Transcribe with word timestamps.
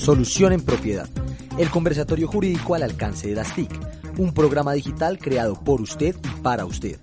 Solución 0.00 0.54
en 0.54 0.62
Propiedad, 0.62 1.10
el 1.58 1.68
conversatorio 1.68 2.26
jurídico 2.26 2.74
al 2.74 2.82
alcance 2.82 3.28
de 3.28 3.34
las 3.34 3.54
TIC, 3.54 3.70
un 4.16 4.32
programa 4.32 4.72
digital 4.72 5.18
creado 5.18 5.62
por 5.62 5.82
usted 5.82 6.16
y 6.24 6.40
para 6.40 6.64
usted. 6.64 6.98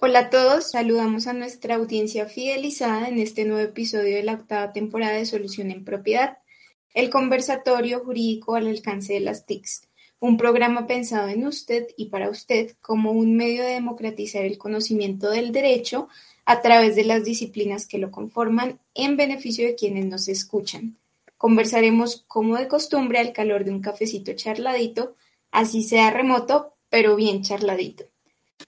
Hola 0.00 0.20
a 0.20 0.30
todos, 0.30 0.70
saludamos 0.70 1.26
a 1.26 1.32
nuestra 1.32 1.74
audiencia 1.74 2.26
fidelizada 2.26 3.08
en 3.08 3.18
este 3.18 3.46
nuevo 3.46 3.68
episodio 3.68 4.14
de 4.14 4.22
la 4.22 4.34
octava 4.34 4.72
temporada 4.72 5.14
de 5.14 5.26
Solución 5.26 5.72
en 5.72 5.84
Propiedad, 5.84 6.38
el 6.94 7.10
conversatorio 7.10 7.98
jurídico 8.04 8.54
al 8.54 8.68
alcance 8.68 9.14
de 9.14 9.20
las 9.20 9.44
TICs 9.44 9.89
un 10.20 10.36
programa 10.36 10.86
pensado 10.86 11.28
en 11.28 11.46
usted 11.46 11.88
y 11.96 12.06
para 12.06 12.28
usted 12.28 12.76
como 12.82 13.10
un 13.10 13.34
medio 13.36 13.62
de 13.62 13.72
democratizar 13.72 14.44
el 14.44 14.58
conocimiento 14.58 15.30
del 15.30 15.50
derecho 15.50 16.08
a 16.44 16.60
través 16.60 16.94
de 16.94 17.04
las 17.04 17.24
disciplinas 17.24 17.86
que 17.86 17.98
lo 17.98 18.10
conforman 18.10 18.78
en 18.94 19.16
beneficio 19.16 19.66
de 19.66 19.74
quienes 19.74 20.04
nos 20.04 20.28
escuchan. 20.28 20.98
Conversaremos 21.38 22.24
como 22.28 22.58
de 22.58 22.68
costumbre 22.68 23.18
al 23.18 23.32
calor 23.32 23.64
de 23.64 23.70
un 23.70 23.80
cafecito 23.80 24.32
charladito, 24.34 25.16
así 25.50 25.82
sea 25.82 26.10
remoto, 26.10 26.74
pero 26.90 27.16
bien 27.16 27.42
charladito. 27.42 28.04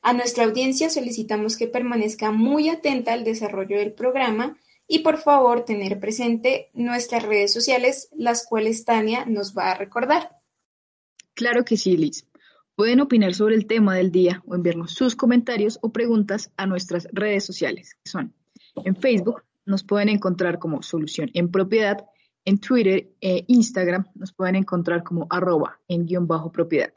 A 0.01 0.15
nuestra 0.15 0.45
audiencia 0.45 0.89
solicitamos 0.89 1.59
que 1.59 1.67
permanezca 1.67 2.31
muy 2.31 2.71
atenta 2.71 3.13
al 3.13 3.25
desarrollo 3.25 3.79
del 3.79 3.93
programa 3.93 4.57
y 4.89 5.01
por 5.01 5.19
favor 5.19 5.67
tener 5.67 6.01
presente 6.01 6.71
nuestras 6.73 7.25
redes 7.25 7.53
sociales, 7.53 8.09
las 8.17 8.47
cuales 8.47 8.87
Tania 8.87 9.27
nos 9.27 9.57
va 9.57 9.73
a 9.73 9.75
recordar. 9.75 10.42
Claro 11.35 11.65
que 11.65 11.77
sí, 11.77 11.97
Liz. 11.97 12.27
Pueden 12.75 13.01
opinar 13.01 13.35
sobre 13.35 13.55
el 13.55 13.67
tema 13.67 13.95
del 13.95 14.11
día 14.11 14.43
o 14.47 14.55
enviarnos 14.55 14.93
sus 14.93 15.15
comentarios 15.15 15.79
o 15.83 15.93
preguntas 15.93 16.51
a 16.57 16.67
nuestras 16.67 17.07
redes 17.13 17.45
sociales, 17.45 17.97
son 18.05 18.35
en 18.85 18.97
Facebook, 18.97 19.43
nos 19.67 19.85
pueden 19.85 20.09
encontrar 20.09 20.59
como 20.59 20.83
Solución 20.83 21.31
en 21.35 21.51
Propiedad, 21.51 22.07
en 22.45 22.59
Twitter 22.59 23.11
e 23.21 23.45
Instagram 23.47 24.07
nos 24.15 24.33
pueden 24.33 24.57
encontrar 24.57 25.05
como 25.05 25.27
arroba 25.31 25.81
en 25.87 26.07
guion 26.07 26.27
bajo 26.27 26.51
propiedad. 26.51 26.93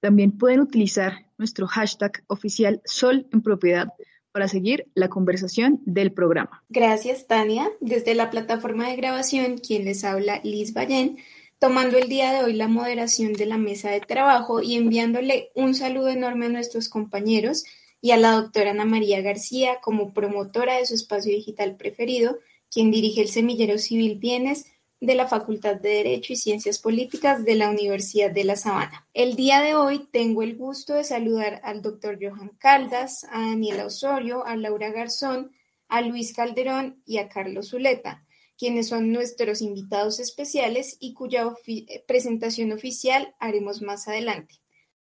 También 0.00 0.36
pueden 0.36 0.60
utilizar 0.60 1.26
nuestro 1.38 1.66
hashtag 1.66 2.24
oficial 2.26 2.80
Sol 2.84 3.28
en 3.32 3.42
Propiedad 3.42 3.88
para 4.32 4.48
seguir 4.48 4.86
la 4.94 5.08
conversación 5.08 5.80
del 5.84 6.12
programa. 6.12 6.64
Gracias, 6.68 7.26
Tania. 7.26 7.70
Desde 7.80 8.14
la 8.14 8.30
plataforma 8.30 8.88
de 8.88 8.96
grabación, 8.96 9.58
quien 9.58 9.84
les 9.84 10.04
habla, 10.04 10.40
Liz 10.44 10.72
Ballén 10.72 11.18
tomando 11.60 11.98
el 11.98 12.08
día 12.08 12.32
de 12.32 12.42
hoy 12.42 12.54
la 12.54 12.68
moderación 12.68 13.34
de 13.34 13.44
la 13.44 13.58
mesa 13.58 13.90
de 13.90 14.00
trabajo 14.00 14.62
y 14.62 14.76
enviándole 14.76 15.50
un 15.54 15.74
saludo 15.74 16.08
enorme 16.08 16.46
a 16.46 16.48
nuestros 16.48 16.88
compañeros 16.88 17.64
y 18.00 18.12
a 18.12 18.16
la 18.16 18.32
doctora 18.32 18.70
Ana 18.70 18.86
María 18.86 19.20
García 19.20 19.76
como 19.82 20.14
promotora 20.14 20.78
de 20.78 20.86
su 20.86 20.94
espacio 20.94 21.34
digital 21.34 21.76
preferido, 21.76 22.38
quien 22.70 22.90
dirige 22.90 23.20
el 23.20 23.28
Semillero 23.28 23.76
Civil 23.76 24.18
Bienes 24.18 24.64
de 25.00 25.14
la 25.14 25.28
Facultad 25.28 25.76
de 25.76 25.90
Derecho 25.90 26.32
y 26.32 26.36
Ciencias 26.36 26.78
Políticas 26.78 27.44
de 27.44 27.54
la 27.54 27.68
Universidad 27.68 28.30
de 28.30 28.44
La 28.44 28.56
Sabana. 28.56 29.06
El 29.12 29.36
día 29.36 29.60
de 29.60 29.74
hoy 29.74 30.08
tengo 30.10 30.42
el 30.42 30.56
gusto 30.56 30.94
de 30.94 31.04
saludar 31.04 31.60
al 31.62 31.82
doctor 31.82 32.18
Johan 32.18 32.52
Caldas, 32.58 33.24
a 33.30 33.38
Daniela 33.38 33.84
Osorio, 33.84 34.46
a 34.46 34.56
Laura 34.56 34.90
Garzón, 34.92 35.52
a 35.88 36.00
Luis 36.00 36.32
Calderón 36.32 37.02
y 37.04 37.18
a 37.18 37.28
Carlos 37.28 37.68
Zuleta 37.68 38.24
quienes 38.60 38.88
son 38.88 39.10
nuestros 39.10 39.62
invitados 39.62 40.20
especiales 40.20 40.98
y 41.00 41.14
cuya 41.14 41.50
eh, 41.66 42.04
presentación 42.06 42.72
oficial 42.72 43.34
haremos 43.38 43.80
más 43.80 44.06
adelante. 44.06 44.60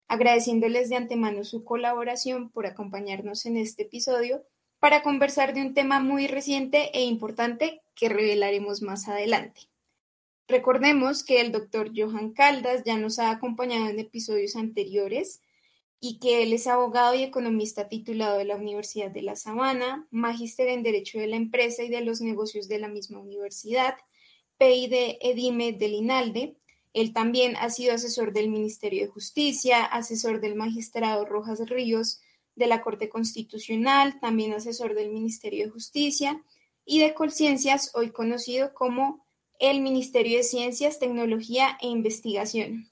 Agradeciéndoles 0.07 0.88
de 0.88 0.95
antemano 0.95 1.44
su 1.44 1.66
colaboración 1.66 2.50
por 2.50 2.66
acompañarnos 2.66 3.45
en 3.45 3.57
este 3.57 3.84
episodio 3.84 4.45
para 4.79 5.03
conversar 5.03 5.53
de 5.53 5.63
un 5.63 5.73
tema 5.73 6.00
muy 6.00 6.28
reciente 6.28 6.97
e 6.97 7.03
importante 7.03 7.81
que 7.94 8.07
revelaremos 8.07 8.81
más 8.81 9.09
adelante. 9.09 9.63
Recordemos 10.47 11.25
que 11.25 11.41
el 11.41 11.51
doctor 11.51 11.91
Johan 11.94 12.31
Caldas 12.31 12.83
ya 12.85 12.97
nos 12.97 13.19
ha 13.19 13.31
acompañado 13.31 13.89
en 13.89 14.00
episodios 14.00 14.56
anteriores 14.56 15.41
y 16.03 16.17
que 16.17 16.41
él 16.41 16.51
es 16.51 16.66
abogado 16.66 17.13
y 17.13 17.22
economista 17.22 17.88
titulado 17.88 18.39
de 18.39 18.45
la 18.45 18.56
Universidad 18.56 19.12
de 19.12 19.22
La 19.22 19.35
Sabana, 19.35 20.07
magíster 20.09 20.67
en 20.67 20.81
Derecho 20.81 21.19
de 21.19 21.28
la 21.28 21.35
Empresa 21.35 21.84
y 21.84 21.89
de 21.89 22.01
los 22.01 22.22
Negocios 22.22 22.67
de 22.67 22.79
la 22.79 22.88
misma 22.88 23.19
universidad, 23.19 23.95
PID 24.57 25.17
Edime 25.22 25.73
del 25.73 25.94
INALDE. 25.94 26.57
Él 26.94 27.13
también 27.13 27.56
ha 27.56 27.69
sido 27.69 27.94
asesor 27.94 28.34
del 28.34 28.50
Ministerio 28.50 29.03
de 29.03 29.12
Justicia, 29.12 29.85
asesor 29.85 30.41
del 30.41 30.56
magistrado 30.56 31.23
Rojas 31.23 31.69
Ríos 31.69 32.19
de 32.56 32.66
la 32.66 32.81
Corte 32.81 33.07
Constitucional, 33.07 34.19
también 34.19 34.53
asesor 34.53 34.95
del 34.95 35.12
Ministerio 35.12 35.66
de 35.66 35.72
Justicia 35.72 36.44
y 36.83 37.00
de 37.00 37.13
Colciencias, 37.13 37.91
hoy 37.94 38.09
conocido 38.09 38.73
como 38.73 39.28
el 39.59 39.81
Ministerio 39.81 40.38
de 40.38 40.44
Ciencias, 40.44 40.97
Tecnología 40.97 41.78
e 41.79 41.88
Investigación. 41.88 42.91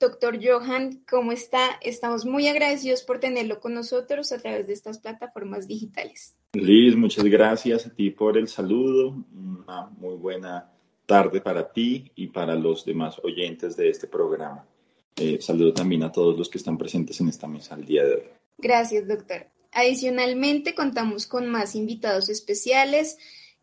Doctor 0.00 0.38
Johan, 0.40 1.02
¿cómo 1.10 1.32
está? 1.32 1.78
Estamos 1.80 2.24
muy 2.24 2.46
agradecidos 2.46 3.02
por 3.02 3.18
tenerlo 3.18 3.58
con 3.58 3.74
nosotros 3.74 4.30
a 4.30 4.38
través 4.38 4.68
de 4.68 4.72
estas 4.72 5.00
plataformas 5.00 5.66
digitales. 5.66 6.36
Liz, 6.52 6.94
muchas 6.94 7.24
gracias 7.24 7.86
a 7.86 7.90
ti 7.90 8.10
por 8.10 8.38
el 8.38 8.46
saludo. 8.46 9.24
Una 9.34 9.86
muy 9.98 10.14
buena 10.14 10.70
tarde 11.04 11.40
para 11.40 11.72
ti 11.72 12.12
y 12.14 12.28
para 12.28 12.54
los 12.54 12.84
demás 12.84 13.18
oyentes 13.24 13.76
de 13.76 13.88
este 13.88 14.06
programa. 14.06 14.64
Eh, 15.16 15.40
saludo 15.40 15.74
también 15.74 16.04
a 16.04 16.12
todos 16.12 16.38
los 16.38 16.48
que 16.48 16.58
están 16.58 16.78
presentes 16.78 17.20
en 17.20 17.28
esta 17.28 17.48
mesa 17.48 17.74
el 17.74 17.84
día 17.84 18.04
de 18.04 18.14
hoy. 18.14 18.22
Gracias, 18.56 19.08
doctor. 19.08 19.46
Adicionalmente, 19.72 20.76
contamos 20.76 21.26
con 21.26 21.48
más 21.48 21.74
invitados 21.74 22.28
especiales 22.28 23.18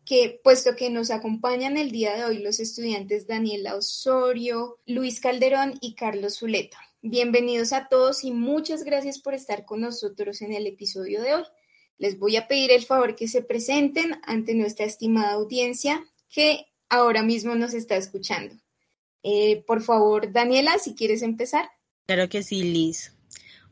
que 0.06 0.40
puesto 0.42 0.76
que 0.76 0.88
nos 0.88 1.10
acompañan 1.10 1.76
el 1.76 1.90
día 1.90 2.14
de 2.14 2.24
hoy 2.24 2.38
los 2.38 2.60
estudiantes 2.60 3.26
Daniela 3.26 3.74
Osorio, 3.74 4.78
Luis 4.86 5.18
Calderón 5.18 5.74
y 5.80 5.94
Carlos 5.94 6.38
Zuleta. 6.38 6.78
Bienvenidos 7.02 7.72
a 7.72 7.88
todos 7.88 8.22
y 8.22 8.30
muchas 8.30 8.84
gracias 8.84 9.18
por 9.18 9.34
estar 9.34 9.64
con 9.64 9.80
nosotros 9.80 10.42
en 10.42 10.52
el 10.52 10.68
episodio 10.68 11.20
de 11.22 11.34
hoy. 11.34 11.42
Les 11.98 12.20
voy 12.20 12.36
a 12.36 12.46
pedir 12.46 12.70
el 12.70 12.84
favor 12.84 13.16
que 13.16 13.26
se 13.26 13.42
presenten 13.42 14.20
ante 14.22 14.54
nuestra 14.54 14.86
estimada 14.86 15.32
audiencia 15.32 16.04
que 16.28 16.66
ahora 16.88 17.24
mismo 17.24 17.56
nos 17.56 17.74
está 17.74 17.96
escuchando. 17.96 18.54
Eh, 19.24 19.64
por 19.66 19.82
favor, 19.82 20.30
Daniela, 20.30 20.78
si 20.78 20.94
quieres 20.94 21.22
empezar. 21.22 21.68
Claro 22.06 22.28
que 22.28 22.44
sí, 22.44 22.62
Liz. 22.62 23.12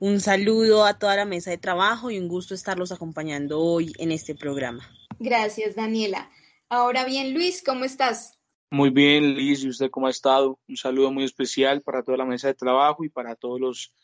Un 0.01 0.21
saludo 0.21 0.85
a 0.85 0.99
toda 0.99 1.15
la 1.15 1.27
mesa 1.27 1.51
de 1.51 1.59
trabajo 1.59 2.11
y 2.11 2.19
un 2.19 2.27
gusto 2.27 2.55
estarlos 2.55 2.91
acompañando 2.91 3.61
hoy 3.61 3.93
en 3.99 4.11
este 4.11 4.35
programa. 4.35 4.91
Gracias, 5.19 5.77
Daniela. 5.77 6.31
Ahora 6.69 7.05
bien, 7.05 7.35
Luis, 7.35 7.63
¿cómo 7.65 7.85
estás? 7.85 8.39
Muy 8.71 8.91
bien, 8.91 9.35
Liz, 9.35 9.63
¿y 9.63 9.69
usted 9.69 9.91
cómo 9.91 10.09
ha 10.09 10.11
estado? 10.11 10.59
Un 10.69 10.77
saludo 10.77 11.13
muy 11.13 11.25
especial 11.25 11.83
para 11.83 12.03
toda 12.03 12.19
la 12.19 12.25
mesa 12.25 12.49
de 12.49 12.55
trabajo 12.55 13.05
y 13.05 13.09
para 13.09 13.37
todos 13.37 13.61
los 13.61 13.95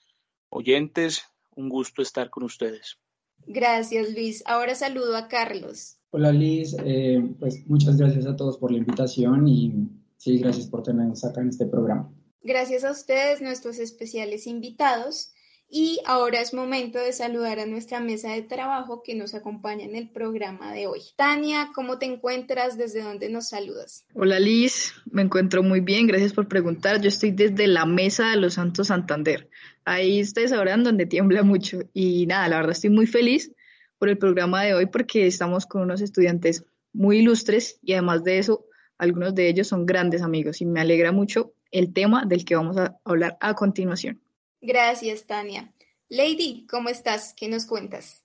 oyentes. 0.49 1.23
Un 1.56 1.69
gusto 1.69 2.02
estar 2.02 2.31
con 2.31 2.44
ustedes. 2.44 2.99
Gracias, 3.46 4.12
Luis. 4.12 4.43
Ahora 4.46 4.75
saludo 4.75 5.17
a 5.17 5.29
Carlos. 5.29 5.99
Hola, 6.11 6.31
Liz. 6.31 6.76
Eh, 6.85 7.20
pues 7.38 7.67
muchas 7.67 7.96
gracias 7.96 8.26
a 8.26 8.37
todos 8.37 8.58
por 8.58 8.70
la 8.70 8.79
invitación 8.79 9.49
y 9.49 9.88
sí, 10.17 10.38
gracias 10.38 10.67
por 10.69 10.82
tenernos 10.82 11.25
acá 11.25 11.40
en 11.40 11.49
este 11.49 11.67
programa. 11.67 12.12
Gracias 12.43 12.85
a 12.85 12.93
ustedes, 12.93 13.43
nuestros 13.43 13.79
especiales 13.79 14.46
invitados. 14.46 15.32
Y 15.72 16.00
ahora 16.05 16.40
es 16.40 16.52
momento 16.52 16.99
de 16.99 17.12
saludar 17.12 17.61
a 17.61 17.67
nuestra 17.67 18.00
mesa 18.00 18.32
de 18.32 18.43
trabajo 18.43 19.02
que 19.05 19.14
nos 19.14 19.34
acompaña 19.34 19.84
en 19.84 19.94
el 19.94 20.11
programa 20.11 20.72
de 20.72 20.88
hoy. 20.88 21.00
Tania, 21.14 21.70
¿cómo 21.72 21.99
te 21.99 22.06
encuentras? 22.06 22.76
¿Desde 22.76 23.02
dónde 23.02 23.31
nos 23.31 23.50
saludas? 23.50 24.05
Hola 24.14 24.40
Liz, 24.40 24.93
me 25.12 25.22
encuentro 25.22 25.62
muy 25.62 25.78
bien, 25.78 26.08
gracias 26.08 26.32
por 26.32 26.49
preguntar. 26.49 27.00
Yo 27.00 27.08
estoy 27.08 27.31
desde 27.31 27.69
la 27.69 27.87
mesa 27.87 28.31
de 28.31 28.37
los 28.38 28.55
Santos 28.55 28.88
Santander. 28.88 29.49
Ahí 29.84 30.20
ustedes 30.20 30.50
sabrán 30.50 30.82
donde 30.82 31.06
tiembla 31.06 31.44
mucho. 31.44 31.78
Y 31.94 32.26
nada, 32.26 32.49
la 32.49 32.56
verdad 32.56 32.73
estoy 32.73 32.90
muy 32.90 33.06
feliz 33.06 33.52
por 33.99 34.08
el 34.08 34.19
programa 34.19 34.64
de 34.64 34.75
hoy 34.75 34.87
porque 34.87 35.28
estamos 35.28 35.66
con 35.66 35.82
unos 35.82 36.00
estudiantes 36.00 36.64
muy 36.93 37.19
ilustres 37.19 37.78
y 37.82 37.93
además 37.93 38.25
de 38.25 38.38
eso 38.38 38.64
Algunos 38.99 39.34
de 39.34 39.49
ellos 39.49 39.69
son 39.69 39.87
grandes 39.87 40.20
amigos 40.20 40.61
y 40.61 40.66
me 40.66 40.81
alegra 40.81 41.11
mucho 41.11 41.55
el 41.70 41.93
tema 41.94 42.26
del 42.26 42.44
que 42.44 42.56
vamos 42.56 42.76
a 42.76 42.99
hablar 43.05 43.38
a 43.40 43.55
continuación. 43.55 44.20
Gracias, 44.61 45.25
Tania. 45.25 45.73
Lady, 46.09 46.67
¿cómo 46.69 46.89
estás? 46.89 47.35
¿Qué 47.35 47.49
nos 47.49 47.67
cuentas? 47.67 48.25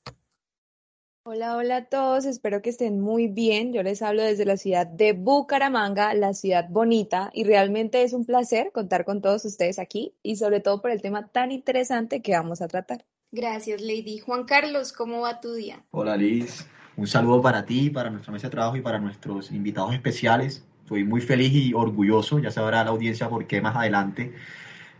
Hola, 1.28 1.58
hola 1.58 1.78
a 1.78 1.86
todos, 1.86 2.26
espero 2.26 2.62
que 2.62 2.70
estén 2.70 3.02
muy 3.02 3.28
bien. 3.28 3.74
Yo 3.74 3.82
les 3.82 4.02
hablo 4.04 4.22
desde 4.22 4.46
la 4.46 4.58
ciudad 4.58 4.86
de 4.86 5.14
Bucaramanga, 5.14 6.14
la 6.14 6.34
ciudad 6.34 6.68
bonita, 6.70 7.32
y 7.34 7.46
realmente 7.46 8.04
es 8.04 8.14
un 8.14 8.26
placer 8.26 8.72
contar 8.72 9.06
con 9.06 9.22
todos 9.22 9.44
ustedes 9.46 9.80
aquí 9.80 10.14
y 10.22 10.36
sobre 10.36 10.60
todo 10.60 10.82
por 10.82 10.92
el 10.92 11.02
tema 11.02 11.28
tan 11.30 11.52
interesante 11.52 12.22
que 12.22 12.34
vamos 12.34 12.62
a 12.62 12.68
tratar. 12.68 13.06
Gracias, 13.32 13.82
Lady. 13.82 14.20
Juan 14.20 14.46
Carlos, 14.46 14.94
¿cómo 14.94 15.22
va 15.22 15.42
tu 15.42 15.54
día? 15.54 15.84
Hola, 15.92 16.16
Liz. 16.16 16.68
Un 16.96 17.08
saludo 17.08 17.42
para 17.42 17.66
ti, 17.66 17.90
para 17.90 18.10
nuestra 18.10 18.32
mesa 18.32 18.48
de 18.48 18.52
trabajo 18.52 18.78
y 18.78 18.82
para 18.82 19.00
nuestros 19.00 19.52
invitados 19.52 19.94
especiales. 19.94 20.64
Estoy 20.84 21.04
muy 21.04 21.22
feliz 21.22 21.52
y 21.54 21.74
orgulloso, 21.74 22.38
ya 22.38 22.52
sabrá 22.52 22.84
la 22.84 22.92
audiencia 22.92 23.28
por 23.28 23.48
qué 23.48 23.60
más 23.62 23.76
adelante, 23.76 24.34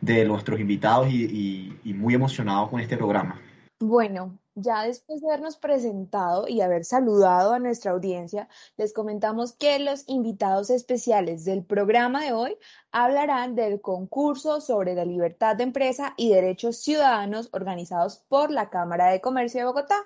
de 0.02 0.26
nuestros 0.26 0.60
invitados 0.60 1.08
y, 1.10 1.74
muy 1.84 2.14
emocionado 2.14 2.70
con 2.70 2.80
este 2.80 2.98
programa. 2.98 3.40
Bueno, 3.80 4.38
ya 4.56 4.84
después 4.84 5.22
de 5.22 5.28
habernos 5.28 5.58
presentado 5.58 6.48
y 6.48 6.62
haber 6.62 6.86
saludado 6.86 7.54
a 7.54 7.60
nuestra 7.60 7.92
audiencia, 7.92 8.48
les 8.78 8.94
comentamos 8.94 9.54
que 9.54 9.80
los 9.80 10.08
invitados 10.08 10.70
especiales 10.70 11.44
del 11.44 11.64
programa 11.64 12.24
de 12.24 12.32
hoy 12.32 12.58
hablarán 12.92 13.56
del 13.56 13.82
concurso 13.82 14.62
sobre 14.62 14.96
la 14.96 15.04
libertad 15.04 15.58
de 15.58 15.64
empresa 15.64 16.14
y 16.16 16.30
derechos 16.30 16.78
ciudadanos 16.78 17.50
organizados 17.52 18.24
por 18.30 18.50
la 18.50 18.70
Cámara 18.70 19.12
de 19.12 19.20
Comercio 19.20 19.60
de 19.60 19.66
Bogotá, 19.66 19.98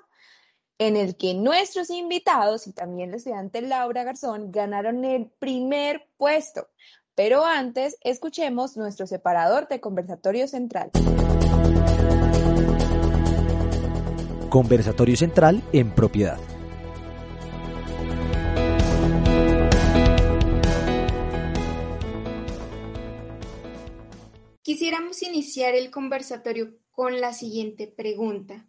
en 0.79 0.95
el 0.95 1.17
que 1.17 1.33
nuestros 1.33 1.89
invitados 1.89 2.65
y 2.65 2.73
también 2.73 3.11
la 3.11 3.17
estudiante 3.17 3.61
Laura 3.61 4.03
Garzón 4.03 4.51
ganaron 4.51 5.03
el 5.03 5.29
primer 5.37 6.07
puesto. 6.17 6.69
Pero 7.19 7.43
antes, 7.43 7.97
escuchemos 7.99 8.77
nuestro 8.77 9.05
separador 9.05 9.67
de 9.67 9.81
conversatorio 9.81 10.47
central. 10.47 10.89
Conversatorio 14.49 15.17
central 15.17 15.61
en 15.73 15.93
propiedad. 15.93 16.39
Quisiéramos 24.61 25.21
iniciar 25.21 25.75
el 25.75 25.91
conversatorio 25.91 26.77
con 26.89 27.19
la 27.19 27.33
siguiente 27.33 27.87
pregunta. 27.87 28.65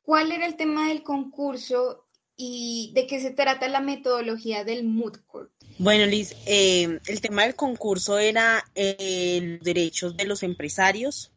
¿Cuál 0.00 0.32
era 0.32 0.46
el 0.46 0.56
tema 0.56 0.88
del 0.88 1.02
concurso 1.02 2.05
y 2.36 2.92
de 2.94 3.06
qué 3.06 3.20
se 3.20 3.30
trata 3.30 3.68
la 3.68 3.80
metodología 3.80 4.64
del 4.64 4.84
Mood 4.84 5.16
Court? 5.26 5.50
Bueno, 5.78 6.06
Liz, 6.06 6.34
eh, 6.46 7.00
el 7.06 7.20
tema 7.20 7.42
del 7.42 7.54
concurso 7.54 8.18
era 8.18 8.64
eh, 8.74 9.40
los 9.42 9.64
derechos 9.64 10.16
de 10.16 10.24
los 10.24 10.42
empresarios, 10.42 11.32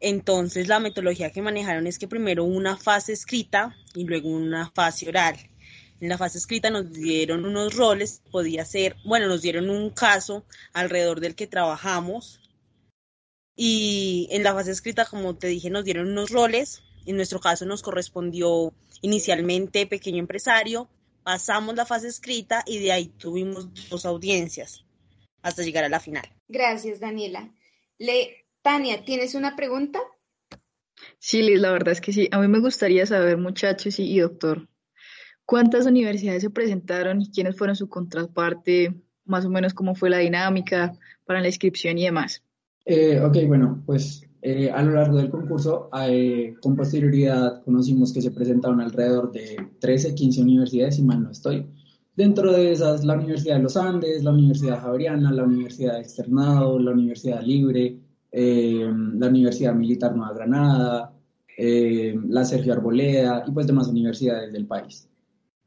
entonces, 0.00 0.68
la 0.68 0.78
metodología 0.78 1.30
que 1.30 1.42
manejaron 1.42 1.86
es 1.86 1.98
que 1.98 2.06
primero 2.06 2.44
una 2.44 2.76
fase 2.76 3.12
escrita 3.12 3.76
y 3.94 4.04
luego 4.04 4.28
una 4.28 4.70
fase 4.70 5.08
oral. 5.08 5.36
En 6.00 6.08
la 6.08 6.18
fase 6.18 6.38
escrita 6.38 6.70
nos 6.70 6.92
dieron 6.92 7.44
unos 7.44 7.74
roles, 7.74 8.22
podía 8.30 8.64
ser, 8.64 8.96
bueno, 9.04 9.26
nos 9.26 9.42
dieron 9.42 9.68
un 9.68 9.90
caso 9.90 10.44
alrededor 10.72 11.18
del 11.20 11.34
que 11.34 11.48
trabajamos. 11.48 12.40
Y 13.56 14.28
en 14.30 14.44
la 14.44 14.54
fase 14.54 14.70
escrita, 14.70 15.04
como 15.04 15.36
te 15.36 15.48
dije, 15.48 15.68
nos 15.70 15.84
dieron 15.84 16.08
unos 16.08 16.30
roles. 16.30 16.82
En 17.08 17.16
nuestro 17.16 17.40
caso 17.40 17.64
nos 17.64 17.82
correspondió 17.82 18.74
inicialmente 19.00 19.86
pequeño 19.86 20.18
empresario, 20.18 20.90
pasamos 21.22 21.74
la 21.74 21.86
fase 21.86 22.08
escrita 22.08 22.62
y 22.66 22.78
de 22.80 22.92
ahí 22.92 23.08
tuvimos 23.08 23.88
dos 23.88 24.04
audiencias 24.04 24.84
hasta 25.40 25.62
llegar 25.62 25.84
a 25.84 25.88
la 25.88 26.00
final. 26.00 26.28
Gracias, 26.48 27.00
Daniela. 27.00 27.50
Le 27.96 28.44
Tania, 28.60 29.06
¿tienes 29.06 29.34
una 29.34 29.56
pregunta? 29.56 30.00
Sí, 31.18 31.40
Liz, 31.40 31.58
la 31.60 31.72
verdad 31.72 31.92
es 31.92 32.02
que 32.02 32.12
sí. 32.12 32.28
A 32.30 32.40
mí 32.40 32.46
me 32.46 32.60
gustaría 32.60 33.06
saber, 33.06 33.38
muchachos 33.38 33.98
y, 33.98 34.18
doctor, 34.18 34.68
¿cuántas 35.46 35.86
universidades 35.86 36.42
se 36.42 36.50
presentaron 36.50 37.22
y 37.22 37.30
quiénes 37.30 37.56
fueron 37.56 37.74
su 37.74 37.88
contraparte? 37.88 38.94
Más 39.24 39.46
o 39.46 39.48
menos 39.50 39.72
cómo 39.72 39.94
fue 39.94 40.10
la 40.10 40.18
dinámica 40.18 40.92
para 41.24 41.40
la 41.40 41.46
inscripción 41.46 41.96
y 41.96 42.04
demás. 42.04 42.42
Eh, 42.84 43.18
ok, 43.20 43.36
bueno, 43.46 43.82
pues 43.86 44.27
eh, 44.42 44.70
a 44.70 44.82
lo 44.82 44.92
largo 44.92 45.16
del 45.16 45.30
concurso, 45.30 45.90
eh, 46.00 46.54
con 46.60 46.76
posterioridad, 46.76 47.62
conocimos 47.64 48.12
que 48.12 48.22
se 48.22 48.30
presentaron 48.30 48.80
alrededor 48.80 49.32
de 49.32 49.56
13, 49.80 50.14
15 50.14 50.42
universidades, 50.42 50.96
si 50.96 51.02
mal 51.02 51.22
no 51.22 51.30
estoy. 51.30 51.66
Dentro 52.14 52.52
de 52.52 52.72
esas, 52.72 53.04
la 53.04 53.14
Universidad 53.14 53.56
de 53.56 53.62
los 53.62 53.76
Andes, 53.76 54.24
la 54.24 54.32
Universidad 54.32 54.80
Javeriana, 54.80 55.30
la 55.30 55.44
Universidad 55.44 55.94
de 55.94 56.00
Externado, 56.00 56.78
la 56.78 56.90
Universidad 56.90 57.42
Libre, 57.42 57.98
eh, 58.32 58.92
la 59.14 59.28
Universidad 59.28 59.74
Militar 59.74 60.16
Nueva 60.16 60.34
Granada, 60.34 61.12
eh, 61.56 62.18
la 62.28 62.44
Sergio 62.44 62.72
Arboleda 62.72 63.44
y 63.46 63.52
pues 63.52 63.66
demás 63.66 63.88
universidades 63.88 64.52
del 64.52 64.66
país. 64.66 65.08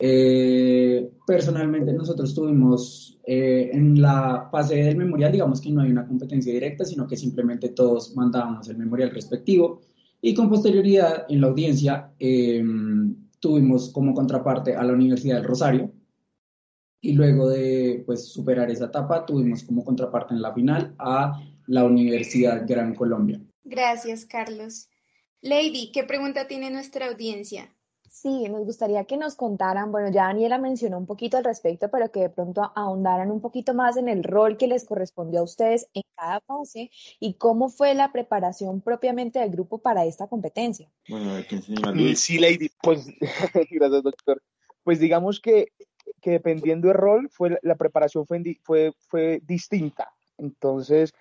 Eh, 0.04 1.12
personalmente 1.28 1.94
nosotros 1.94 2.34
tuvimos 2.34 3.20
en 3.24 4.02
la 4.02 4.50
fase 4.52 4.76
del 4.76 4.98
memorial, 4.98 5.32
digamos 5.32 5.62
que 5.62 5.70
no 5.70 5.82
hay 5.82 5.92
una 5.92 6.08
competencia 6.08 6.52
directa, 6.52 6.84
sino 6.84 7.08
que 7.08 7.16
simplemente 7.16 7.70
todos 7.70 8.16
mandábamos 8.16 8.68
el 8.68 8.78
memorial 8.78 9.12
respectivo 9.12 9.82
y 10.20 10.34
con 10.34 10.50
posterioridad 10.50 11.28
en 11.30 11.40
la 11.40 11.48
audiencia 11.48 12.12
tuvimos 13.40 13.90
como 13.90 14.14
contraparte 14.16 14.76
a 14.76 14.84
la 14.84 14.94
Universidad 14.94 15.36
del 15.36 15.46
Rosario, 15.46 15.94
y 17.02 17.14
luego 17.14 17.50
de 17.50 18.04
pues, 18.06 18.28
superar 18.28 18.70
esa 18.70 18.86
etapa 18.86 19.26
tuvimos 19.26 19.64
como 19.64 19.84
contraparte 19.84 20.36
en 20.36 20.42
la 20.42 20.54
final 20.54 20.96
a 21.00 21.42
la 21.66 21.84
Universidad 21.84 22.64
Gran 22.68 22.94
Colombia. 22.94 23.42
Gracias, 23.64 24.26
Carlos. 24.26 24.88
Lady, 25.42 25.92
¿qué 25.92 26.04
pregunta 26.04 26.48
tiene 26.48 26.70
nuestra 26.70 27.08
audiencia? 27.08 27.76
Sí, 28.14 28.50
nos 28.50 28.66
gustaría 28.66 29.06
que 29.06 29.16
nos 29.16 29.36
contaran, 29.36 29.90
bueno, 29.90 30.12
ya 30.12 30.26
Daniela 30.26 30.58
mencionó 30.58 30.98
un 30.98 31.06
poquito 31.06 31.38
al 31.38 31.46
respecto, 31.46 31.90
pero 31.90 32.12
que 32.12 32.20
de 32.20 32.30
pronto 32.30 32.70
ahondaran 32.76 33.32
un 33.32 33.40
poquito 33.40 33.74
más 33.74 33.96
en 33.96 34.10
el 34.10 34.26
rol 34.26 34.58
que 34.58 34.68
les 34.68 34.84
correspondió 34.84 35.40
a 35.40 35.44
ustedes 35.44 35.88
en 35.94 36.04
cada 36.18 36.42
fase 36.42 36.92
y 37.22 37.36
cómo 37.36 37.70
fue 37.70 37.94
la 37.94 38.12
preparación 38.12 38.82
propiamente 38.82 39.40
del 39.40 39.52
grupo 39.52 39.78
para 39.78 40.04
esta 40.04 40.28
competencia. 40.28 40.92
Bueno, 41.08 41.42
¿quién 41.48 41.64
se 41.64 41.74
llama? 41.74 42.16
Sí, 42.16 42.38
Lady, 42.38 42.70
pues 42.84 43.08
gracias, 43.72 44.04
doctor. 44.04 44.44
Pues 44.84 45.00
digamos 45.00 45.40
que, 45.40 45.70
que 46.22 46.32
dependiendo 46.32 46.90
del 46.90 46.98
rol, 46.98 47.30
fue, 47.30 47.60
la 47.62 47.76
preparación 47.76 48.28
fue, 48.28 48.44
fue, 48.62 48.92
fue 49.08 49.40
distinta. 49.46 50.12
Entonces, 50.38 51.14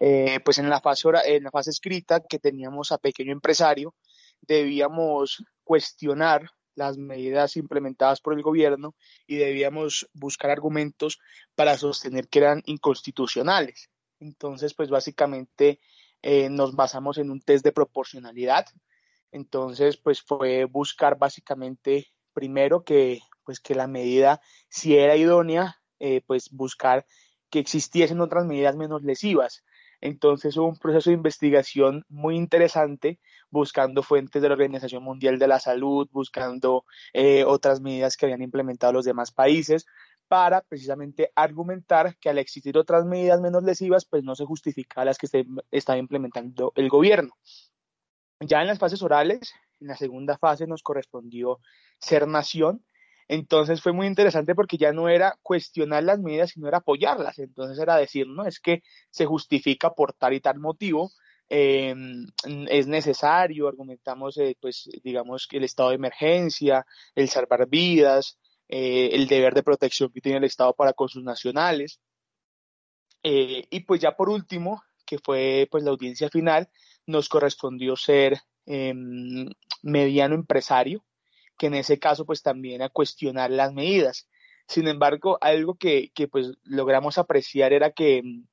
eh, 0.00 0.40
pues 0.44 0.58
en 0.58 0.68
la, 0.68 0.80
fase, 0.80 1.08
en 1.24 1.44
la 1.44 1.52
fase 1.52 1.70
escrita 1.70 2.18
que 2.18 2.40
teníamos 2.40 2.90
a 2.90 2.98
pequeño 2.98 3.30
empresario, 3.30 3.94
debíamos 4.42 5.44
cuestionar 5.64 6.50
las 6.74 6.96
medidas 6.96 7.56
implementadas 7.56 8.20
por 8.20 8.34
el 8.34 8.42
gobierno 8.42 8.94
y 9.26 9.36
debíamos 9.36 10.08
buscar 10.12 10.50
argumentos 10.50 11.18
para 11.54 11.76
sostener 11.76 12.28
que 12.28 12.38
eran 12.40 12.62
inconstitucionales. 12.66 13.90
Entonces, 14.20 14.74
pues 14.74 14.88
básicamente 14.90 15.80
eh, 16.22 16.48
nos 16.48 16.74
basamos 16.74 17.18
en 17.18 17.30
un 17.30 17.40
test 17.40 17.64
de 17.64 17.72
proporcionalidad. 17.72 18.66
Entonces, 19.32 19.96
pues 19.96 20.22
fue 20.22 20.64
buscar 20.64 21.18
básicamente 21.18 22.08
primero 22.32 22.84
que, 22.84 23.20
pues 23.44 23.60
que 23.60 23.74
la 23.74 23.86
medida, 23.86 24.40
si 24.68 24.96
era 24.96 25.16
idónea, 25.16 25.80
eh, 25.98 26.22
pues 26.26 26.50
buscar 26.50 27.06
que 27.50 27.58
existiesen 27.58 28.20
otras 28.20 28.46
medidas 28.46 28.76
menos 28.76 29.02
lesivas. 29.02 29.64
Entonces 30.00 30.56
hubo 30.56 30.68
un 30.68 30.78
proceso 30.78 31.10
de 31.10 31.14
investigación 31.14 32.04
muy 32.08 32.36
interesante 32.36 33.20
buscando 33.52 34.02
fuentes 34.02 34.42
de 34.42 34.48
la 34.48 34.54
Organización 34.54 35.04
Mundial 35.04 35.38
de 35.38 35.46
la 35.46 35.60
Salud, 35.60 36.08
buscando 36.10 36.84
eh, 37.12 37.44
otras 37.44 37.80
medidas 37.80 38.16
que 38.16 38.26
habían 38.26 38.42
implementado 38.42 38.92
los 38.92 39.04
demás 39.04 39.30
países 39.30 39.86
para 40.26 40.62
precisamente 40.62 41.30
argumentar 41.36 42.16
que 42.16 42.30
al 42.30 42.38
existir 42.38 42.76
otras 42.78 43.04
medidas 43.04 43.40
menos 43.40 43.62
lesivas, 43.62 44.06
pues 44.06 44.24
no 44.24 44.34
se 44.34 44.46
justifica 44.46 45.04
las 45.04 45.18
que 45.18 45.28
se 45.28 45.46
estaba 45.70 45.98
implementando 45.98 46.72
el 46.74 46.88
gobierno. 46.88 47.36
Ya 48.40 48.62
en 48.62 48.66
las 48.66 48.78
fases 48.78 49.02
orales, 49.02 49.52
en 49.78 49.88
la 49.88 49.96
segunda 49.96 50.38
fase 50.38 50.66
nos 50.66 50.82
correspondió 50.82 51.60
ser 52.00 52.26
nación 52.26 52.82
entonces 53.32 53.80
fue 53.80 53.92
muy 53.92 54.06
interesante 54.06 54.54
porque 54.54 54.76
ya 54.76 54.92
no 54.92 55.08
era 55.08 55.38
cuestionar 55.42 56.04
las 56.04 56.18
medidas, 56.18 56.50
sino 56.50 56.68
era 56.68 56.78
apoyarlas. 56.78 57.38
Entonces 57.38 57.78
era 57.78 57.96
decir, 57.96 58.26
no, 58.26 58.44
es 58.44 58.60
que 58.60 58.82
se 59.08 59.24
justifica 59.24 59.94
por 59.94 60.12
tal 60.12 60.34
y 60.34 60.40
tal 60.40 60.58
motivo, 60.58 61.10
em, 61.48 62.26
es 62.68 62.86
necesario, 62.86 63.68
argumentamos, 63.68 64.36
eh, 64.38 64.56
pues, 64.60 64.88
digamos, 65.02 65.48
el 65.52 65.64
estado 65.64 65.90
de 65.90 65.96
emergencia, 65.96 66.86
el 67.14 67.28
salvar 67.28 67.68
vidas, 67.68 68.38
eh, 68.74 69.10
el 69.14 69.26
deber 69.26 69.52
de 69.52 69.62
protección 69.62 70.10
que 70.10 70.22
tiene 70.22 70.38
el 70.38 70.44
Estado 70.44 70.72
para 70.72 70.94
con 70.94 71.06
sus 71.10 71.22
nacionales. 71.22 72.00
Eh, 73.22 73.66
y 73.68 73.80
pues 73.80 74.00
ya 74.00 74.16
por 74.16 74.30
último, 74.30 74.82
que 75.04 75.18
fue 75.18 75.68
pues 75.70 75.84
la 75.84 75.90
audiencia 75.90 76.30
final, 76.30 76.70
nos 77.06 77.28
correspondió 77.28 77.96
ser 77.96 78.40
em, 78.64 79.46
mediano 79.82 80.34
empresario, 80.34 81.04
que 81.58 81.66
en 81.66 81.74
ese 81.74 81.98
caso 81.98 82.24
pues 82.24 82.42
también 82.42 82.80
a 82.80 82.88
cuestionar 82.88 83.50
las 83.50 83.74
medidas. 83.74 84.26
Sin 84.68 84.88
embargo, 84.88 85.36
algo 85.42 85.74
que, 85.74 86.10
que 86.14 86.26
pues 86.26 86.52
logramos 86.64 87.18
apreciar 87.18 87.74
era 87.74 87.90
que 87.90 88.22
mm, 88.22 88.44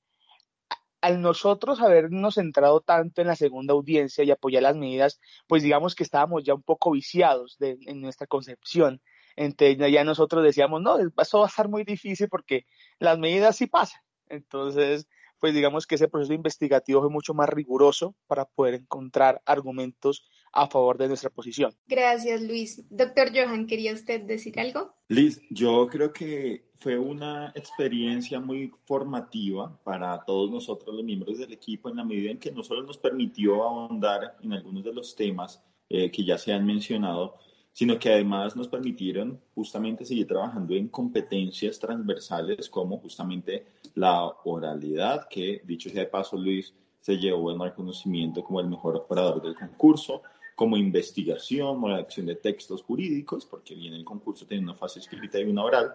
al 1.02 1.22
nosotros 1.22 1.82
habernos 1.82 2.36
centrado 2.36 2.82
tanto 2.82 3.22
en 3.22 3.28
la 3.28 3.36
segunda 3.36 3.74
audiencia 3.74 4.24
y 4.24 4.32
apoyar 4.32 4.64
las 4.64 4.76
medidas, 4.76 5.20
pues 5.48 5.64
digamos 5.64 5.96
que 5.96 6.04
estábamos 6.04 6.44
ya 6.44 6.54
un 6.54 6.64
poco 6.64 6.92
viciados 6.92 7.58
de, 7.60 7.78
en 7.86 8.02
nuestra 8.02 8.28
concepción. 8.28 9.02
Entonces 9.36 9.78
ya 9.92 10.04
nosotros 10.04 10.44
decíamos, 10.44 10.82
no, 10.82 10.98
eso 11.00 11.40
va 11.40 11.46
a 11.46 11.48
estar 11.48 11.70
muy 11.70 11.84
difícil 11.84 12.28
porque 12.28 12.66
las 13.00 13.18
medidas 13.18 13.56
sí 13.56 13.68
pasan. 13.68 14.02
Entonces, 14.28 15.08
pues 15.40 15.54
digamos 15.54 15.88
que 15.88 15.96
ese 15.96 16.08
proceso 16.08 16.34
investigativo 16.34 17.02
fue 17.02 17.10
mucho 17.10 17.34
más 17.34 17.50
riguroso 17.50 18.16
para 18.28 18.46
poder 18.46 18.76
encontrar 18.76 19.42
argumentos 19.46 20.30
a 20.52 20.68
favor 20.68 20.98
de 20.98 21.08
nuestra 21.08 21.30
posición. 21.30 21.74
Gracias, 21.88 22.42
Luis. 22.42 22.84
Doctor 22.90 23.30
Johan, 23.34 23.68
¿quería 23.68 23.94
usted 23.94 24.22
decir 24.22 24.60
algo? 24.60 24.94
Liz, 25.08 25.42
yo 25.50 25.88
creo 25.88 26.12
que 26.12 26.69
fue 26.80 26.98
una 26.98 27.52
experiencia 27.56 28.40
muy 28.40 28.72
formativa 28.86 29.78
para 29.84 30.24
todos 30.24 30.50
nosotros 30.50 30.96
los 30.96 31.04
miembros 31.04 31.38
del 31.38 31.52
equipo 31.52 31.90
en 31.90 31.98
la 31.98 32.06
medida 32.06 32.32
en 32.32 32.40
que 32.40 32.52
no 32.52 32.64
solo 32.64 32.84
nos 32.84 32.98
permitió 32.98 33.64
ahondar 33.64 34.38
en 34.42 34.54
algunos 34.54 34.84
de 34.86 34.94
los 34.94 35.14
temas 35.16 35.62
eh, 35.90 36.10
que 36.10 36.24
ya 36.24 36.38
se 36.38 36.54
han 36.54 36.66
mencionado, 36.66 37.36
sino 37.74 38.00
que 38.00 38.14
además 38.14 38.56
nos 38.56 38.70
permitieron 38.70 39.42
justamente 39.56 40.06
seguir 40.06 40.28
trabajando 40.28 40.74
en 40.74 40.88
competencias 40.88 41.80
transversales 41.80 42.70
como 42.70 42.98
justamente 43.00 43.66
la 43.96 44.26
oralidad, 44.46 45.28
que 45.30 45.62
dicho 45.66 45.90
sea 45.90 46.04
de 46.04 46.10
paso, 46.10 46.38
Luis 46.38 46.74
se 47.02 47.18
llevó 47.18 47.52
el 47.52 47.60
reconocimiento 47.60 48.44
como 48.44 48.62
el 48.62 48.68
mejor 48.68 49.06
orador 49.10 49.42
del 49.42 49.56
concurso, 49.56 50.22
como 50.56 50.78
investigación, 50.78 51.82
redacción 51.82 52.26
de 52.26 52.36
textos 52.36 52.84
jurídicos, 52.84 53.46
porque 53.46 53.76
bien 53.76 53.94
el 53.94 54.04
concurso 54.04 54.46
tiene 54.46 54.64
una 54.64 54.76
fase 54.76 55.00
escrita 55.00 55.40
y 55.40 55.46
una 55.46 55.64
oral, 55.64 55.94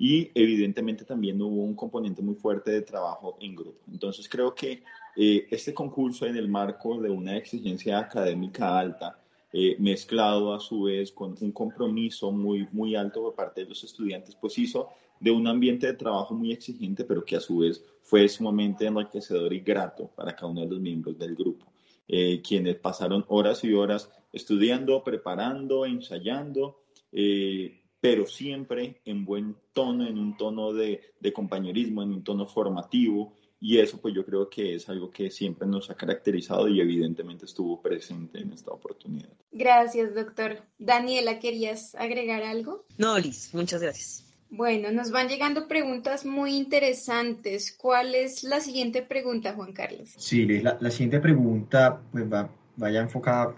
y 0.00 0.30
evidentemente 0.34 1.04
también 1.04 1.40
hubo 1.42 1.62
un 1.62 1.74
componente 1.74 2.22
muy 2.22 2.34
fuerte 2.34 2.70
de 2.70 2.80
trabajo 2.80 3.36
en 3.38 3.54
grupo. 3.54 3.80
Entonces 3.92 4.26
creo 4.30 4.54
que 4.54 4.82
eh, 5.14 5.46
este 5.50 5.74
concurso 5.74 6.24
en 6.24 6.36
el 6.36 6.48
marco 6.48 6.98
de 6.98 7.10
una 7.10 7.36
exigencia 7.36 7.98
académica 7.98 8.78
alta, 8.78 9.20
eh, 9.52 9.76
mezclado 9.78 10.54
a 10.54 10.60
su 10.60 10.84
vez 10.84 11.12
con 11.12 11.36
un 11.38 11.52
compromiso 11.52 12.32
muy, 12.32 12.66
muy 12.72 12.96
alto 12.96 13.20
por 13.20 13.34
parte 13.34 13.60
de 13.60 13.68
los 13.68 13.84
estudiantes, 13.84 14.34
pues 14.36 14.56
hizo 14.58 14.88
de 15.20 15.32
un 15.32 15.46
ambiente 15.46 15.86
de 15.88 15.92
trabajo 15.92 16.34
muy 16.34 16.50
exigente, 16.50 17.04
pero 17.04 17.22
que 17.22 17.36
a 17.36 17.40
su 17.40 17.58
vez 17.58 17.84
fue 18.00 18.26
sumamente 18.26 18.86
enriquecedor 18.86 19.52
y 19.52 19.60
grato 19.60 20.06
para 20.16 20.34
cada 20.34 20.50
uno 20.50 20.62
de 20.62 20.68
los 20.68 20.80
miembros 20.80 21.18
del 21.18 21.34
grupo, 21.34 21.66
eh, 22.08 22.40
quienes 22.40 22.76
pasaron 22.76 23.26
horas 23.28 23.62
y 23.64 23.74
horas 23.74 24.10
estudiando, 24.32 25.04
preparando, 25.04 25.84
ensayando, 25.84 26.80
eh, 27.12 27.79
pero 28.00 28.26
siempre 28.26 29.00
en 29.04 29.24
buen 29.24 29.56
tono, 29.72 30.06
en 30.06 30.18
un 30.18 30.36
tono 30.36 30.72
de, 30.72 31.00
de 31.20 31.32
compañerismo, 31.32 32.02
en 32.02 32.12
un 32.12 32.24
tono 32.24 32.46
formativo, 32.46 33.34
y 33.60 33.78
eso 33.78 34.00
pues 34.00 34.14
yo 34.14 34.24
creo 34.24 34.48
que 34.48 34.74
es 34.74 34.88
algo 34.88 35.10
que 35.10 35.30
siempre 35.30 35.68
nos 35.68 35.90
ha 35.90 35.94
caracterizado 35.94 36.66
y 36.66 36.80
evidentemente 36.80 37.44
estuvo 37.44 37.80
presente 37.82 38.40
en 38.40 38.52
esta 38.52 38.70
oportunidad. 38.70 39.28
Gracias, 39.52 40.14
doctor. 40.14 40.62
Daniela, 40.78 41.38
¿querías 41.38 41.94
agregar 41.94 42.42
algo? 42.42 42.86
No, 42.96 43.18
Liz, 43.18 43.52
muchas 43.52 43.82
gracias. 43.82 44.24
Bueno, 44.48 44.90
nos 44.90 45.10
van 45.10 45.28
llegando 45.28 45.68
preguntas 45.68 46.24
muy 46.24 46.56
interesantes. 46.56 47.76
¿Cuál 47.76 48.14
es 48.14 48.42
la 48.42 48.60
siguiente 48.60 49.02
pregunta, 49.02 49.52
Juan 49.52 49.72
Carlos? 49.74 50.08
Sí, 50.16 50.46
Liz, 50.46 50.62
la, 50.62 50.78
la 50.80 50.90
siguiente 50.90 51.20
pregunta 51.20 52.00
pues 52.10 52.32
va, 52.32 52.50
vaya 52.76 53.00
enfocada 53.00 53.54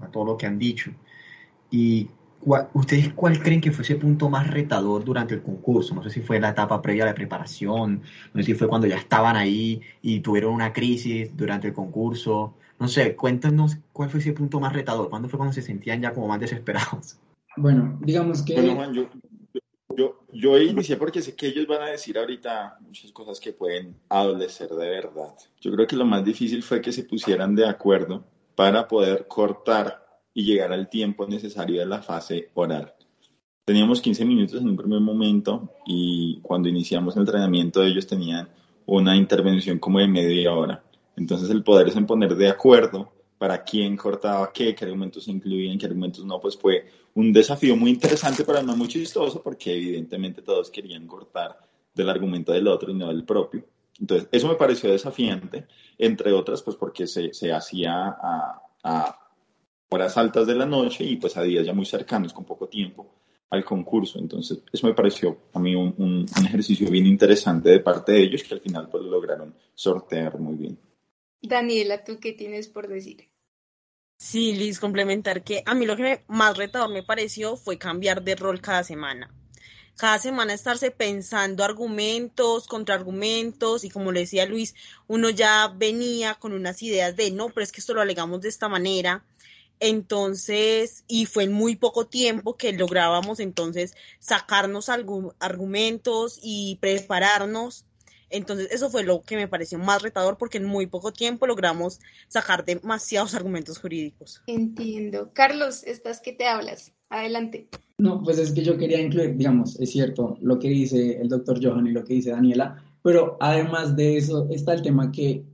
a 0.00 0.10
todo 0.10 0.24
lo 0.24 0.36
que 0.36 0.46
han 0.46 0.58
dicho. 0.58 0.92
Y 1.72 2.08
¿Ustedes 2.72 3.12
cuál 3.12 3.38
creen 3.42 3.60
que 3.60 3.70
fue 3.70 3.84
ese 3.84 3.96
punto 3.96 4.30
más 4.30 4.48
retador 4.50 5.04
durante 5.04 5.34
el 5.34 5.42
concurso? 5.42 5.94
No 5.94 6.02
sé 6.02 6.10
si 6.10 6.20
fue 6.20 6.40
la 6.40 6.50
etapa 6.50 6.80
previa 6.80 7.04
de 7.04 7.12
preparación, 7.12 8.02
no 8.32 8.40
sé 8.40 8.46
si 8.46 8.54
fue 8.54 8.68
cuando 8.68 8.86
ya 8.86 8.96
estaban 8.96 9.36
ahí 9.36 9.82
y 10.00 10.20
tuvieron 10.20 10.54
una 10.54 10.72
crisis 10.72 11.36
durante 11.36 11.68
el 11.68 11.74
concurso. 11.74 12.54
No 12.78 12.88
sé, 12.88 13.14
cuéntanos 13.14 13.76
cuál 13.92 14.08
fue 14.08 14.20
ese 14.20 14.32
punto 14.32 14.58
más 14.58 14.72
retador, 14.72 15.10
cuándo 15.10 15.28
fue 15.28 15.36
cuando 15.36 15.52
se 15.52 15.60
sentían 15.60 16.00
ya 16.00 16.14
como 16.14 16.28
más 16.28 16.40
desesperados. 16.40 17.18
Bueno, 17.56 17.98
digamos 18.00 18.42
que... 18.42 18.54
Bueno, 18.54 18.74
Juan, 18.74 18.94
yo, 18.94 19.08
yo, 19.94 20.24
yo 20.32 20.58
inicié 20.58 20.96
porque 20.96 21.20
sé 21.20 21.34
que 21.34 21.48
ellos 21.48 21.66
van 21.66 21.82
a 21.82 21.90
decir 21.90 22.16
ahorita 22.16 22.78
muchas 22.80 23.12
cosas 23.12 23.38
que 23.38 23.52
pueden 23.52 23.96
adolecer 24.08 24.70
de 24.70 24.88
verdad. 24.88 25.34
Yo 25.60 25.72
creo 25.72 25.86
que 25.86 25.96
lo 25.96 26.06
más 26.06 26.24
difícil 26.24 26.62
fue 26.62 26.80
que 26.80 26.92
se 26.92 27.04
pusieran 27.04 27.54
de 27.54 27.68
acuerdo 27.68 28.24
para 28.54 28.88
poder 28.88 29.26
cortar 29.28 30.09
y 30.34 30.44
llegar 30.44 30.72
al 30.72 30.88
tiempo 30.88 31.26
necesario 31.26 31.80
de 31.80 31.86
la 31.86 32.02
fase 32.02 32.50
oral. 32.54 32.94
Teníamos 33.64 34.00
15 34.00 34.24
minutos 34.24 34.60
en 34.60 34.68
un 34.68 34.76
primer 34.76 35.00
momento 35.00 35.74
y 35.86 36.40
cuando 36.40 36.68
iniciamos 36.68 37.14
el 37.16 37.22
entrenamiento 37.22 37.82
ellos 37.82 38.06
tenían 38.06 38.48
una 38.86 39.16
intervención 39.16 39.78
como 39.78 40.00
de 40.00 40.08
media 40.08 40.52
hora. 40.52 40.82
Entonces 41.16 41.50
el 41.50 41.62
poder 41.62 41.88
es 41.88 41.94
poner 42.04 42.34
de 42.34 42.48
acuerdo 42.48 43.12
para 43.38 43.62
quién 43.62 43.96
cortaba 43.96 44.52
qué, 44.52 44.74
qué 44.74 44.84
argumentos 44.84 45.24
se 45.24 45.30
incluían, 45.30 45.78
qué 45.78 45.86
argumentos 45.86 46.24
no, 46.24 46.40
pues 46.40 46.56
fue 46.56 46.86
un 47.14 47.32
desafío 47.32 47.76
muy 47.76 47.90
interesante, 47.90 48.44
pero 48.44 48.62
no 48.62 48.76
muy 48.76 48.88
chistoso, 48.88 49.42
porque 49.42 49.74
evidentemente 49.74 50.42
todos 50.42 50.70
querían 50.70 51.06
cortar 51.06 51.58
del 51.94 52.10
argumento 52.10 52.52
del 52.52 52.68
otro 52.68 52.90
y 52.90 52.94
no 52.94 53.08
del 53.08 53.24
propio. 53.24 53.64
Entonces, 53.98 54.28
eso 54.32 54.48
me 54.48 54.54
pareció 54.54 54.90
desafiante, 54.90 55.66
entre 55.98 56.32
otras, 56.32 56.62
pues 56.62 56.76
porque 56.76 57.06
se, 57.06 57.32
se 57.32 57.52
hacía 57.52 58.08
a, 58.08 58.62
a 58.82 59.19
horas 59.90 60.16
altas 60.16 60.46
de 60.46 60.54
la 60.54 60.66
noche 60.66 61.04
y 61.04 61.16
pues 61.16 61.36
a 61.36 61.42
días 61.42 61.66
ya 61.66 61.72
muy 61.72 61.84
cercanos, 61.84 62.32
con 62.32 62.44
poco 62.44 62.68
tiempo 62.68 63.10
al 63.50 63.64
concurso. 63.64 64.18
Entonces, 64.18 64.62
eso 64.72 64.86
me 64.86 64.94
pareció 64.94 65.36
a 65.52 65.58
mí 65.58 65.74
un, 65.74 65.94
un, 65.98 66.46
ejercicio 66.46 66.88
bien 66.88 67.06
interesante 67.06 67.70
de 67.70 67.80
parte 67.80 68.12
de 68.12 68.22
ellos 68.22 68.44
que 68.44 68.54
al 68.54 68.60
final 68.60 68.88
pues 68.88 69.02
lo 69.02 69.10
lograron 69.10 69.54
sortear 69.74 70.38
muy 70.38 70.54
bien. 70.54 70.78
Daniela, 71.42 72.04
¿tú 72.04 72.18
qué 72.20 72.32
tienes 72.32 72.68
por 72.68 72.86
decir? 72.86 73.28
Sí, 74.16 74.54
Liz, 74.54 74.78
complementar 74.78 75.42
que 75.42 75.62
a 75.66 75.74
mí 75.74 75.86
lo 75.86 75.96
que 75.96 76.24
más 76.28 76.56
retador 76.56 76.90
me 76.90 77.02
pareció 77.02 77.56
fue 77.56 77.78
cambiar 77.78 78.22
de 78.22 78.36
rol 78.36 78.60
cada 78.60 78.84
semana. 78.84 79.34
Cada 79.96 80.18
semana 80.18 80.54
estarse 80.54 80.90
pensando 80.90 81.64
argumentos, 81.64 82.68
contraargumentos, 82.68 83.84
y 83.84 83.90
como 83.90 84.12
le 84.12 84.20
decía 84.20 84.46
Luis, 84.46 84.74
uno 85.08 85.30
ya 85.30 85.68
venía 85.74 86.34
con 86.34 86.52
unas 86.52 86.82
ideas 86.82 87.16
de 87.16 87.30
no, 87.32 87.48
pero 87.48 87.64
es 87.64 87.72
que 87.72 87.80
esto 87.80 87.94
lo 87.94 88.00
alegamos 88.00 88.40
de 88.40 88.48
esta 88.48 88.68
manera, 88.68 89.24
entonces, 89.80 91.04
y 91.08 91.24
fue 91.24 91.44
en 91.44 91.52
muy 91.52 91.74
poco 91.74 92.06
tiempo 92.06 92.56
que 92.56 92.72
lográbamos 92.74 93.40
entonces 93.40 93.94
sacarnos 94.18 94.90
algún, 94.90 95.32
argumentos 95.40 96.38
y 96.42 96.76
prepararnos. 96.80 97.86
Entonces, 98.28 98.68
eso 98.70 98.90
fue 98.90 99.02
lo 99.02 99.22
que 99.22 99.36
me 99.36 99.48
pareció 99.48 99.78
más 99.78 100.02
retador 100.02 100.36
porque 100.36 100.58
en 100.58 100.66
muy 100.66 100.86
poco 100.86 101.12
tiempo 101.12 101.46
logramos 101.46 101.98
sacar 102.28 102.64
demasiados 102.64 103.34
argumentos 103.34 103.78
jurídicos. 103.78 104.42
Entiendo. 104.46 105.30
Carlos, 105.32 105.82
estás 105.84 106.20
que 106.20 106.34
te 106.34 106.46
hablas. 106.46 106.92
Adelante. 107.08 107.68
No, 107.98 108.22
pues 108.22 108.38
es 108.38 108.52
que 108.52 108.62
yo 108.62 108.78
quería 108.78 109.00
incluir, 109.00 109.36
digamos, 109.36 109.80
es 109.80 109.90
cierto 109.90 110.36
lo 110.40 110.58
que 110.58 110.68
dice 110.68 111.20
el 111.20 111.28
doctor 111.28 111.58
Johan 111.60 111.86
y 111.86 111.92
lo 111.92 112.04
que 112.04 112.14
dice 112.14 112.30
Daniela, 112.30 112.84
pero 113.02 113.36
además 113.40 113.96
de 113.96 114.16
eso 114.16 114.46
está 114.50 114.74
el 114.74 114.82
tema 114.82 115.10
que 115.10 115.44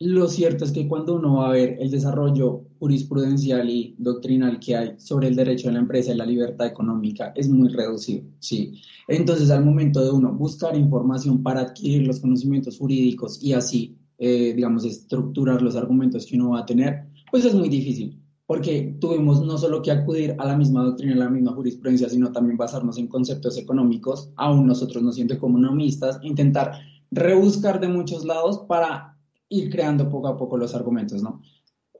lo 0.00 0.28
cierto 0.28 0.64
es 0.64 0.72
que 0.72 0.88
cuando 0.88 1.14
uno 1.14 1.36
va 1.36 1.48
a 1.48 1.52
ver 1.52 1.76
el 1.80 1.90
desarrollo 1.90 2.64
jurisprudencial 2.84 3.70
y 3.70 3.94
doctrinal 3.96 4.60
que 4.60 4.76
hay 4.76 4.94
sobre 4.98 5.28
el 5.28 5.36
derecho 5.36 5.68
de 5.68 5.72
la 5.72 5.80
empresa 5.80 6.12
y 6.12 6.16
la 6.18 6.26
libertad 6.26 6.66
económica 6.66 7.32
es 7.34 7.48
muy 7.48 7.68
reducido, 7.70 8.24
sí. 8.40 8.74
Entonces, 9.08 9.50
al 9.50 9.64
momento 9.64 10.04
de 10.04 10.10
uno 10.10 10.30
buscar 10.32 10.76
información 10.76 11.42
para 11.42 11.60
adquirir 11.60 12.06
los 12.06 12.20
conocimientos 12.20 12.76
jurídicos 12.76 13.42
y 13.42 13.54
así, 13.54 13.96
eh, 14.18 14.52
digamos, 14.54 14.84
estructurar 14.84 15.62
los 15.62 15.76
argumentos 15.76 16.26
que 16.26 16.36
uno 16.36 16.50
va 16.50 16.60
a 16.60 16.66
tener, 16.66 17.06
pues 17.30 17.46
es 17.46 17.54
muy 17.54 17.70
difícil, 17.70 18.20
porque 18.46 18.94
tuvimos 19.00 19.42
no 19.42 19.56
solo 19.56 19.80
que 19.80 19.90
acudir 19.90 20.36
a 20.38 20.44
la 20.44 20.54
misma 20.54 20.82
doctrina, 20.82 21.14
a 21.14 21.24
la 21.24 21.30
misma 21.30 21.52
jurisprudencia, 21.52 22.10
sino 22.10 22.32
también 22.32 22.58
basarnos 22.58 22.98
en 22.98 23.08
conceptos 23.08 23.56
económicos, 23.56 24.30
aún 24.36 24.66
nosotros 24.66 25.02
no 25.02 25.10
siendo 25.10 25.32
economistas, 25.32 26.18
intentar 26.22 26.72
rebuscar 27.10 27.80
de 27.80 27.88
muchos 27.88 28.26
lados 28.26 28.58
para 28.68 29.16
ir 29.48 29.70
creando 29.70 30.10
poco 30.10 30.28
a 30.28 30.36
poco 30.36 30.58
los 30.58 30.74
argumentos, 30.74 31.22
¿no? 31.22 31.40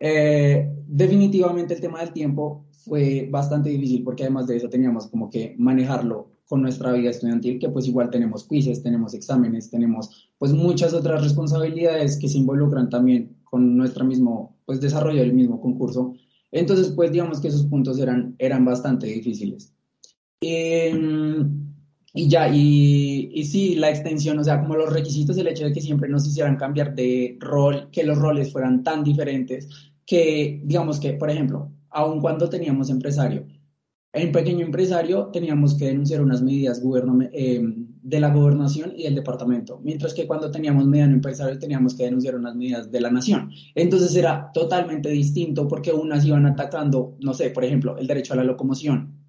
Eh, 0.00 0.70
definitivamente 0.86 1.74
el 1.74 1.80
tema 1.80 2.00
del 2.00 2.12
tiempo 2.12 2.66
fue 2.84 3.28
bastante 3.30 3.70
difícil 3.70 4.02
porque 4.02 4.24
además 4.24 4.46
de 4.46 4.56
eso 4.56 4.68
teníamos 4.68 5.06
como 5.06 5.30
que 5.30 5.54
manejarlo 5.58 6.30
con 6.46 6.60
nuestra 6.60 6.92
vida 6.92 7.10
estudiantil, 7.10 7.58
que 7.58 7.70
pues 7.70 7.86
igual 7.86 8.10
tenemos 8.10 8.46
quizzes, 8.46 8.82
tenemos 8.82 9.14
exámenes, 9.14 9.70
tenemos 9.70 10.30
pues 10.38 10.52
muchas 10.52 10.92
otras 10.92 11.22
responsabilidades 11.22 12.18
que 12.18 12.28
se 12.28 12.38
involucran 12.38 12.90
también 12.90 13.36
con 13.44 13.76
nuestro 13.76 14.04
mismo 14.04 14.56
pues 14.66 14.80
desarrollo 14.80 15.20
del 15.20 15.32
mismo 15.32 15.60
concurso. 15.60 16.14
Entonces 16.52 16.90
pues 16.90 17.12
digamos 17.12 17.40
que 17.40 17.48
esos 17.48 17.64
puntos 17.66 17.98
eran, 17.98 18.34
eran 18.38 18.64
bastante 18.64 19.06
difíciles. 19.06 19.72
Eh, 20.40 20.92
y 22.16 22.28
ya, 22.28 22.48
y, 22.48 23.30
y 23.34 23.44
sí, 23.44 23.74
la 23.74 23.90
extensión, 23.90 24.38
o 24.38 24.44
sea, 24.44 24.60
como 24.60 24.76
los 24.76 24.92
requisitos, 24.92 25.36
el 25.36 25.48
hecho 25.48 25.64
de 25.64 25.72
que 25.72 25.80
siempre 25.80 26.08
nos 26.08 26.26
hicieran 26.26 26.56
cambiar 26.56 26.94
de 26.94 27.36
rol, 27.40 27.90
que 27.90 28.04
los 28.04 28.16
roles 28.18 28.52
fueran 28.52 28.84
tan 28.84 29.02
diferentes, 29.04 29.68
que 30.06 30.60
digamos 30.64 31.00
que, 31.00 31.14
por 31.14 31.30
ejemplo, 31.30 31.72
aun 31.90 32.20
cuando 32.20 32.48
teníamos 32.48 32.90
empresario, 32.90 33.46
En 34.12 34.32
pequeño 34.32 34.64
empresario 34.64 35.30
teníamos 35.32 35.74
que 35.76 35.86
denunciar 35.86 36.22
unas 36.22 36.40
medidas 36.42 36.80
eh, 37.32 37.62
de 38.02 38.20
la 38.20 38.30
gobernación 38.30 38.92
y 38.96 39.04
del 39.04 39.16
departamento, 39.16 39.80
mientras 39.82 40.14
que 40.14 40.26
cuando 40.26 40.50
teníamos 40.52 40.86
mediano 40.86 41.14
empresario 41.14 41.58
teníamos 41.58 41.94
que 41.96 42.04
denunciar 42.04 42.36
unas 42.36 42.54
medidas 42.54 42.90
de 42.92 43.00
la 43.00 43.10
nación. 43.10 43.50
Entonces 43.74 44.14
era 44.16 44.52
totalmente 44.54 45.08
distinto 45.10 45.66
porque 45.66 45.92
unas 45.92 46.24
iban 46.24 46.46
atacando, 46.46 47.16
no 47.20 47.34
sé, 47.34 47.50
por 47.50 47.64
ejemplo, 47.64 47.96
el 47.98 48.06
derecho 48.06 48.34
a 48.34 48.36
la 48.36 48.44
locomoción, 48.44 49.23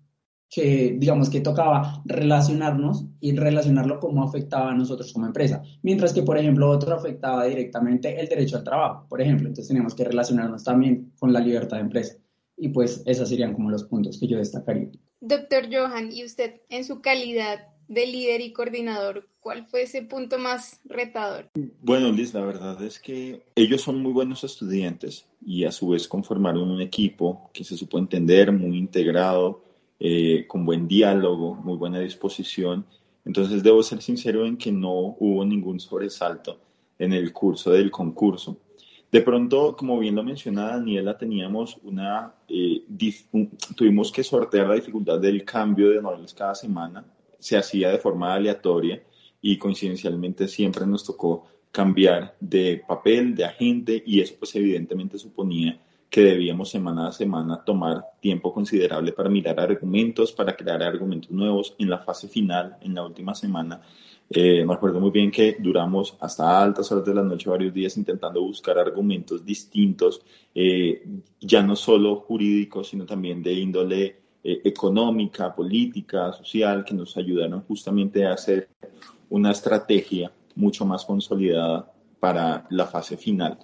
que 0.50 0.96
digamos 0.98 1.30
que 1.30 1.42
tocaba 1.42 2.02
relacionarnos 2.06 3.06
y 3.20 3.36
relacionarlo 3.36 4.00
como 4.00 4.24
afectaba 4.24 4.72
a 4.72 4.76
nosotros 4.76 5.12
como 5.12 5.26
empresa, 5.26 5.64
mientras 5.82 6.14
que 6.14 6.24
por 6.24 6.38
ejemplo 6.38 6.70
otro 6.70 6.96
afectaba 6.96 7.46
directamente 7.46 8.20
el 8.20 8.28
derecho 8.28 8.58
al 8.58 8.64
trabajo, 8.64 9.06
por 9.10 9.22
ejemplo, 9.22 9.48
entonces 9.48 9.68
teníamos 9.68 9.96
que 9.96 10.06
relacionarnos 10.06 10.64
también 10.64 11.12
con 11.20 11.34
la 11.34 11.40
libertad 11.40 11.78
de 11.78 11.84
empresa. 11.84 12.16
Y 12.58 12.70
pues 12.70 13.04
esos 13.06 13.28
serían 13.28 13.54
como 13.54 13.70
los 13.70 13.84
puntos 13.84 14.18
que 14.18 14.28
yo 14.28 14.38
destacaría. 14.38 14.90
Doctor 15.20 15.66
Johan, 15.70 16.12
y 16.14 16.24
usted 16.24 16.62
en 16.70 16.86
su 16.86 17.02
calidad 17.02 17.68
de 17.88 18.08
líder 18.08 18.42
y 18.42 18.54
coordinador, 18.54 19.28
¿cuál 19.40 19.66
fue 19.66 19.84
ese 19.84 20.02
punto 20.04 20.40
más 20.40 20.80
retador? 20.86 21.50
Bueno, 21.82 22.12
Liz, 22.12 22.34
la 22.34 22.42
verdad 22.42 22.82
es 22.82 23.00
que 23.00 23.44
ellos 23.56 23.82
son 23.82 24.02
muy 24.02 24.12
buenos 24.12 24.44
estudiantes 24.44 25.28
y 25.46 25.66
a 25.66 25.72
su 25.72 25.90
vez 25.90 26.08
conformaron 26.08 26.70
un 26.70 26.82
equipo 26.82 27.50
que 27.54 27.64
se 27.64 27.78
supo 27.78 28.00
entender, 28.00 28.52
muy 28.52 28.78
integrado, 28.78 29.65
eh, 30.00 30.46
con 30.48 30.66
buen 30.66 30.88
diálogo, 30.88 31.56
muy 31.56 31.78
buena 31.78 32.00
disposición. 32.00 32.86
Entonces 33.26 33.64
debo 33.64 33.82
ser 33.82 34.02
sincero 34.02 34.46
en 34.46 34.58
que 34.58 34.72
no 34.72 35.16
hubo 35.20 35.44
ningún 35.46 35.80
sobresalto 35.80 36.60
en 37.00 37.14
el 37.14 37.32
curso 37.34 37.72
del 37.72 37.92
concurso. 37.92 38.58
De 39.12 39.22
pronto, 39.22 39.76
como 39.78 39.98
bien 40.00 40.16
lo 40.16 40.24
mencionaba 40.24 40.78
Daniela, 40.78 41.18
teníamos 41.18 41.78
una, 41.84 42.34
eh, 42.50 42.84
tuvimos 43.76 44.12
que 44.12 44.24
sortear 44.24 44.68
la 44.68 44.76
dificultad 44.76 45.20
del 45.20 45.46
cambio 45.46 45.90
de 45.90 46.00
honores 46.00 46.34
cada 46.34 46.54
semana. 46.54 47.06
Se 47.40 47.58
hacía 47.58 47.90
de 47.90 47.98
forma 47.98 48.34
aleatoria 48.34 49.02
y 49.42 49.58
coincidencialmente 49.58 50.48
siempre 50.48 50.86
nos 50.86 51.06
tocó 51.06 51.48
cambiar 51.72 52.36
de 52.40 52.84
papel, 52.88 53.36
de 53.36 53.46
agente 53.46 54.04
y 54.06 54.20
eso 54.20 54.36
pues 54.40 54.56
evidentemente 54.56 55.18
suponía 55.18 55.80
que 56.16 56.22
debíamos 56.22 56.70
semana 56.70 57.10
a 57.10 57.12
semana 57.12 57.62
tomar 57.66 58.06
tiempo 58.22 58.54
considerable 58.54 59.12
para 59.12 59.30
mirar 59.30 59.60
argumentos, 59.60 60.32
para 60.32 60.56
crear 60.56 60.82
argumentos 60.82 61.30
nuevos 61.30 61.76
en 61.78 61.90
la 61.90 62.00
fase 62.00 62.30
final, 62.30 62.78
en 62.80 62.96
la 62.96 63.04
última 63.04 63.36
semana 63.36 63.82
eh, 64.30 64.64
me 64.66 64.74
acuerdo 64.74 65.02
muy 65.02 65.12
bien 65.12 65.30
que 65.30 65.58
duramos 65.60 66.16
hasta 66.22 66.64
altas 66.64 66.90
horas 66.90 67.04
de 67.04 67.14
la 67.14 67.22
noche 67.22 67.50
varios 67.50 67.74
días 67.74 67.98
intentando 67.98 68.42
buscar 68.42 68.80
argumentos 68.80 69.46
distintos, 69.46 70.22
eh, 70.54 71.04
ya 71.42 71.62
no 71.62 71.76
solo 71.76 72.16
jurídicos, 72.22 72.88
sino 72.88 73.06
también 73.06 73.44
de 73.44 73.52
índole 73.52 74.16
eh, 74.42 74.62
económica, 74.64 75.54
política, 75.54 76.32
social, 76.32 76.86
que 76.86 76.94
nos 76.94 77.18
ayudaron 77.18 77.62
justamente 77.64 78.26
a 78.26 78.36
hacer 78.36 78.70
una 79.30 79.52
estrategia 79.52 80.32
mucho 80.56 80.86
más 80.86 81.04
consolidada 81.04 81.92
para 82.20 82.66
la 82.70 82.88
fase 82.88 83.18
final. 83.18 83.60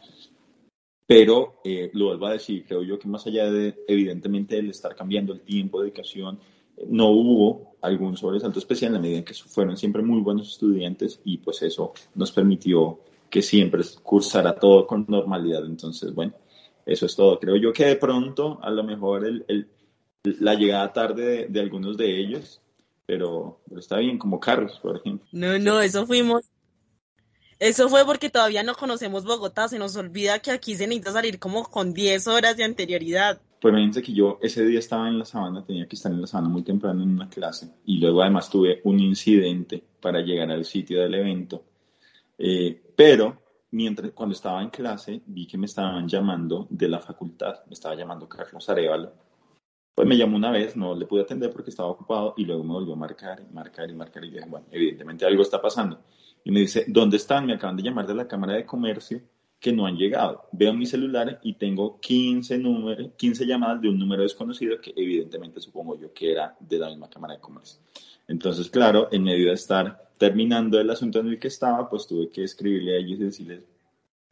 Pero 1.11 1.59
lo 1.91 2.05
vuelvo 2.05 2.27
a 2.27 2.31
decir, 2.31 2.63
creo 2.65 2.83
yo 2.83 2.97
que 2.97 3.09
más 3.09 3.27
allá 3.27 3.51
de, 3.51 3.83
evidentemente, 3.85 4.57
el 4.57 4.69
estar 4.69 4.95
cambiando 4.95 5.33
el 5.33 5.41
tiempo, 5.41 5.81
dedicación, 5.81 6.39
no 6.87 7.09
hubo 7.09 7.75
algún 7.81 8.15
sobresalto 8.15 8.59
especial 8.59 8.91
en 8.91 8.93
la 8.93 8.99
medida 9.01 9.17
en 9.17 9.25
que 9.25 9.33
fueron 9.33 9.75
siempre 9.75 10.01
muy 10.03 10.21
buenos 10.21 10.47
estudiantes 10.51 11.19
y 11.25 11.39
pues 11.39 11.63
eso 11.63 11.91
nos 12.15 12.31
permitió 12.31 13.01
que 13.29 13.41
siempre 13.41 13.83
cursara 14.01 14.55
todo 14.55 14.87
con 14.87 15.03
normalidad. 15.09 15.65
Entonces, 15.65 16.15
bueno, 16.15 16.31
eso 16.85 17.05
es 17.05 17.13
todo. 17.13 17.37
Creo 17.41 17.57
yo 17.57 17.73
que 17.73 17.87
de 17.87 17.97
pronto, 17.97 18.59
a 18.61 18.69
lo 18.69 18.81
mejor 18.81 19.25
el, 19.25 19.67
la 20.23 20.53
llegada 20.53 20.93
tarde 20.93 21.47
de, 21.49 21.59
algunos 21.59 21.97
de 21.97 22.21
ellos, 22.21 22.61
pero, 23.05 23.59
está 23.77 23.97
bien, 23.97 24.17
como 24.17 24.39
Carlos, 24.39 24.79
por 24.81 24.95
ejemplo. 24.95 25.27
No, 25.33 25.59
no, 25.59 25.81
eso 25.81 26.07
fuimos. 26.07 26.50
Eso 27.61 27.89
fue 27.89 28.03
porque 28.05 28.31
todavía 28.31 28.63
no 28.63 28.73
conocemos 28.73 29.23
Bogotá, 29.23 29.67
se 29.67 29.77
nos 29.77 29.95
olvida 29.95 30.39
que 30.39 30.49
aquí 30.49 30.75
se 30.75 30.87
necesita 30.87 31.11
salir 31.11 31.37
como 31.37 31.61
con 31.65 31.93
10 31.93 32.27
horas 32.27 32.57
de 32.57 32.63
anterioridad. 32.63 33.39
Pues 33.61 33.71
imagínense 33.71 34.01
que 34.01 34.13
yo 34.13 34.39
ese 34.41 34.65
día 34.65 34.79
estaba 34.79 35.07
en 35.07 35.19
la 35.19 35.25
sabana, 35.25 35.63
tenía 35.63 35.87
que 35.87 35.95
estar 35.95 36.11
en 36.11 36.21
la 36.21 36.25
sabana 36.25 36.49
muy 36.49 36.63
temprano 36.63 37.03
en 37.03 37.11
una 37.11 37.29
clase 37.29 37.71
y 37.85 37.99
luego 37.99 38.23
además 38.23 38.49
tuve 38.49 38.81
un 38.83 38.99
incidente 38.99 39.83
para 40.01 40.21
llegar 40.21 40.49
al 40.49 40.65
sitio 40.65 41.01
del 41.01 41.13
evento. 41.13 41.63
Eh, 42.35 42.81
pero 42.95 43.39
mientras, 43.69 44.09
cuando 44.13 44.33
estaba 44.33 44.63
en 44.63 44.71
clase 44.71 45.21
vi 45.27 45.45
que 45.45 45.59
me 45.59 45.67
estaban 45.67 46.07
llamando 46.07 46.65
de 46.67 46.87
la 46.87 46.99
facultad, 46.99 47.63
me 47.67 47.73
estaba 47.73 47.93
llamando 47.93 48.27
Carlos 48.27 48.67
Arevalo. 48.69 49.13
Pues 49.93 50.07
me 50.07 50.17
llamó 50.17 50.35
una 50.35 50.49
vez, 50.49 50.75
no 50.75 50.95
le 50.95 51.05
pude 51.05 51.21
atender 51.21 51.51
porque 51.51 51.69
estaba 51.69 51.89
ocupado 51.89 52.33
y 52.37 52.45
luego 52.45 52.63
me 52.63 52.73
volvió 52.73 52.93
a 52.93 52.97
marcar 52.97 53.45
y 53.47 53.53
marcar 53.53 53.87
y 53.87 53.93
marcar 53.93 54.25
y 54.25 54.31
dije, 54.31 54.47
bueno, 54.49 54.65
evidentemente 54.71 55.27
algo 55.27 55.43
está 55.43 55.61
pasando. 55.61 55.99
Y 56.43 56.51
me 56.51 56.61
dice, 56.61 56.85
¿dónde 56.87 57.17
están? 57.17 57.45
Me 57.45 57.53
acaban 57.53 57.77
de 57.77 57.83
llamar 57.83 58.07
de 58.07 58.15
la 58.15 58.27
Cámara 58.27 58.53
de 58.53 58.65
Comercio 58.65 59.21
que 59.59 59.71
no 59.71 59.85
han 59.85 59.95
llegado. 59.95 60.47
Veo 60.51 60.73
mi 60.73 60.87
celular 60.87 61.39
y 61.43 61.53
tengo 61.53 61.99
15, 61.99 62.57
números, 62.57 63.11
15 63.15 63.45
llamadas 63.45 63.79
de 63.81 63.89
un 63.89 63.99
número 63.99 64.23
desconocido 64.23 64.81
que 64.81 64.91
evidentemente 64.95 65.61
supongo 65.61 65.99
yo 65.99 66.11
que 66.11 66.31
era 66.31 66.55
de 66.59 66.79
la 66.79 66.89
misma 66.89 67.09
Cámara 67.09 67.35
de 67.35 67.39
Comercio. 67.39 67.79
Entonces, 68.27 68.69
claro, 68.71 69.09
en 69.11 69.23
medio 69.23 69.49
de 69.49 69.53
estar 69.53 70.09
terminando 70.17 70.79
el 70.79 70.89
asunto 70.89 71.19
en 71.19 71.27
el 71.27 71.39
que 71.39 71.49
estaba, 71.49 71.87
pues 71.89 72.07
tuve 72.07 72.29
que 72.29 72.43
escribirle 72.43 72.95
a 72.95 72.99
ellos 72.99 73.19
y 73.19 73.23
decirles 73.23 73.65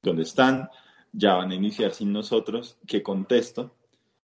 dónde 0.01 0.23
están, 0.23 0.69
ya 1.11 1.35
van 1.35 1.51
a 1.51 1.55
iniciar 1.55 1.91
sin 1.93 2.11
nosotros, 2.11 2.77
qué 2.87 3.03
contesto. 3.03 3.71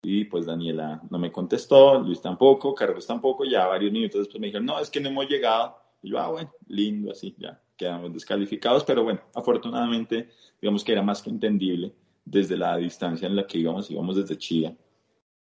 Y 0.01 0.25
pues 0.25 0.45
Daniela 0.45 1.01
no 1.09 1.17
me 1.17 1.31
contestó, 1.31 1.99
Luis 1.99 2.21
tampoco, 2.21 2.75
Carlos 2.75 3.07
tampoco, 3.07 3.43
ya 3.43 3.65
varios 3.65 3.91
minutos 3.91 4.19
después 4.19 4.39
me 4.39 4.47
dijeron, 4.47 4.65
no, 4.65 4.79
es 4.79 4.89
que 4.89 5.01
no 5.01 5.09
hemos 5.09 5.27
llegado. 5.27 5.77
Y 6.05 6.11
yo, 6.11 6.19
ah, 6.19 6.29
bueno, 6.29 6.51
lindo, 6.67 7.11
así, 7.11 7.35
ya 7.39 7.59
quedamos 7.75 8.13
descalificados, 8.13 8.83
pero 8.83 9.03
bueno, 9.03 9.21
afortunadamente, 9.33 10.29
digamos 10.61 10.83
que 10.83 10.91
era 10.91 11.01
más 11.01 11.23
que 11.23 11.31
entendible 11.31 11.93
desde 12.23 12.55
la 12.55 12.77
distancia 12.77 13.27
en 13.27 13.35
la 13.35 13.47
que 13.47 13.57
íbamos, 13.57 13.89
íbamos 13.89 14.15
desde 14.15 14.37
Chile, 14.37 14.77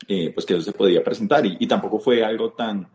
eh, 0.07 0.31
pues 0.33 0.47
que 0.47 0.55
eso 0.55 0.63
se 0.63 0.73
podía 0.73 1.03
presentar 1.03 1.45
y, 1.45 1.67
tampoco 1.67 1.99
fue 1.99 2.25
algo 2.25 2.53
tan, 2.53 2.89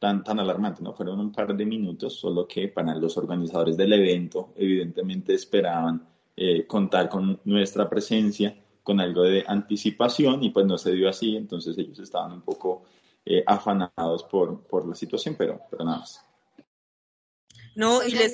tan, 0.00 0.24
tan 0.24 0.40
alarmante, 0.40 0.82
¿no? 0.82 0.92
Fueron 0.92 1.20
un 1.20 1.30
par 1.30 1.56
de 1.56 1.64
minutos, 1.64 2.14
solo 2.14 2.48
que 2.48 2.66
para 2.66 2.96
los 2.96 3.16
organizadores 3.16 3.76
del 3.76 3.92
evento, 3.92 4.52
evidentemente 4.56 5.34
esperaban 5.34 6.08
eh, 6.36 6.66
contar 6.66 7.08
con 7.08 7.40
nuestra 7.44 7.88
presencia, 7.88 8.60
con 8.82 8.98
algo 9.00 9.22
de 9.22 9.44
anticipación 9.46 10.42
y 10.42 10.50
pues 10.50 10.66
no 10.66 10.78
se 10.78 10.92
dio 10.92 11.08
así, 11.08 11.36
entonces 11.36 11.78
ellos 11.78 12.00
estaban 12.00 12.32
un 12.32 12.42
poco 12.42 12.82
eh, 13.24 13.44
afanados 13.46 14.24
por, 14.24 14.64
por 14.66 14.86
la 14.88 14.96
situación, 14.96 15.36
pero, 15.38 15.60
pero 15.70 15.84
nada 15.84 15.98
más. 15.98 16.33
No, 17.76 18.06
y 18.06 18.12
les, 18.12 18.32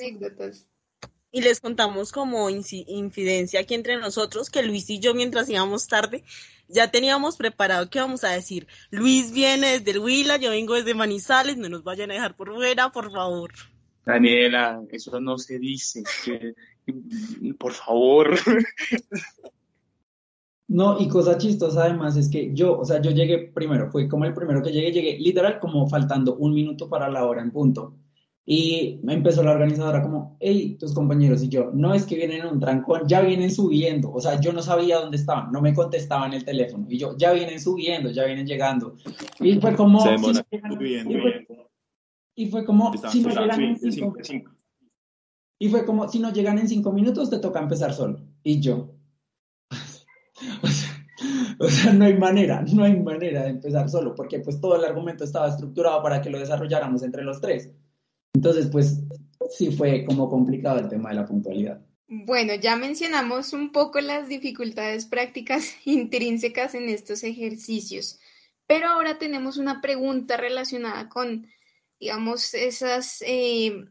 y 1.31 1.41
les 1.41 1.59
contamos 1.59 2.11
como 2.11 2.49
infidencia 2.49 3.61
aquí 3.61 3.73
entre 3.73 3.97
nosotros 3.97 4.49
que 4.49 4.63
Luis 4.63 4.89
y 4.89 4.99
yo 4.99 5.13
mientras 5.13 5.49
íbamos 5.49 5.87
tarde 5.87 6.23
ya 6.67 6.89
teníamos 6.89 7.37
preparado 7.37 7.89
que 7.89 7.99
vamos 7.99 8.23
a 8.23 8.29
decir, 8.29 8.67
Luis 8.89 9.31
viene 9.31 9.79
desde 9.79 9.91
el 9.91 9.99
Huila, 9.99 10.37
yo 10.37 10.51
vengo 10.51 10.75
desde 10.75 10.93
Manizales, 10.93 11.57
no 11.57 11.69
nos 11.69 11.83
vayan 11.83 12.11
a 12.11 12.13
dejar 12.13 12.35
por 12.35 12.53
fuera, 12.53 12.89
por 12.91 13.11
favor. 13.11 13.51
Daniela, 14.05 14.81
eso 14.89 15.19
no 15.19 15.37
se 15.37 15.59
dice, 15.59 16.03
por 17.57 17.73
favor. 17.73 18.35
No, 20.73 21.01
y 21.01 21.09
cosa 21.09 21.37
chistosa 21.37 21.83
además 21.83 22.15
es 22.15 22.29
que 22.29 22.53
yo, 22.53 22.79
o 22.79 22.85
sea, 22.85 23.01
yo 23.01 23.11
llegué 23.11 23.39
primero, 23.39 23.91
fue 23.91 24.07
como 24.07 24.23
el 24.23 24.33
primero 24.33 24.63
que 24.63 24.71
llegué, 24.71 24.93
llegué 24.93 25.19
literal 25.19 25.59
como 25.59 25.85
faltando 25.89 26.35
un 26.37 26.53
minuto 26.53 26.87
para 26.87 27.09
la 27.09 27.25
hora 27.25 27.41
en 27.41 27.51
punto. 27.51 27.93
Y 28.45 28.99
me 29.03 29.13
empezó 29.13 29.43
la 29.43 29.51
organizadora 29.51 30.01
como, 30.01 30.35
hey, 30.39 30.75
tus 30.79 30.93
compañeros 30.93 31.43
y 31.43 31.49
yo, 31.49 31.69
no 31.73 31.93
es 31.93 32.05
que 32.05 32.15
vienen 32.15 32.41
en 32.41 32.47
un 32.47 32.59
trancón, 32.59 33.03
ya 33.07 33.21
vienen 33.21 33.51
subiendo. 33.51 34.11
O 34.11 34.19
sea, 34.19 34.39
yo 34.39 34.51
no 34.51 34.63
sabía 34.63 34.99
dónde 34.99 35.17
estaban, 35.17 35.51
no 35.51 35.61
me 35.61 35.73
contestaban 35.73 36.33
el 36.33 36.43
teléfono. 36.43 36.87
Y 36.89 36.97
yo, 36.97 37.15
ya 37.17 37.33
vienen 37.33 37.59
subiendo, 37.59 38.09
ya 38.09 38.25
vienen 38.25 38.47
llegando. 38.47 38.95
Y 39.39 39.59
fue 39.59 39.75
como... 39.75 40.03
y, 42.35 42.47
fue, 42.47 42.65
como, 42.65 42.91
si 43.09 43.21
no 43.21 43.29
llegan 43.29 43.61
en 43.61 43.77
cinco, 43.77 44.17
y 45.59 45.69
fue 45.69 45.85
como, 45.85 46.09
si 46.09 46.19
no 46.19 46.33
llegan 46.33 46.57
en 46.57 46.67
cinco 46.67 46.91
minutos, 46.91 47.29
te 47.29 47.37
toca 47.37 47.59
empezar 47.59 47.93
solo. 47.93 48.19
Y 48.41 48.59
yo... 48.59 48.95
o 51.59 51.69
sea, 51.69 51.93
no 51.93 52.05
hay 52.05 52.17
manera, 52.17 52.65
no 52.73 52.83
hay 52.83 52.99
manera 52.99 53.43
de 53.43 53.49
empezar 53.51 53.87
solo, 53.87 54.15
porque 54.15 54.39
pues 54.39 54.59
todo 54.59 54.77
el 54.77 54.83
argumento 54.83 55.23
estaba 55.23 55.49
estructurado 55.49 56.01
para 56.01 56.19
que 56.19 56.31
lo 56.31 56.39
desarrolláramos 56.39 57.03
entre 57.03 57.23
los 57.23 57.39
tres. 57.39 57.71
Entonces, 58.33 58.67
pues 58.71 59.01
sí 59.49 59.71
fue 59.71 60.05
como 60.05 60.29
complicado 60.29 60.79
el 60.79 60.89
tema 60.89 61.09
de 61.09 61.15
la 61.15 61.25
puntualidad. 61.25 61.81
Bueno, 62.07 62.55
ya 62.55 62.75
mencionamos 62.75 63.53
un 63.53 63.71
poco 63.71 64.01
las 64.01 64.27
dificultades 64.27 65.05
prácticas 65.05 65.75
intrínsecas 65.85 66.75
en 66.75 66.89
estos 66.89 67.23
ejercicios, 67.23 68.19
pero 68.67 68.87
ahora 68.87 69.17
tenemos 69.17 69.57
una 69.57 69.81
pregunta 69.81 70.37
relacionada 70.37 71.07
con, 71.07 71.47
digamos, 71.99 72.53
esas, 72.53 73.21
eh, 73.25 73.85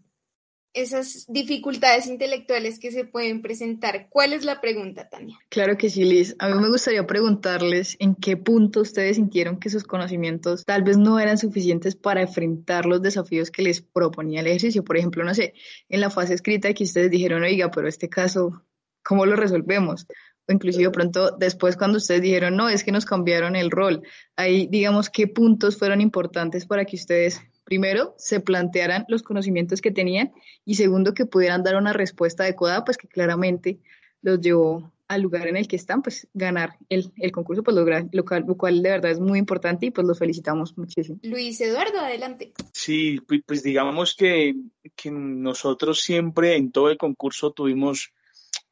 esas 0.73 1.27
dificultades 1.29 2.07
intelectuales 2.07 2.79
que 2.79 2.93
se 2.93 3.05
pueden 3.05 3.43
presentar. 3.43 4.09
¿Cuál 4.09 4.33
es 4.33 4.45
la 4.45 4.61
pregunta, 4.61 5.09
Tania? 5.09 5.39
Claro 5.49 5.77
que 5.77 5.91
sí, 5.91 6.05
Liz. 6.05 6.37
A 6.39 6.49
mí 6.49 6.61
me 6.61 6.69
gustaría 6.69 7.07
preguntarles 7.07 7.97
en 7.99 8.15
qué 8.15 8.37
punto 8.37 8.81
ustedes 8.81 9.17
sintieron 9.17 9.59
que 9.59 9.71
sus 9.71 9.85
conocimientos 9.85 10.65
tal 10.65 10.83
vez 10.83 10.97
no 10.97 11.19
eran 11.19 11.39
suficientes 11.39 11.97
para 11.97 12.23
enfrentar 12.23 12.87
los 12.87 13.03
desafíos 13.03 13.51
que 13.51 13.63
les 13.63 13.81
proponía 13.83 14.41
el 14.41 14.47
ejercicio. 14.47 14.85
Por 14.85 14.97
ejemplo, 14.97 15.25
no 15.25 15.35
sé, 15.35 15.55
en 15.89 16.01
la 16.01 16.11
fase 16.11 16.35
escrita 16.35 16.73
que 16.73 16.85
ustedes 16.85 17.11
dijeron, 17.11 17.43
oiga, 17.43 17.71
pero 17.71 17.89
este 17.89 18.09
caso, 18.09 18.63
¿cómo 19.03 19.27
lo 19.27 19.35
resolvemos? 19.35 20.07
O 20.49 20.53
inclusive 20.53 20.91
pronto 20.91 21.33
después 21.37 21.77
cuando 21.77 21.99
ustedes 21.99 22.23
dijeron, 22.23 22.57
no, 22.57 22.69
es 22.69 22.85
que 22.85 22.93
nos 22.93 23.05
cambiaron 23.05 23.57
el 23.57 23.71
rol. 23.71 24.03
Ahí, 24.37 24.69
digamos, 24.71 25.11
¿qué 25.11 25.27
puntos 25.27 25.77
fueron 25.77 26.01
importantes 26.01 26.65
para 26.67 26.85
que 26.85 26.97
ustedes 26.97 27.41
primero, 27.71 28.17
se 28.19 28.41
plantearan 28.41 29.05
los 29.07 29.23
conocimientos 29.23 29.81
que 29.81 29.93
tenían 29.93 30.33
y 30.65 30.75
segundo, 30.75 31.15
que 31.15 31.25
pudieran 31.25 31.63
dar 31.63 31.77
una 31.77 31.93
respuesta 31.93 32.43
adecuada, 32.43 32.85
pues 32.85 32.97
que 32.97 33.07
claramente 33.07 33.79
los 34.23 34.41
llevó 34.41 34.93
al 35.07 35.23
lugar 35.23 35.47
en 35.47 35.57
el 35.57 35.69
que 35.69 35.77
están, 35.77 36.03
pues 36.03 36.27
ganar 36.35 36.79
el, 36.89 37.13
concurso, 37.31 37.63
pues 37.63 37.77
lograr, 37.77 38.09
lo, 38.11 38.25
cual, 38.25 38.45
lo 38.45 38.57
cual 38.57 38.83
de 38.83 38.91
verdad 38.91 39.13
es 39.13 39.21
muy 39.21 39.39
importante 39.39 39.87
y 39.87 39.93
pues 39.93 40.05
los 40.05 40.19
felicitamos 40.19 40.77
muchísimo. 40.77 41.21
Luis 41.23 41.61
Eduardo, 41.61 42.01
adelante. 42.01 42.53
Sí, 42.73 43.21
pues 43.47 43.63
digamos 43.63 44.17
que, 44.17 44.57
que 44.97 45.13
nosotros 45.13 46.01
siempre 46.01 46.57
en 46.57 46.73
todo 46.73 46.91
el 46.91 46.99
concurso 46.99 47.53
tuvimos 47.53 48.13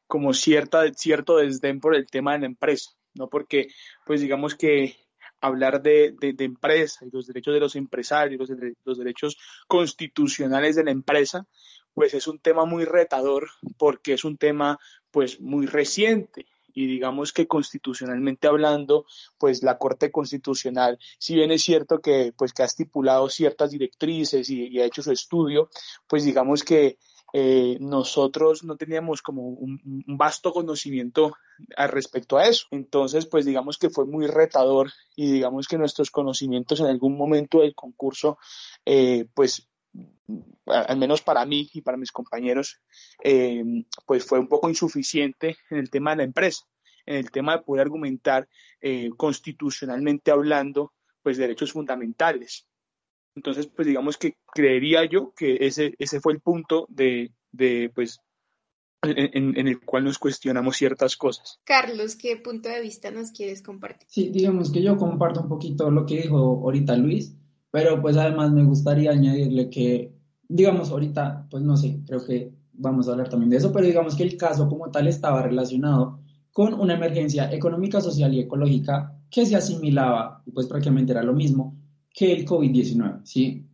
como 0.09 0.35
cierta, 0.35 0.93
cierto 0.93 1.37
desdén 1.37 1.79
por 1.79 1.95
el 1.95 2.07
tema 2.07 2.33
de 2.33 2.41
la 2.41 2.47
empresa, 2.47 2.91
¿no? 3.15 3.29
Porque 3.29 3.69
pues 4.05 4.21
digamos 4.21 4.57
que 4.57 4.97
hablar 5.41 5.83
de, 5.83 6.15
de, 6.19 6.45
empresa 6.45 7.05
y 7.05 7.11
los 7.11 7.27
derechos 7.27 7.55
de 7.55 7.61
los 7.61 7.77
empresarios, 7.77 8.51
los, 8.85 8.99
derechos 8.99 9.39
constitucionales 9.67 10.77
de 10.77 10.85
la 10.85 10.91
empresa, 10.91 11.47
pues 11.95 12.15
es 12.15 12.27
un 12.27 12.39
tema 12.39 12.65
muy 12.65 12.85
retador 12.85 13.49
porque 13.77 14.15
es 14.15 14.25
un 14.25 14.37
tema 14.37 14.79
pues 15.11 15.41
muy 15.41 15.67
reciente. 15.67 16.47
Y 16.75 16.87
digamos 16.87 17.33
que 17.33 17.49
constitucionalmente 17.49 18.47
hablando, 18.47 19.05
pues 19.37 19.65
la 19.65 19.79
Corte 19.79 20.13
Constitucional, 20.13 20.99
si 21.19 21.35
bien 21.35 21.51
es 21.51 21.63
cierto 21.63 22.01
que 22.01 22.33
pues 22.37 22.53
que 22.53 22.63
ha 22.63 22.67
estipulado 22.67 23.29
ciertas 23.31 23.71
directrices 23.71 24.49
y 24.49 24.79
ha 24.79 24.85
hecho 24.85 25.03
su 25.03 25.11
estudio, 25.11 25.71
pues 26.07 26.25
digamos 26.25 26.63
que 26.63 26.99
eh, 27.33 27.77
nosotros 27.81 28.65
no 28.65 28.77
teníamos 28.77 29.21
como 29.21 29.43
un, 29.49 30.05
vasto 30.07 30.53
conocimiento 30.53 31.37
al 31.77 31.91
respecto 31.91 32.39
a 32.39 32.47
eso. 32.47 32.67
Entonces, 32.71 33.27
pues 33.27 33.45
digamos 33.45 33.79
que 33.79 33.91
fue 33.91 34.07
muy 34.07 34.27
retador 34.27 34.91
y 35.15 35.33
digamos 35.33 35.69
que 35.69 35.79
nuestros 35.79 36.11
conocimientos 36.11 36.81
en 36.81 36.87
algún 36.87 37.17
momento 37.17 37.61
del 37.61 37.75
concurso, 37.75 38.39
eh, 38.85 39.27
pues 39.35 39.69
al 40.67 40.99
menos 40.99 41.23
para 41.23 41.45
mí 41.45 41.69
y 41.73 41.81
para 41.81 41.97
mis 41.97 42.13
compañeros, 42.13 42.81
eh, 43.25 43.65
pues 44.07 44.25
fue 44.25 44.39
un 44.39 44.49
poco 44.49 44.69
insuficiente 44.69 45.57
en 45.71 45.79
el 45.79 45.91
tema 45.91 46.11
de 46.11 46.19
la 46.19 46.23
empresa, 46.25 46.65
en 47.07 47.17
el 47.17 47.31
tema 47.31 47.57
de 47.57 47.63
poder 47.63 47.83
argumentar 47.83 48.49
constitucionalmente 49.17 50.31
hablando, 50.31 50.93
pues 51.23 51.37
derechos 51.37 51.73
fundamentales. 51.73 52.69
Entonces, 53.35 53.67
pues 53.69 53.87
digamos 53.87 54.17
que 54.17 54.37
creería 54.53 55.05
yo 55.05 55.33
que 55.37 55.59
ese, 55.61 55.95
ese 55.99 56.21
fue 56.21 56.33
el 56.33 56.41
punto 56.41 56.87
de, 56.91 57.33
de 57.53 57.91
pues, 57.95 58.21
en, 59.03 59.69
el 59.69 59.81
cual 59.81 60.05
nos 60.05 60.19
cuestionamos 60.19 60.77
ciertas 60.77 61.17
cosas. 61.17 61.61
Carlos, 61.65 62.17
¿qué 62.17 62.37
punto 62.37 62.69
de 62.69 62.81
vista 62.81 63.11
nos 63.11 63.31
quieres 63.31 63.63
compartir? 63.63 64.09
Sí, 64.11 64.31
digamos 64.31 64.73
que 64.73 64.83
yo 64.83 64.97
comparto 64.97 65.43
un 65.43 65.49
poquito 65.49 65.91
lo 65.91 66.05
que 66.05 66.23
dijo 66.23 66.37
ahorita 66.37 66.97
Luis, 66.97 67.37
pero 67.71 68.01
pues 68.01 68.17
además 68.17 68.51
me 68.51 68.65
gustaría 68.65 69.13
añadirle 69.13 69.71
que, 69.71 70.15
digamos, 70.49 70.91
ahorita, 70.91 71.47
pues 71.51 71.63
no 71.63 71.77
sé, 71.77 72.01
creo 72.07 72.25
que 72.25 72.53
vamos 72.73 73.09
a 73.09 73.13
hablar 73.13 73.29
también 73.29 73.51
de 73.51 73.59
eso, 73.59 73.73
pero 73.73 73.87
digamos 73.87 74.17
que 74.17 74.23
el 74.23 74.37
caso 74.37 74.69
como 74.69 74.91
tal 74.91 75.07
estaba 75.07 75.43
relacionado 75.43 76.21
con 76.53 76.75
una 76.75 76.95
emergencia 76.95 77.53
económica, 77.53 78.01
social 78.01 78.35
y 78.35 78.41
ecológica 78.41 79.15
que 79.31 79.47
se 79.47 79.57
asimilaba, 79.57 80.43
pues 80.53 80.67
prácticamente 80.67 81.13
era 81.13 81.23
lo 81.23 81.35
mismo, 81.35 81.77
que 82.13 82.33
el 82.33 82.47
COVID-19, 82.47 83.21
¿sí? 83.25 83.67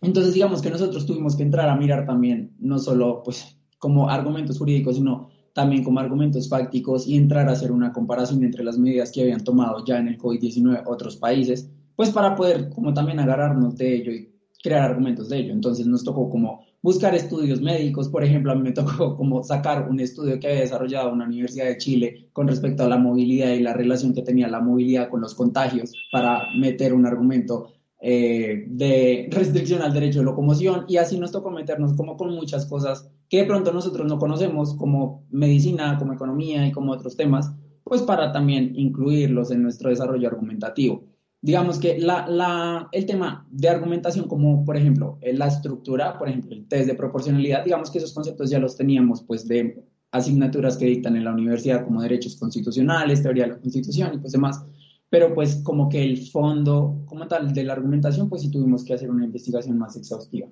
Entonces, 0.00 0.34
digamos 0.34 0.60
que 0.62 0.70
nosotros 0.70 1.06
tuvimos 1.06 1.36
que 1.36 1.44
entrar 1.44 1.68
a 1.68 1.76
mirar 1.76 2.06
también, 2.06 2.54
no 2.58 2.78
solo 2.78 3.22
pues 3.22 3.56
como 3.78 4.08
argumentos 4.08 4.58
jurídicos, 4.58 4.96
sino 4.96 5.28
también 5.52 5.84
como 5.84 6.00
argumentos 6.00 6.48
fácticos 6.48 7.06
y 7.06 7.16
entrar 7.16 7.48
a 7.48 7.52
hacer 7.52 7.72
una 7.72 7.92
comparación 7.92 8.42
entre 8.42 8.64
las 8.64 8.78
medidas 8.78 9.12
que 9.12 9.22
habían 9.22 9.44
tomado 9.44 9.84
ya 9.84 9.98
en 9.98 10.08
el 10.08 10.18
COVID-19 10.18 10.82
otros 10.86 11.16
países, 11.16 11.70
pues 11.94 12.10
para 12.10 12.34
poder 12.34 12.70
como 12.70 12.94
también 12.94 13.20
agarrarnos 13.20 13.76
de 13.76 13.94
ello 13.94 14.12
y 14.12 14.32
crear 14.62 14.82
argumentos 14.82 15.28
de 15.28 15.38
ello. 15.38 15.52
Entonces 15.52 15.86
nos 15.86 16.04
tocó 16.04 16.30
como 16.30 16.64
buscar 16.82 17.14
estudios 17.14 17.60
médicos, 17.60 18.08
por 18.08 18.24
ejemplo, 18.24 18.52
a 18.52 18.54
mí 18.54 18.62
me 18.62 18.72
tocó 18.72 19.16
como 19.16 19.42
sacar 19.42 19.88
un 19.88 20.00
estudio 20.00 20.38
que 20.38 20.48
había 20.48 20.60
desarrollado 20.60 21.12
una 21.12 21.26
universidad 21.26 21.66
de 21.66 21.78
Chile 21.78 22.28
con 22.32 22.48
respecto 22.48 22.84
a 22.84 22.88
la 22.88 22.98
movilidad 22.98 23.52
y 23.52 23.60
la 23.60 23.72
relación 23.72 24.12
que 24.12 24.22
tenía 24.22 24.48
la 24.48 24.60
movilidad 24.60 25.08
con 25.08 25.20
los 25.20 25.34
contagios 25.34 25.92
para 26.10 26.48
meter 26.58 26.92
un 26.92 27.06
argumento 27.06 27.68
eh, 28.00 28.64
de 28.66 29.28
restricción 29.30 29.80
al 29.80 29.94
derecho 29.94 30.18
de 30.18 30.24
locomoción 30.24 30.84
y 30.88 30.96
así 30.96 31.18
nos 31.18 31.30
tocó 31.30 31.52
meternos 31.52 31.94
como 31.94 32.16
con 32.16 32.34
muchas 32.34 32.66
cosas 32.66 33.08
que 33.28 33.38
de 33.38 33.44
pronto 33.44 33.72
nosotros 33.72 34.08
no 34.08 34.18
conocemos 34.18 34.74
como 34.74 35.24
medicina, 35.30 35.96
como 35.98 36.12
economía 36.12 36.66
y 36.66 36.72
como 36.72 36.92
otros 36.92 37.16
temas, 37.16 37.54
pues 37.84 38.02
para 38.02 38.32
también 38.32 38.72
incluirlos 38.74 39.52
en 39.52 39.62
nuestro 39.62 39.90
desarrollo 39.90 40.28
argumentativo. 40.28 41.11
Digamos 41.42 41.78
que 41.78 41.98
la, 41.98 42.26
la, 42.28 42.88
el 42.92 43.04
tema 43.04 43.46
de 43.50 43.68
argumentación, 43.68 44.28
como 44.28 44.64
por 44.64 44.76
ejemplo 44.76 45.18
la 45.20 45.48
estructura, 45.48 46.16
por 46.18 46.28
ejemplo 46.28 46.52
el 46.52 46.66
test 46.68 46.86
de 46.86 46.94
proporcionalidad, 46.94 47.64
digamos 47.64 47.90
que 47.90 47.98
esos 47.98 48.12
conceptos 48.12 48.48
ya 48.48 48.58
los 48.58 48.76
teníamos 48.76 49.22
pues 49.22 49.46
de 49.46 49.84
asignaturas 50.12 50.76
que 50.76 50.86
dictan 50.86 51.16
en 51.16 51.24
la 51.24 51.32
universidad 51.32 51.84
como 51.84 52.00
derechos 52.00 52.36
constitucionales, 52.36 53.22
teoría 53.22 53.44
de 53.44 53.50
la 53.50 53.58
constitución 53.58 54.14
y 54.14 54.18
pues 54.18 54.32
demás 54.32 54.64
pero 55.12 55.34
pues 55.34 55.56
como 55.56 55.90
que 55.90 56.02
el 56.02 56.16
fondo 56.16 57.02
como 57.04 57.28
tal 57.28 57.52
de 57.52 57.64
la 57.64 57.74
argumentación, 57.74 58.30
pues 58.30 58.40
sí 58.40 58.50
tuvimos 58.50 58.82
que 58.82 58.94
hacer 58.94 59.10
una 59.10 59.26
investigación 59.26 59.76
más 59.76 59.94
exhaustiva. 59.94 60.48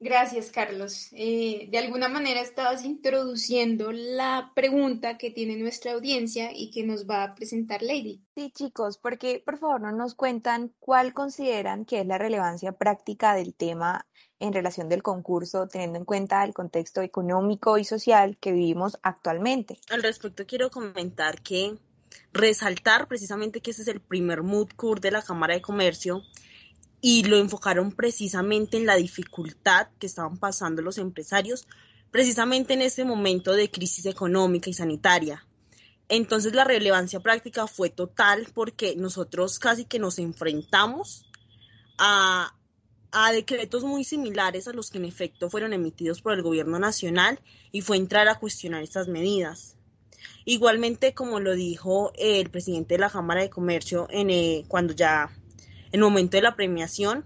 Gracias, 0.00 0.50
Carlos. 0.50 1.08
Eh, 1.12 1.68
de 1.70 1.78
alguna 1.78 2.08
manera 2.08 2.40
estabas 2.40 2.84
introduciendo 2.84 3.92
la 3.92 4.52
pregunta 4.54 5.16
que 5.16 5.30
tiene 5.30 5.56
nuestra 5.56 5.92
audiencia 5.92 6.50
y 6.54 6.70
que 6.70 6.84
nos 6.84 7.08
va 7.08 7.22
a 7.22 7.34
presentar 7.34 7.82
Lady. 7.82 8.20
Sí, 8.34 8.50
chicos, 8.50 8.98
porque 8.98 9.42
por 9.44 9.58
favor 9.58 9.80
no 9.80 9.92
nos 9.92 10.14
cuentan 10.14 10.72
cuál 10.78 11.14
consideran 11.14 11.84
que 11.84 12.00
es 12.00 12.06
la 12.06 12.18
relevancia 12.18 12.72
práctica 12.72 13.34
del 13.34 13.54
tema 13.54 14.06
en 14.40 14.52
relación 14.52 14.88
del 14.88 15.02
concurso, 15.02 15.68
teniendo 15.68 15.98
en 15.98 16.04
cuenta 16.04 16.44
el 16.44 16.52
contexto 16.52 17.00
económico 17.00 17.78
y 17.78 17.84
social 17.84 18.36
que 18.38 18.52
vivimos 18.52 18.98
actualmente. 19.02 19.78
Al 19.90 20.02
respecto, 20.02 20.44
quiero 20.46 20.70
comentar 20.70 21.40
que 21.40 21.78
resaltar 22.32 23.08
precisamente 23.08 23.60
que 23.60 23.70
ese 23.70 23.82
es 23.82 23.88
el 23.88 24.00
primer 24.00 24.42
mood 24.42 24.68
court 24.76 25.02
de 25.02 25.12
la 25.12 25.22
Cámara 25.22 25.54
de 25.54 25.62
Comercio 25.62 26.22
y 27.06 27.22
lo 27.24 27.36
enfocaron 27.36 27.92
precisamente 27.92 28.78
en 28.78 28.86
la 28.86 28.96
dificultad 28.96 29.88
que 29.98 30.06
estaban 30.06 30.38
pasando 30.38 30.80
los 30.80 30.96
empresarios 30.96 31.68
precisamente 32.10 32.72
en 32.72 32.80
este 32.80 33.04
momento 33.04 33.52
de 33.52 33.70
crisis 33.70 34.06
económica 34.06 34.70
y 34.70 34.72
sanitaria. 34.72 35.46
Entonces 36.08 36.54
la 36.54 36.64
relevancia 36.64 37.20
práctica 37.20 37.66
fue 37.66 37.90
total 37.90 38.48
porque 38.54 38.96
nosotros 38.96 39.58
casi 39.58 39.84
que 39.84 39.98
nos 39.98 40.18
enfrentamos 40.18 41.26
a, 41.98 42.56
a 43.12 43.32
decretos 43.32 43.84
muy 43.84 44.04
similares 44.04 44.66
a 44.66 44.72
los 44.72 44.90
que 44.90 44.96
en 44.96 45.04
efecto 45.04 45.50
fueron 45.50 45.74
emitidos 45.74 46.22
por 46.22 46.32
el 46.32 46.40
gobierno 46.40 46.78
nacional 46.78 47.38
y 47.70 47.82
fue 47.82 47.98
entrar 47.98 48.28
a 48.28 48.38
cuestionar 48.38 48.82
estas 48.82 49.08
medidas. 49.08 49.76
Igualmente, 50.46 51.12
como 51.12 51.38
lo 51.38 51.52
dijo 51.52 52.12
el 52.16 52.48
presidente 52.48 52.94
de 52.94 53.00
la 53.00 53.10
Cámara 53.10 53.42
de 53.42 53.50
Comercio 53.50 54.06
en, 54.08 54.30
eh, 54.30 54.64
cuando 54.68 54.94
ya, 54.94 55.30
el 55.94 56.00
momento 56.00 56.36
de 56.36 56.42
la 56.42 56.56
premiación, 56.56 57.24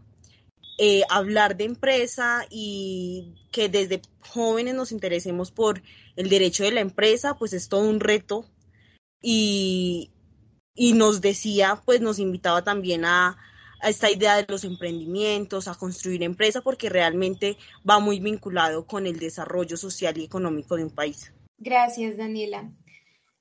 eh, 0.76 1.02
hablar 1.09 1.57
de 1.57 1.64
empresa 1.64 2.46
y 2.50 3.35
que 3.50 3.70
desde 3.70 4.02
jóvenes 4.20 4.74
nos 4.74 4.92
interesemos 4.92 5.50
por 5.50 5.83
el 6.16 6.28
derecho 6.28 6.64
de 6.64 6.72
la 6.72 6.81
empresa, 6.81 7.37
pues 7.38 7.54
es 7.54 7.68
todo 7.68 7.88
un 7.88 7.98
reto. 7.98 8.44
Y, 9.22 10.12
y 10.74 10.92
nos 10.92 11.22
decía, 11.22 11.83
pues 11.87 12.02
nos 12.02 12.18
invitaba 12.18 12.62
también 12.62 13.07
a, 13.07 13.38
a 13.81 13.88
esta 13.88 14.11
idea 14.11 14.37
de 14.37 14.44
los 14.48 14.64
emprendimientos, 14.64 15.66
a 15.66 15.74
construir 15.74 16.22
empresa, 16.22 16.61
porque 16.61 16.90
realmente 16.90 17.57
va 17.88 18.00
muy 18.00 18.20
vinculado 18.20 18.87
con 18.87 19.07
el 19.07 19.18
desarrollo 19.18 19.78
social 19.78 20.18
y 20.18 20.24
económico 20.24 20.76
de 20.76 20.85
un 20.85 20.94
país. 20.94 21.33
Gracias, 21.57 22.18
Daniela. 22.18 22.70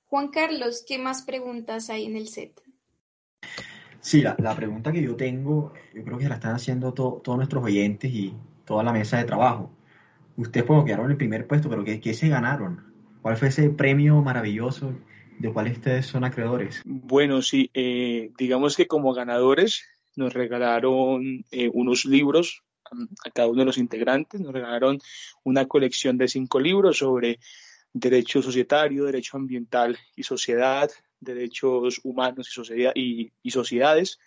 Juan 0.05 0.29
Carlos, 0.29 0.85
¿qué 0.87 0.97
más 0.97 1.23
preguntas 1.23 1.89
hay 1.89 2.05
en 2.05 2.15
el 2.15 2.29
set? 2.29 2.59
Sí, 4.01 4.21
la, 4.21 4.55
pregunta 4.55 4.91
que 4.91 5.01
yo 5.01 5.15
tengo, 5.15 5.73
yo 5.93 6.03
creo 6.03 6.17
que 6.17 6.29
la 6.29 6.36
están 6.36 6.55
haciendo 6.55 6.93
todos 6.93 7.38
nuestros 7.38 7.63
oyentes 7.63 8.12
y 8.13 8.33
toda 8.65 8.83
la 8.83 8.93
mesa 8.93 9.17
de 9.17 9.25
trabajo. 9.25 9.71
Ustedes 10.38 10.65
pues, 10.65 10.86
quedaron 10.86 11.05
en 11.05 11.12
el 11.12 11.17
primer 11.17 11.47
puesto, 11.47 11.69
pero 11.69 11.83
¿qué, 11.83 12.13
se 12.13 12.29
ganaron? 12.29 12.93
¿Cuál 13.21 13.38
fue 13.38 13.47
ese 13.47 13.69
premio 13.69 14.21
maravilloso 14.21 14.93
de 15.39 15.51
cuál 15.51 15.71
ustedes 15.71 16.05
son 16.05 16.23
acreedores? 16.23 16.81
Bueno, 16.86 17.41
sí, 17.41 17.69
eh, 17.73 18.31
digamos 18.38 18.75
que 18.75 18.88
como 18.88 19.13
ganadores 19.13 19.83
nos 20.15 20.33
regalaron 20.33 21.45
eh, 21.51 21.69
unos 21.73 22.05
libros 22.05 22.63
a 23.25 23.31
cada 23.31 23.47
uno 23.47 23.60
de 23.60 23.65
los 23.65 23.77
integrantes. 23.77 24.39
Nos 24.41 24.53
regalaron 24.53 24.99
una 25.43 25.65
colección 25.67 26.17
de 26.17 26.27
cinco 26.27 26.60
libros 26.60 26.99
sobre 26.99 27.39
derecho 27.93 28.41
societario, 28.41 29.05
derecho 29.05 29.38
ambiental 29.38 29.97
y 30.15 30.23
sociedad, 30.23 30.89
derechos 31.19 31.99
humanos 32.03 32.47
y, 32.49 32.51
sociedad, 32.51 32.91
y, 32.95 33.51
sociedades. 33.51 34.19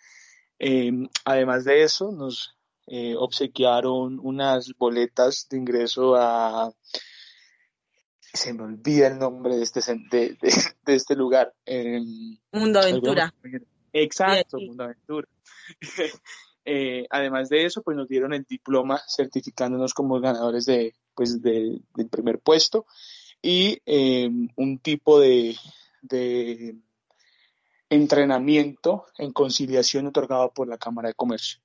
Em, 0.59 1.07
además 1.25 1.65
de 1.65 1.83
eso, 1.83 2.11
nos 2.11 2.55
eh, 2.87 3.15
obsequiaron 3.17 4.19
unas 4.21 4.73
boletas 4.77 5.47
de 5.49 5.57
ingreso 5.57 6.15
a... 6.15 6.71
Se 8.33 8.53
me 8.53 8.63
olvida 8.63 9.07
el 9.07 9.19
nombre 9.19 9.57
de 9.57 9.63
este, 9.63 9.81
de, 10.09 10.37
de, 10.85 10.95
este 10.95 11.15
lugar. 11.15 11.53
Mundo 12.51 12.79
Aventura. 12.79 13.33
Exacto, 13.91 14.57
Mundo 14.57 14.85
Aventura. 14.85 15.27
Eh, 16.63 17.07
además 17.09 17.49
de 17.49 17.65
eso, 17.65 17.81
pues 17.81 17.97
nos 17.97 18.07
dieron 18.07 18.33
el 18.33 18.43
diploma 18.43 19.01
certificándonos 19.07 19.95
como 19.95 20.19
ganadores 20.19 20.65
de, 20.65 20.93
pues, 21.15 21.41
del 21.41 21.83
primer 22.11 22.39
puesto 22.39 22.85
y 23.41 23.81
em, 23.85 24.47
un 24.55 24.77
tipo 24.79 25.19
de, 25.19 25.55
de 26.01 26.75
entrenamiento 27.89 29.05
en 29.17 29.31
conciliación 29.31 30.07
otorgado 30.07 30.51
por 30.53 30.67
la 30.67 30.77
Cámara 30.77 31.09
de 31.09 31.13
Comercio. 31.13 31.59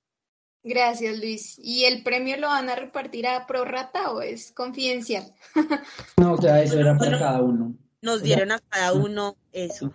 Gracias, 0.62 1.18
Luis. 1.18 1.58
¿Y 1.62 1.84
el 1.84 2.02
premio 2.02 2.36
lo 2.38 2.48
van 2.48 2.68
a 2.68 2.74
repartir 2.74 3.26
a 3.26 3.46
prorata 3.46 4.10
o 4.10 4.20
es 4.20 4.50
confidencial? 4.50 5.32
no, 6.16 6.32
o 6.32 6.42
sea, 6.42 6.62
eso 6.62 6.80
era 6.80 6.96
para 6.96 7.18
cada 7.18 7.42
uno. 7.42 7.76
Nos 8.02 8.22
dieron 8.22 8.50
a 8.52 8.58
cada 8.58 8.92
uno 8.92 9.36
eso 9.52 9.92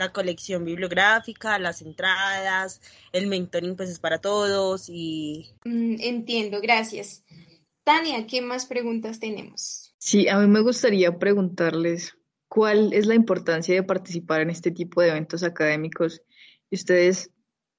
la 0.00 0.12
colección 0.12 0.64
bibliográfica, 0.64 1.58
las 1.58 1.82
entradas, 1.82 2.80
el 3.12 3.26
mentoring 3.26 3.76
pues 3.76 3.90
es 3.90 3.98
para 4.00 4.18
todos 4.18 4.88
y... 4.88 5.50
Mm, 5.64 5.96
entiendo, 6.00 6.60
gracias. 6.60 7.22
Tania, 7.84 8.26
¿qué 8.26 8.40
más 8.40 8.64
preguntas 8.64 9.20
tenemos? 9.20 9.94
Sí, 9.98 10.26
a 10.26 10.38
mí 10.38 10.46
me 10.46 10.62
gustaría 10.62 11.18
preguntarles 11.18 12.16
cuál 12.50 12.92
es 12.92 13.06
la 13.06 13.14
importancia 13.14 13.74
de 13.74 13.84
participar 13.84 14.40
en 14.40 14.50
este 14.50 14.72
tipo 14.72 15.00
de 15.00 15.10
eventos 15.10 15.44
académicos 15.44 16.20
y 16.68 16.74
ustedes 16.74 17.30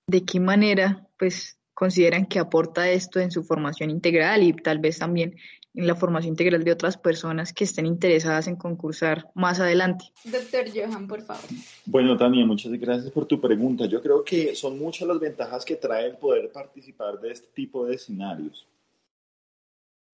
de 0.08 0.24
qué 0.24 0.40
manera 0.40 1.10
pues 1.20 1.60
consideran 1.74 2.26
que 2.26 2.40
aporta 2.40 2.90
esto 2.90 3.20
en 3.20 3.32
su 3.32 3.44
formación 3.44 3.90
integral 3.90 4.44
y 4.44 4.54
tal 4.54 4.80
vez 4.80 4.98
también 4.98 5.36
en 5.74 5.88
la 5.88 5.96
formación 5.96 6.34
integral 6.34 6.64
de 6.64 6.72
otras 6.72 6.98
personas 6.98 7.52
que 7.52 7.66
estén 7.66 7.86
interesadas 7.86 8.48
en 8.48 8.56
concursar 8.56 9.30
más 9.36 9.60
adelante. 9.60 10.06
Doctor 10.24 10.66
Johan, 10.74 11.06
por 11.06 11.22
favor. 11.22 11.50
Bueno, 11.86 12.18
Tania, 12.18 12.46
muchas 12.46 12.72
gracias 12.72 13.12
por 13.12 13.26
tu 13.26 13.42
pregunta. 13.42 13.88
Yo 13.88 14.02
creo 14.02 14.24
que 14.24 14.56
son 14.56 14.80
muchas 14.80 15.06
las 15.06 15.20
ventajas 15.20 15.66
que 15.66 15.76
trae 15.76 16.08
el 16.08 16.18
poder 16.18 16.50
participar 16.50 17.20
de 17.20 17.32
este 17.32 17.48
tipo 17.54 17.86
de 17.86 17.96
escenarios. 17.96 18.66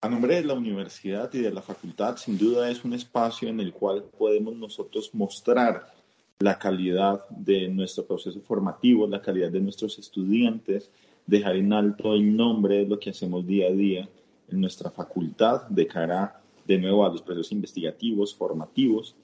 A 0.00 0.08
nombre 0.08 0.36
de 0.36 0.44
la 0.44 0.54
universidad 0.54 1.28
y 1.34 1.38
de 1.38 1.50
la 1.50 1.60
facultad, 1.60 2.16
sin 2.18 2.38
duda 2.38 2.70
es 2.70 2.84
un 2.84 2.92
espacio 2.92 3.48
en 3.48 3.58
el 3.58 3.72
cual 3.72 4.04
podemos 4.16 4.54
nosotros 4.54 5.12
mostrar 5.12 5.92
la 6.38 6.56
calidad 6.56 7.28
de 7.30 7.66
nuestro 7.66 8.06
proceso 8.06 8.40
formativo, 8.42 9.08
la 9.08 9.20
calidad 9.20 9.50
de 9.50 9.58
nuestros 9.60 9.98
estudiantes, 9.98 10.88
dejar 11.26 11.56
en 11.56 11.72
alto 11.72 12.14
el 12.14 12.36
nombre 12.36 12.76
de 12.76 12.86
lo 12.86 13.00
que 13.00 13.10
hacemos 13.10 13.44
día 13.44 13.66
a 13.66 13.72
día 13.72 14.08
en 14.48 14.60
nuestra 14.60 14.88
facultad 14.88 15.62
de 15.62 15.88
cara 15.88 16.42
de 16.64 16.78
nuevo 16.78 17.04
a 17.04 17.08
los 17.08 17.22
procesos 17.22 17.50
investigativos, 17.50 18.36
formativos, 18.36 19.16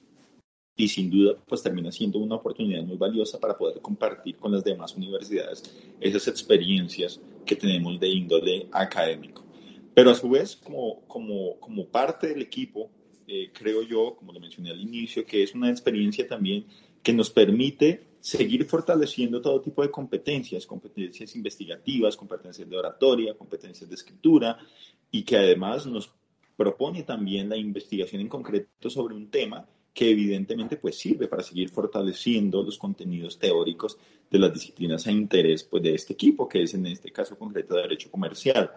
y 0.75 0.89
sin 0.89 1.09
duda 1.09 1.37
pues 1.47 1.63
termina 1.63 1.89
siendo 1.89 2.19
una 2.19 2.35
oportunidad 2.35 2.83
muy 2.83 2.97
valiosa 2.97 3.39
para 3.39 3.57
poder 3.57 3.79
compartir 3.79 4.35
con 4.35 4.51
las 4.51 4.65
demás 4.65 4.93
universidades 4.97 5.63
esas 6.01 6.27
experiencias 6.27 7.21
que 7.45 7.55
tenemos 7.55 7.97
de 7.97 8.09
índole 8.09 8.67
académico. 8.73 9.44
Pero 9.95 10.11
a 10.11 10.15
su 10.15 10.29
vez, 10.29 10.57
como, 10.57 11.07
como, 11.07 11.57
como 11.59 11.87
parte 11.87 12.27
del 12.27 12.41
equipo, 12.41 12.91
eh, 13.27 13.49
creo 13.53 13.81
yo, 13.81 14.15
como 14.15 14.33
lo 14.33 14.39
mencioné 14.39 14.69
al 14.69 14.79
inicio, 14.79 15.25
que 15.25 15.41
es 15.41 15.55
una 15.55 15.71
experiencia 15.71 16.27
también 16.27 16.65
que 17.01 17.13
nos 17.13 17.29
permite 17.29 18.03
seguir 18.19 18.65
fortaleciendo 18.65 19.41
todo 19.41 19.61
tipo 19.61 19.81
de 19.81 19.89
competencias, 19.89 20.65
competencias 20.65 21.35
investigativas, 21.35 22.17
competencias 22.17 22.69
de 22.69 22.77
oratoria, 22.77 23.37
competencias 23.37 23.89
de 23.89 23.95
escritura, 23.95 24.57
y 25.11 25.23
que 25.23 25.37
además 25.37 25.85
nos 25.85 26.11
propone 26.57 27.03
también 27.03 27.47
la 27.47 27.57
investigación 27.57 28.21
en 28.21 28.29
concreto 28.29 28.89
sobre 28.89 29.15
un 29.15 29.29
tema 29.29 29.65
que 29.93 30.09
evidentemente 30.09 30.75
pues 30.75 30.97
sirve 30.97 31.27
para 31.27 31.41
seguir 31.41 31.69
fortaleciendo 31.69 32.61
los 32.63 32.77
contenidos 32.77 33.39
teóricos 33.39 33.97
de 34.29 34.39
las 34.39 34.53
disciplinas 34.53 35.07
a 35.07 35.11
interés 35.11 35.63
pues 35.63 35.81
de 35.83 35.95
este 35.95 36.13
equipo, 36.13 36.49
que 36.49 36.63
es 36.63 36.73
en 36.73 36.85
este 36.87 37.11
caso 37.13 37.37
concreto 37.37 37.75
de 37.75 37.83
Derecho 37.83 38.11
Comercial. 38.11 38.69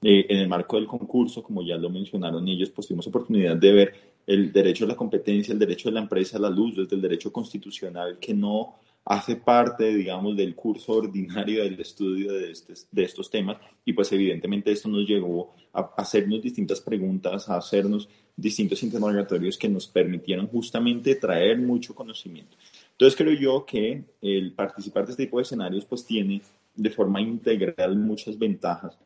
Eh, 0.00 0.26
en 0.28 0.38
el 0.38 0.48
marco 0.48 0.76
del 0.76 0.86
concurso, 0.86 1.42
como 1.42 1.62
ya 1.62 1.76
lo 1.76 1.90
mencionaron 1.90 2.46
ellos, 2.46 2.70
pues 2.70 2.86
tuvimos 2.86 3.06
oportunidad 3.08 3.56
de 3.56 3.72
ver 3.72 3.94
el 4.26 4.52
derecho 4.52 4.84
a 4.84 4.88
la 4.88 4.96
competencia, 4.96 5.52
el 5.52 5.58
derecho 5.58 5.88
de 5.88 5.94
la 5.94 6.02
empresa 6.02 6.36
a 6.36 6.40
la 6.40 6.50
luz, 6.50 6.76
desde 6.76 6.94
el 6.94 7.02
derecho 7.02 7.32
constitucional 7.32 8.18
que 8.20 8.34
no 8.34 8.76
hace 9.04 9.36
parte, 9.36 9.94
digamos, 9.94 10.36
del 10.36 10.54
curso 10.54 10.92
ordinario 10.92 11.64
del 11.64 11.80
estudio 11.80 12.32
de, 12.32 12.50
este, 12.52 12.74
de 12.92 13.02
estos 13.04 13.30
temas 13.30 13.56
y 13.84 13.94
pues 13.94 14.12
evidentemente 14.12 14.70
esto 14.70 14.88
nos 14.88 15.08
llevó 15.08 15.54
a 15.72 15.94
hacernos 15.96 16.42
distintas 16.42 16.80
preguntas, 16.80 17.48
a 17.48 17.56
hacernos 17.56 18.08
distintos 18.36 18.82
interrogatorios 18.82 19.56
que 19.56 19.68
nos 19.68 19.86
permitieron 19.86 20.46
justamente 20.46 21.14
traer 21.14 21.58
mucho 21.58 21.94
conocimiento. 21.94 22.56
Entonces 22.92 23.16
creo 23.16 23.32
yo 23.32 23.64
que 23.64 24.04
el 24.20 24.52
participar 24.52 25.06
de 25.06 25.12
este 25.12 25.24
tipo 25.24 25.38
de 25.38 25.44
escenarios 25.44 25.86
pues 25.86 26.04
tiene 26.04 26.42
de 26.76 26.90
forma 26.90 27.20
integral 27.20 27.96
muchas 27.96 28.38
ventajas 28.38 28.98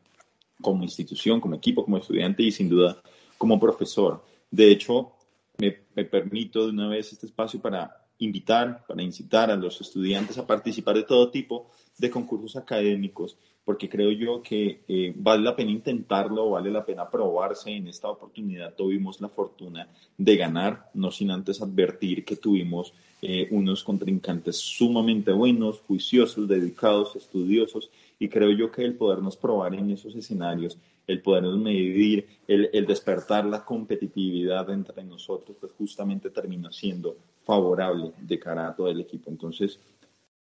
como 0.63 0.83
institución, 0.83 1.39
como 1.39 1.53
equipo, 1.53 1.83
como 1.83 1.97
estudiante 1.97 2.41
y 2.41 2.51
sin 2.51 2.69
duda 2.69 2.99
como 3.37 3.59
profesor. 3.59 4.23
De 4.49 4.71
hecho, 4.71 5.11
me, 5.59 6.05
permito 6.05 6.65
de 6.65 6.71
una 6.71 6.87
vez 6.87 7.13
este 7.13 7.27
espacio 7.27 7.61
para 7.61 8.07
invitar, 8.19 8.85
para 8.87 9.03
incitar 9.03 9.51
a 9.51 9.55
los 9.55 9.81
estudiantes 9.81 10.37
a 10.37 10.47
participar 10.47 10.95
de 10.95 11.03
todo 11.03 11.31
tipo 11.31 11.69
de 11.97 12.09
concursos 12.09 12.55
académicos, 12.55 13.37
porque 13.65 13.87
creo 13.87 14.11
yo 14.11 14.41
que 14.41 14.83
eh, 14.87 15.13
vale 15.15 15.43
la 15.43 15.55
pena 15.55 15.71
intentarlo, 15.71 16.49
vale 16.49 16.69
la 16.69 16.85
pena 16.85 17.09
probarse. 17.09 17.71
En 17.71 17.87
esta 17.87 18.09
oportunidad 18.09 18.73
tuvimos 18.75 19.21
la 19.21 19.29
fortuna 19.29 19.87
de 20.17 20.35
ganar, 20.35 20.89
no 20.93 21.11
sin 21.11 21.31
antes 21.31 21.61
advertir 21.61 22.25
que 22.25 22.35
tuvimos 22.35 22.93
eh, 23.21 23.47
unos 23.51 23.83
contrincantes 23.83 24.57
sumamente 24.57 25.31
buenos, 25.31 25.79
juiciosos, 25.79 26.47
dedicados, 26.47 27.15
estudiosos, 27.15 27.89
y 28.19 28.27
creo 28.27 28.51
yo 28.51 28.71
que 28.71 28.83
el 28.83 28.95
podernos 28.95 29.37
probar 29.37 29.75
en 29.75 29.91
esos 29.91 30.15
escenarios, 30.15 30.77
el 31.07 31.21
podernos 31.21 31.57
medir, 31.57 32.27
el, 32.47 32.85
despertar 32.85 33.45
la 33.45 33.63
competitividad 33.63 34.69
entre 34.69 35.03
nosotros, 35.03 35.57
pues 35.59 35.71
justamente 35.73 36.29
termina 36.29 36.71
siendo 36.71 37.17
favorable 37.43 38.13
de 38.19 38.39
cara 38.39 38.67
a 38.67 38.75
todo 38.75 38.89
el 38.89 39.01
equipo. 39.01 39.29
Entonces, 39.29 39.79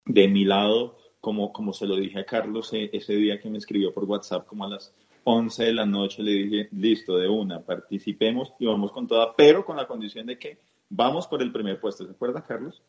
de 0.05 0.27
mi 0.27 0.45
lado, 0.45 0.97
como, 1.19 1.51
como 1.51 1.73
se 1.73 1.87
lo 1.87 1.95
dije 1.95 2.19
a 2.19 2.25
Carlos 2.25 2.71
eh, 2.73 2.89
ese 2.93 3.13
día 3.15 3.39
que 3.39 3.49
me 3.49 3.57
escribió 3.57 3.93
por 3.93 4.05
WhatsApp, 4.05 4.45
como 4.45 4.65
a 4.65 4.69
las 4.69 4.93
11 5.23 5.63
de 5.63 5.73
la 5.73 5.85
noche, 5.85 6.21
le 6.21 6.31
dije, 6.31 6.69
listo, 6.71 7.17
de 7.17 7.27
una, 7.27 7.61
participemos 7.61 8.53
y 8.59 8.67
vamos 8.67 8.91
con 8.91 9.07
toda, 9.07 9.35
pero 9.35 9.65
con 9.65 9.75
la 9.75 9.87
condición 9.87 10.27
de 10.27 10.37
que 10.37 10.59
vamos 10.89 11.27
por 11.27 11.41
el 11.41 11.51
primer 11.51 11.79
puesto. 11.79 12.05
¿Se 12.05 12.11
acuerda, 12.11 12.45
Carlos? 12.45 12.83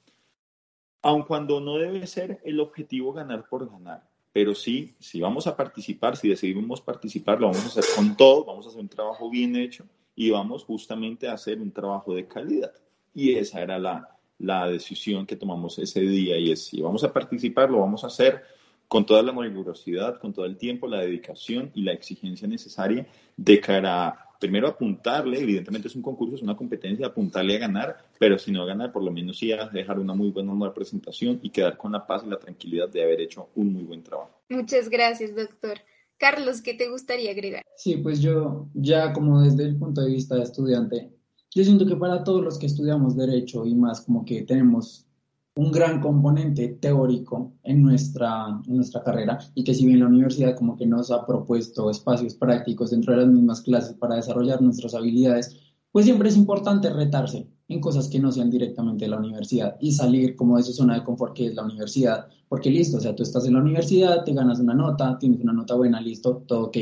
Aun 1.02 1.22
cuando 1.22 1.60
no 1.60 1.78
debe 1.78 2.06
ser 2.06 2.40
el 2.44 2.60
objetivo 2.60 3.12
ganar 3.12 3.48
por 3.48 3.70
ganar, 3.70 4.06
pero 4.32 4.54
sí, 4.54 4.94
si 4.98 5.20
vamos 5.20 5.46
a 5.46 5.56
participar, 5.56 6.16
si 6.16 6.28
decidimos 6.28 6.82
participar, 6.82 7.40
lo 7.40 7.46
vamos 7.46 7.64
a 7.64 7.68
hacer 7.68 7.84
con 7.94 8.16
todo, 8.16 8.44
vamos 8.44 8.66
a 8.66 8.68
hacer 8.68 8.82
un 8.82 8.88
trabajo 8.88 9.30
bien 9.30 9.56
hecho 9.56 9.86
y 10.14 10.30
vamos 10.30 10.64
justamente 10.64 11.26
a 11.26 11.32
hacer 11.32 11.58
un 11.58 11.72
trabajo 11.72 12.14
de 12.14 12.28
calidad. 12.28 12.72
Y 13.16 13.34
esa 13.36 13.62
era 13.62 13.78
la, 13.78 14.16
la 14.38 14.68
decisión 14.68 15.24
que 15.24 15.36
tomamos 15.36 15.78
ese 15.78 16.00
día 16.00 16.36
y 16.36 16.52
es 16.52 16.66
si 16.66 16.82
vamos 16.82 17.02
a 17.02 17.14
participar, 17.14 17.70
lo 17.70 17.80
vamos 17.80 18.04
a 18.04 18.08
hacer 18.08 18.42
con 18.88 19.06
toda 19.06 19.22
la 19.22 19.32
rigurosidad, 19.32 20.20
con 20.20 20.34
todo 20.34 20.44
el 20.44 20.58
tiempo, 20.58 20.86
la 20.86 21.00
dedicación 21.00 21.70
y 21.74 21.82
la 21.82 21.92
exigencia 21.92 22.46
necesaria 22.46 23.06
de 23.34 23.58
cara 23.58 24.06
a, 24.06 24.26
primero 24.38 24.68
apuntarle, 24.68 25.40
evidentemente 25.40 25.88
es 25.88 25.96
un 25.96 26.02
concurso, 26.02 26.36
es 26.36 26.42
una 26.42 26.58
competencia, 26.58 27.06
apuntarle 27.06 27.56
a 27.56 27.60
ganar, 27.60 27.96
pero 28.18 28.38
si 28.38 28.52
no 28.52 28.62
a 28.62 28.66
ganar, 28.66 28.92
por 28.92 29.02
lo 29.02 29.10
menos 29.10 29.38
sí 29.38 29.50
a 29.50 29.66
dejar 29.68 29.98
una 29.98 30.12
muy 30.12 30.30
buena 30.30 30.52
representación 30.60 31.40
y 31.42 31.48
quedar 31.48 31.78
con 31.78 31.92
la 31.92 32.06
paz 32.06 32.22
y 32.26 32.28
la 32.28 32.38
tranquilidad 32.38 32.90
de 32.90 33.02
haber 33.02 33.22
hecho 33.22 33.48
un 33.54 33.72
muy 33.72 33.84
buen 33.84 34.02
trabajo. 34.02 34.42
Muchas 34.50 34.90
gracias, 34.90 35.34
doctor. 35.34 35.78
Carlos, 36.18 36.60
¿qué 36.62 36.74
te 36.74 36.90
gustaría 36.90 37.30
agregar? 37.30 37.62
Sí, 37.76 37.96
pues 37.96 38.20
yo 38.20 38.68
ya 38.74 39.12
como 39.14 39.42
desde 39.42 39.64
el 39.64 39.76
punto 39.78 40.02
de 40.02 40.12
vista 40.12 40.36
de 40.36 40.42
estudiante, 40.42 41.15
yo 41.56 41.64
siento 41.64 41.86
que 41.86 41.96
para 41.96 42.22
todos 42.22 42.44
los 42.44 42.58
que 42.58 42.66
estudiamos 42.66 43.16
derecho 43.16 43.64
y 43.64 43.74
más 43.74 44.02
como 44.02 44.26
que 44.26 44.42
tenemos 44.42 45.06
un 45.54 45.72
gran 45.72 46.02
componente 46.02 46.68
teórico 46.68 47.54
en 47.62 47.82
nuestra, 47.82 48.60
en 48.66 48.76
nuestra 48.76 49.02
carrera 49.02 49.38
y 49.54 49.64
que 49.64 49.72
si 49.72 49.86
bien 49.86 50.00
la 50.00 50.06
universidad 50.06 50.54
como 50.54 50.76
que 50.76 50.84
nos 50.84 51.10
ha 51.10 51.24
propuesto 51.24 51.90
espacios 51.90 52.34
prácticos 52.34 52.90
dentro 52.90 53.14
de 53.14 53.22
las 53.22 53.32
mismas 53.32 53.62
clases 53.62 53.94
para 53.96 54.16
desarrollar 54.16 54.60
nuestras 54.60 54.94
habilidades, 54.94 55.56
pues 55.92 56.04
siempre 56.04 56.28
es 56.28 56.36
importante 56.36 56.90
retarse 56.90 57.48
en 57.68 57.80
cosas 57.80 58.08
que 58.08 58.20
no 58.20 58.30
sean 58.30 58.50
directamente 58.50 59.06
de 59.06 59.12
la 59.12 59.18
universidad 59.18 59.78
y 59.80 59.92
salir 59.92 60.36
como 60.36 60.58
de 60.58 60.62
su 60.62 60.74
zona 60.74 60.96
de 60.96 61.04
confort 61.04 61.34
que 61.34 61.46
es 61.46 61.54
la 61.54 61.64
universidad, 61.64 62.26
porque 62.50 62.70
listo, 62.70 62.98
o 62.98 63.00
sea, 63.00 63.16
tú 63.16 63.22
estás 63.22 63.46
en 63.46 63.54
la 63.54 63.62
universidad, 63.62 64.24
te 64.24 64.34
ganas 64.34 64.60
una 64.60 64.74
nota, 64.74 65.18
tienes 65.18 65.40
una 65.40 65.54
nota 65.54 65.74
buena, 65.74 66.02
listo, 66.02 66.44
todo 66.46 66.66
ok, 66.66 66.76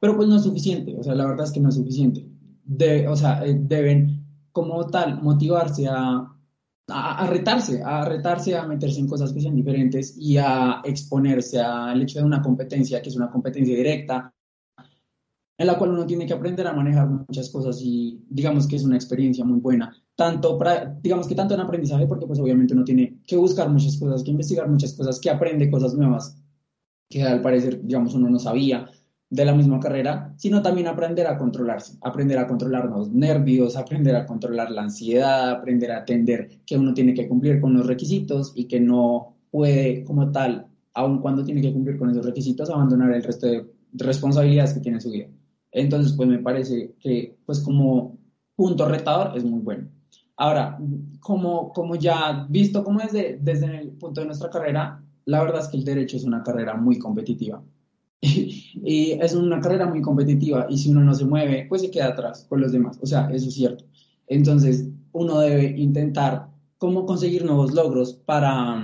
pero 0.00 0.16
pues 0.16 0.28
no 0.30 0.36
es 0.36 0.44
suficiente, 0.44 0.96
o 0.98 1.02
sea, 1.02 1.14
la 1.14 1.26
verdad 1.26 1.44
es 1.44 1.52
que 1.52 1.60
no 1.60 1.68
es 1.68 1.74
suficiente. 1.74 2.26
De, 2.64 3.06
o 3.06 3.14
sea, 3.14 3.44
eh, 3.44 3.54
deben 3.60 4.13
como 4.54 4.86
tal 4.86 5.20
motivarse 5.20 5.88
a, 5.88 6.32
a, 6.86 7.26
retarse, 7.26 7.82
a 7.82 8.04
retarse 8.04 8.56
a 8.56 8.64
meterse 8.68 9.00
en 9.00 9.08
cosas 9.08 9.32
que 9.32 9.40
sean 9.40 9.56
diferentes 9.56 10.16
y 10.16 10.36
a 10.36 10.80
exponerse 10.84 11.60
al 11.60 12.00
hecho 12.00 12.20
de 12.20 12.24
una 12.24 12.40
competencia 12.40 13.02
que 13.02 13.08
es 13.08 13.16
una 13.16 13.32
competencia 13.32 13.74
directa, 13.74 14.32
en 15.58 15.66
la 15.66 15.76
cual 15.76 15.90
uno 15.90 16.06
tiene 16.06 16.24
que 16.24 16.34
aprender 16.34 16.68
a 16.68 16.72
manejar 16.72 17.08
muchas 17.08 17.50
cosas 17.50 17.80
y 17.82 18.22
digamos 18.30 18.68
que 18.68 18.76
es 18.76 18.84
una 18.84 18.94
experiencia 18.94 19.44
muy 19.44 19.58
buena, 19.58 19.92
tanto 20.14 20.56
digamos 21.02 21.26
que 21.26 21.34
tanto 21.34 21.54
en 21.54 21.60
aprendizaje, 21.60 22.06
porque 22.06 22.26
pues 22.26 22.38
obviamente 22.38 22.74
uno 22.74 22.84
tiene 22.84 23.22
que 23.26 23.36
buscar 23.36 23.68
muchas 23.68 23.98
cosas, 23.98 24.22
que 24.22 24.30
investigar 24.30 24.68
muchas 24.68 24.94
cosas, 24.94 25.18
que 25.18 25.30
aprende 25.30 25.68
cosas 25.68 25.94
nuevas, 25.94 26.40
que 27.10 27.24
al 27.24 27.42
parecer, 27.42 27.82
digamos, 27.82 28.14
uno 28.14 28.30
no 28.30 28.38
sabía 28.38 28.88
de 29.30 29.44
la 29.44 29.54
misma 29.54 29.80
carrera, 29.80 30.32
sino 30.36 30.62
también 30.62 30.86
aprender 30.86 31.26
a 31.26 31.36
controlarse, 31.36 31.98
aprender 32.02 32.38
a 32.38 32.46
controlar 32.46 32.86
los 32.86 33.10
nervios, 33.10 33.76
aprender 33.76 34.14
a 34.16 34.26
controlar 34.26 34.70
la 34.70 34.82
ansiedad, 34.82 35.50
aprender 35.50 35.90
a 35.92 35.98
atender 35.98 36.60
que 36.64 36.78
uno 36.78 36.94
tiene 36.94 37.14
que 37.14 37.26
cumplir 37.28 37.60
con 37.60 37.74
los 37.74 37.86
requisitos 37.86 38.52
y 38.54 38.66
que 38.66 38.80
no 38.80 39.36
puede 39.50 40.04
como 40.04 40.30
tal, 40.30 40.66
aun 40.94 41.20
cuando 41.20 41.44
tiene 41.44 41.62
que 41.62 41.72
cumplir 41.72 41.98
con 41.98 42.10
esos 42.10 42.24
requisitos, 42.24 42.70
abandonar 42.70 43.12
el 43.12 43.22
resto 43.22 43.46
de 43.46 43.66
responsabilidades 43.94 44.74
que 44.74 44.80
tiene 44.80 44.98
en 44.98 45.02
su 45.02 45.10
vida. 45.10 45.28
Entonces, 45.72 46.12
pues 46.12 46.28
me 46.28 46.38
parece 46.38 46.94
que, 47.00 47.36
pues 47.44 47.60
como 47.60 48.18
punto 48.54 48.88
retador, 48.88 49.36
es 49.36 49.44
muy 49.44 49.60
bueno. 49.60 49.88
Ahora, 50.36 50.78
como, 51.20 51.72
como 51.72 51.96
ya 51.96 52.46
visto 52.48 52.84
como 52.84 53.00
desde, 53.00 53.38
desde 53.40 53.80
el 53.80 53.90
punto 53.92 54.20
de 54.20 54.26
nuestra 54.26 54.50
carrera, 54.50 55.02
la 55.24 55.42
verdad 55.42 55.62
es 55.62 55.68
que 55.68 55.76
el 55.76 55.84
derecho 55.84 56.16
es 56.16 56.24
una 56.24 56.42
carrera 56.42 56.76
muy 56.76 56.98
competitiva. 56.98 57.62
Y, 58.86 59.12
es 59.12 59.34
una 59.34 59.60
carrera 59.60 59.86
muy 59.86 60.02
competitiva 60.02 60.66
y 60.68 60.76
si 60.76 60.90
uno 60.90 61.02
no 61.02 61.14
se 61.14 61.24
mueve, 61.24 61.64
pues 61.68 61.80
se 61.80 61.90
queda 61.90 62.08
atrás 62.08 62.44
con 62.48 62.60
los 62.60 62.72
demás. 62.72 62.98
O 63.00 63.06
sea, 63.06 63.30
eso 63.32 63.48
es 63.48 63.54
cierto. 63.54 63.84
Entonces, 64.26 64.88
uno 65.12 65.40
debe 65.40 65.74
intentar 65.78 66.48
cómo 66.76 67.06
conseguir 67.06 67.44
nuevos 67.46 67.72
logros 67.72 68.12
para, 68.12 68.82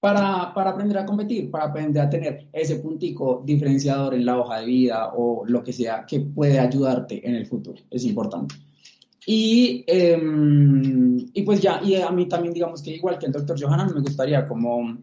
para, 0.00 0.52
para, 0.52 0.70
aprender 0.70 0.98
a 0.98 1.06
competir, 1.06 1.50
para 1.52 1.66
aprender 1.66 2.02
a 2.02 2.10
tener 2.10 2.48
ese 2.52 2.76
puntico 2.76 3.42
diferenciador 3.44 4.14
en 4.14 4.26
la 4.26 4.38
hoja 4.38 4.60
de 4.60 4.66
vida 4.66 5.12
o 5.14 5.44
lo 5.46 5.62
que 5.62 5.72
sea 5.72 6.04
que 6.04 6.20
puede 6.20 6.58
ayudarte 6.58 7.26
en 7.28 7.36
el 7.36 7.46
futuro. 7.46 7.80
Es 7.90 8.04
importante. 8.04 8.56
Y, 9.26 9.84
em, 9.86 11.26
y 11.32 11.42
pues 11.42 11.60
ya, 11.60 11.80
y 11.82 11.94
a 11.96 12.10
mí 12.10 12.26
también 12.26 12.52
digamos 12.52 12.82
que 12.82 12.94
igual 12.94 13.18
que 13.18 13.26
el 13.26 13.32
doctor 13.32 13.58
Johanan, 13.58 13.94
me 13.94 14.00
gustaría 14.00 14.46
como 14.46 14.98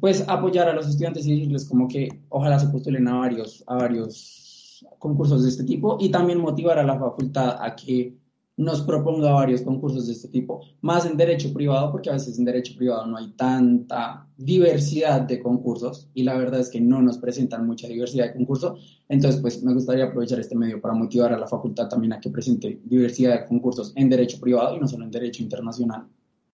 pues 0.00 0.24
apoyar 0.28 0.68
a 0.68 0.74
los 0.74 0.88
estudiantes 0.88 1.26
y 1.26 1.34
decirles 1.34 1.68
como 1.68 1.88
que 1.88 2.08
ojalá 2.28 2.58
se 2.58 2.68
postulen 2.68 3.08
a 3.08 3.18
varios, 3.18 3.64
a 3.66 3.76
varios 3.76 4.86
concursos 4.98 5.42
de 5.42 5.48
este 5.48 5.64
tipo 5.64 5.96
y 6.00 6.10
también 6.10 6.40
motivar 6.40 6.78
a 6.78 6.84
la 6.84 6.98
facultad 6.98 7.56
a 7.60 7.74
que 7.74 8.16
nos 8.58 8.82
proponga 8.82 9.30
varios 9.30 9.62
concursos 9.62 10.08
de 10.08 10.14
este 10.14 10.28
tipo, 10.28 10.60
más 10.80 11.06
en 11.06 11.16
derecho 11.16 11.54
privado, 11.54 11.92
porque 11.92 12.10
a 12.10 12.14
veces 12.14 12.40
en 12.40 12.44
derecho 12.44 12.74
privado 12.76 13.06
no 13.06 13.16
hay 13.16 13.30
tanta 13.34 14.26
diversidad 14.36 15.22
de 15.22 15.40
concursos 15.40 16.10
y 16.12 16.24
la 16.24 16.36
verdad 16.36 16.58
es 16.58 16.68
que 16.68 16.80
no 16.80 17.00
nos 17.00 17.18
presentan 17.18 17.68
mucha 17.68 17.86
diversidad 17.86 18.26
de 18.26 18.32
concursos. 18.32 19.04
Entonces, 19.08 19.40
pues 19.40 19.62
me 19.62 19.72
gustaría 19.72 20.06
aprovechar 20.06 20.40
este 20.40 20.56
medio 20.56 20.80
para 20.80 20.92
motivar 20.92 21.32
a 21.32 21.38
la 21.38 21.46
facultad 21.46 21.88
también 21.88 22.14
a 22.14 22.20
que 22.20 22.30
presente 22.30 22.80
diversidad 22.84 23.40
de 23.40 23.46
concursos 23.46 23.92
en 23.94 24.10
derecho 24.10 24.40
privado 24.40 24.76
y 24.76 24.80
no 24.80 24.88
solo 24.88 25.04
en 25.04 25.12
derecho 25.12 25.44
internacional 25.44 26.08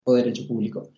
o 0.04 0.12
derecho 0.12 0.46
público. 0.46 0.90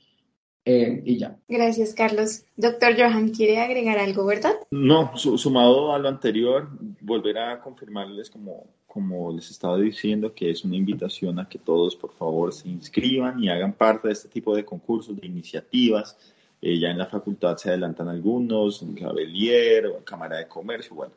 Eh, 0.68 1.00
y 1.04 1.16
ya. 1.16 1.38
Gracias, 1.48 1.94
Carlos. 1.94 2.42
Doctor 2.56 2.96
Johan, 2.98 3.28
¿quiere 3.28 3.60
agregar 3.60 3.98
algo, 3.98 4.26
verdad? 4.26 4.54
No, 4.72 5.16
sumado 5.16 5.92
a 5.92 5.98
lo 6.00 6.08
anterior, 6.08 6.68
volver 7.00 7.38
a 7.38 7.60
confirmarles 7.60 8.28
como, 8.30 8.66
como 8.88 9.32
les 9.32 9.48
estaba 9.48 9.78
diciendo 9.78 10.34
que 10.34 10.50
es 10.50 10.64
una 10.64 10.74
invitación 10.74 11.38
a 11.38 11.48
que 11.48 11.60
todos 11.60 11.94
por 11.94 12.12
favor 12.12 12.52
se 12.52 12.68
inscriban 12.68 13.42
y 13.42 13.48
hagan 13.48 13.74
parte 13.74 14.08
de 14.08 14.14
este 14.14 14.28
tipo 14.28 14.56
de 14.56 14.64
concursos, 14.64 15.16
de 15.16 15.24
iniciativas. 15.24 16.18
Eh, 16.60 16.80
ya 16.80 16.90
en 16.90 16.98
la 16.98 17.06
facultad 17.06 17.56
se 17.58 17.68
adelantan 17.68 18.08
algunos, 18.08 18.82
en 18.82 18.96
Gabelier 18.96 19.86
o 19.86 19.98
en 19.98 20.02
Cámara 20.02 20.38
de 20.38 20.48
Comercio, 20.48 20.96
bueno. 20.96 21.12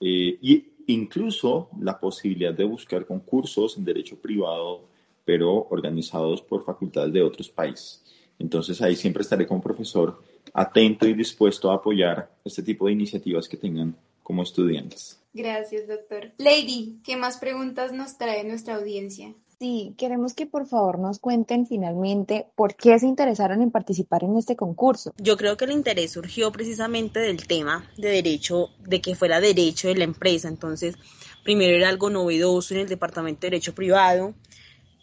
Eh, 0.00 0.38
y 0.42 0.72
incluso 0.88 1.68
la 1.80 2.00
posibilidad 2.00 2.52
de 2.52 2.64
buscar 2.64 3.06
concursos 3.06 3.78
en 3.78 3.84
derecho 3.84 4.16
privado, 4.16 4.82
pero 5.24 5.68
organizados 5.70 6.42
por 6.42 6.64
facultades 6.64 7.12
de 7.12 7.22
otros 7.22 7.48
países. 7.48 8.02
Entonces 8.38 8.80
ahí 8.82 8.96
siempre 8.96 9.22
estaré 9.22 9.46
como 9.46 9.60
profesor 9.60 10.22
atento 10.54 11.06
y 11.06 11.14
dispuesto 11.14 11.70
a 11.70 11.74
apoyar 11.74 12.30
este 12.44 12.62
tipo 12.62 12.86
de 12.86 12.92
iniciativas 12.92 13.48
que 13.48 13.56
tengan 13.56 13.96
como 14.22 14.42
estudiantes. 14.42 15.20
Gracias, 15.32 15.88
doctor. 15.88 16.32
Lady, 16.38 17.00
¿qué 17.04 17.16
más 17.16 17.38
preguntas 17.38 17.92
nos 17.92 18.18
trae 18.18 18.44
nuestra 18.44 18.76
audiencia? 18.76 19.34
Sí, 19.58 19.94
queremos 19.98 20.34
que 20.34 20.46
por 20.46 20.66
favor 20.66 21.00
nos 21.00 21.18
cuenten 21.18 21.66
finalmente 21.66 22.46
por 22.54 22.76
qué 22.76 22.96
se 23.00 23.06
interesaron 23.06 23.60
en 23.60 23.72
participar 23.72 24.22
en 24.22 24.36
este 24.36 24.54
concurso. 24.54 25.12
Yo 25.18 25.36
creo 25.36 25.56
que 25.56 25.64
el 25.64 25.72
interés 25.72 26.12
surgió 26.12 26.52
precisamente 26.52 27.18
del 27.18 27.44
tema 27.48 27.90
de 27.96 28.10
derecho, 28.10 28.68
de 28.78 29.00
que 29.00 29.16
fuera 29.16 29.40
derecho 29.40 29.88
de 29.88 29.96
la 29.96 30.04
empresa. 30.04 30.46
Entonces, 30.46 30.94
primero 31.42 31.74
era 31.76 31.88
algo 31.88 32.08
novedoso 32.08 32.74
en 32.74 32.80
el 32.80 32.88
departamento 32.88 33.40
de 33.40 33.50
derecho 33.50 33.74
privado, 33.74 34.34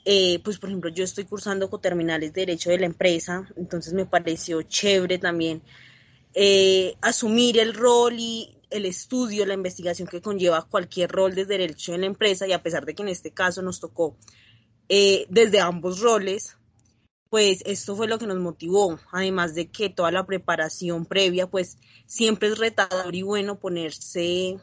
eh, 0.06 0.40
pues 0.44 0.60
por 0.60 0.70
ejemplo 0.70 0.90
yo 0.90 1.04
estoy 1.04 1.26
cursando 1.26 1.70
coterminales 1.70 2.34
de 2.34 2.42
derecho 2.42 2.70
de 2.70 2.80
la 2.80 2.86
empresa, 2.86 3.48
entonces 3.58 3.94
me 3.94 4.06
pareció 4.06 4.62
chévere 4.62 5.18
también 5.18 5.62
eh, 6.34 6.96
asumir 7.02 7.60
el 7.60 7.74
rol 7.74 8.14
y 8.18 8.58
el 8.70 8.86
estudio, 8.86 9.46
la 9.46 9.54
investigación 9.54 10.08
que 10.08 10.22
conlleva 10.22 10.64
cualquier 10.64 11.12
rol 11.12 11.34
de 11.34 11.46
derecho 11.46 11.94
en 11.94 12.02
la 12.02 12.08
empresa 12.08 12.48
y 12.48 12.54
a 12.54 12.62
pesar 12.62 12.86
de 12.86 12.94
que 12.94 13.04
en 13.04 13.10
este 13.10 13.32
caso 13.32 13.62
nos 13.62 13.80
tocó 13.80 14.18
eh, 14.90 15.26
desde 15.30 15.60
ambos 15.60 16.02
roles, 16.02 16.58
pues 17.30 17.64
esto 17.66 17.96
fue 17.96 18.08
lo 18.08 18.20
que 18.20 18.28
nos 18.28 18.40
motivó, 18.40 19.00
además 19.12 19.56
de 19.56 19.70
que 19.70 19.90
toda 19.90 20.12
la 20.12 20.26
preparación 20.26 21.06
previa, 21.06 21.48
pues 21.48 21.78
siempre 22.06 22.50
es 22.50 22.58
retador 22.58 23.16
y 23.16 23.24
bueno 23.24 23.60
ponerse, 23.60 24.60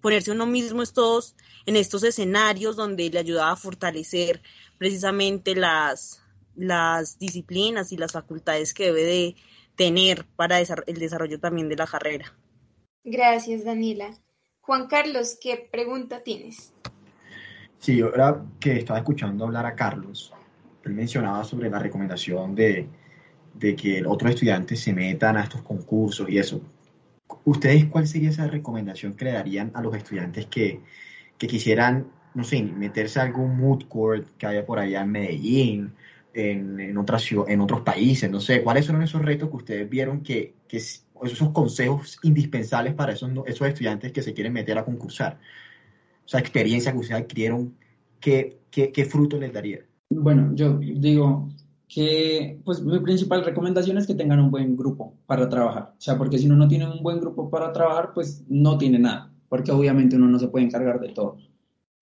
ponerse 0.00 0.30
uno 0.30 0.46
mismo 0.46 0.82
estos, 0.82 1.34
en 1.66 1.76
estos 1.76 2.04
escenarios 2.04 2.76
donde 2.76 3.10
le 3.10 3.18
ayuda 3.18 3.50
a 3.50 3.56
fortalecer 3.56 4.42
precisamente 4.78 5.54
las, 5.54 6.22
las 6.54 7.18
disciplinas 7.18 7.92
y 7.92 7.96
las 7.96 8.12
facultades 8.12 8.74
que 8.74 8.86
debe 8.86 9.04
de 9.04 9.36
tener 9.76 10.24
para 10.36 10.60
el 10.60 10.98
desarrollo 10.98 11.40
también 11.40 11.68
de 11.68 11.76
la 11.76 11.86
carrera. 11.86 12.32
Gracias, 13.02 13.64
Daniela. 13.64 14.16
Juan 14.60 14.86
Carlos, 14.86 15.36
¿qué 15.40 15.68
pregunta 15.70 16.22
tienes? 16.22 16.72
Sí, 17.78 18.00
ahora 18.00 18.42
que 18.58 18.78
estaba 18.78 19.00
escuchando 19.00 19.44
hablar 19.44 19.66
a 19.66 19.74
Carlos, 19.74 20.32
él 20.84 20.94
mencionaba 20.94 21.44
sobre 21.44 21.68
la 21.68 21.78
recomendación 21.78 22.54
de, 22.54 22.88
de 23.52 23.76
que 23.76 24.02
otros 24.06 24.30
estudiantes 24.30 24.80
se 24.80 24.92
metan 24.92 25.36
a 25.36 25.42
estos 25.42 25.62
concursos 25.62 26.28
y 26.30 26.38
eso. 26.38 26.62
¿Ustedes 27.44 27.86
cuál 27.86 28.06
sería 28.06 28.30
esa 28.30 28.46
recomendación 28.46 29.14
que 29.14 29.26
le 29.26 29.32
darían 29.32 29.70
a 29.74 29.82
los 29.82 29.94
estudiantes 29.94 30.46
que, 30.46 30.80
que 31.36 31.46
quisieran 31.46 32.06
no 32.34 32.44
sé, 32.44 32.62
meterse 32.62 33.20
a 33.20 33.22
algún 33.22 33.56
mood 33.56 33.84
court 33.88 34.26
que 34.36 34.46
haya 34.46 34.66
por 34.66 34.78
allá 34.78 35.02
en 35.02 35.10
Medellín, 35.10 35.92
en, 36.34 36.80
en, 36.80 36.98
otras, 36.98 37.24
en 37.30 37.60
otros 37.60 37.82
países, 37.82 38.30
no 38.30 38.40
sé, 38.40 38.62
¿cuáles 38.62 38.86
son 38.86 39.00
esos 39.02 39.22
retos 39.22 39.48
que 39.48 39.56
ustedes 39.56 39.88
vieron 39.88 40.20
que, 40.22 40.54
que 40.66 40.78
esos 40.78 41.50
consejos 41.52 42.18
indispensables 42.22 42.94
para 42.94 43.12
esos, 43.12 43.30
esos 43.46 43.68
estudiantes 43.68 44.12
que 44.12 44.22
se 44.22 44.34
quieren 44.34 44.52
meter 44.52 44.76
a 44.76 44.84
concursar? 44.84 45.38
O 46.24 46.28
sea, 46.28 46.40
experiencia 46.40 46.92
que 46.92 46.98
ustedes 46.98 47.22
adquirieron, 47.22 47.74
¿qué, 48.18 48.58
qué, 48.70 48.90
qué 48.90 49.04
fruto 49.04 49.38
les 49.38 49.52
daría? 49.52 49.80
Bueno, 50.10 50.52
yo 50.54 50.78
digo 50.78 51.48
que, 51.88 52.60
pues 52.64 52.82
mi 52.82 52.98
principal 52.98 53.44
recomendación 53.44 53.98
es 53.98 54.06
que 54.06 54.14
tengan 54.14 54.40
un 54.40 54.50
buen 54.50 54.76
grupo 54.76 55.14
para 55.26 55.48
trabajar. 55.48 55.94
O 55.96 56.00
sea, 56.00 56.18
porque 56.18 56.38
si 56.38 56.46
uno 56.46 56.56
no 56.56 56.66
tiene 56.66 56.90
un 56.90 57.02
buen 57.02 57.20
grupo 57.20 57.50
para 57.50 57.72
trabajar, 57.72 58.12
pues 58.14 58.44
no 58.48 58.78
tiene 58.78 58.98
nada, 58.98 59.32
porque 59.48 59.70
obviamente 59.70 60.16
uno 60.16 60.26
no 60.26 60.38
se 60.38 60.48
puede 60.48 60.64
encargar 60.64 60.98
de 61.00 61.10
todo. 61.10 61.36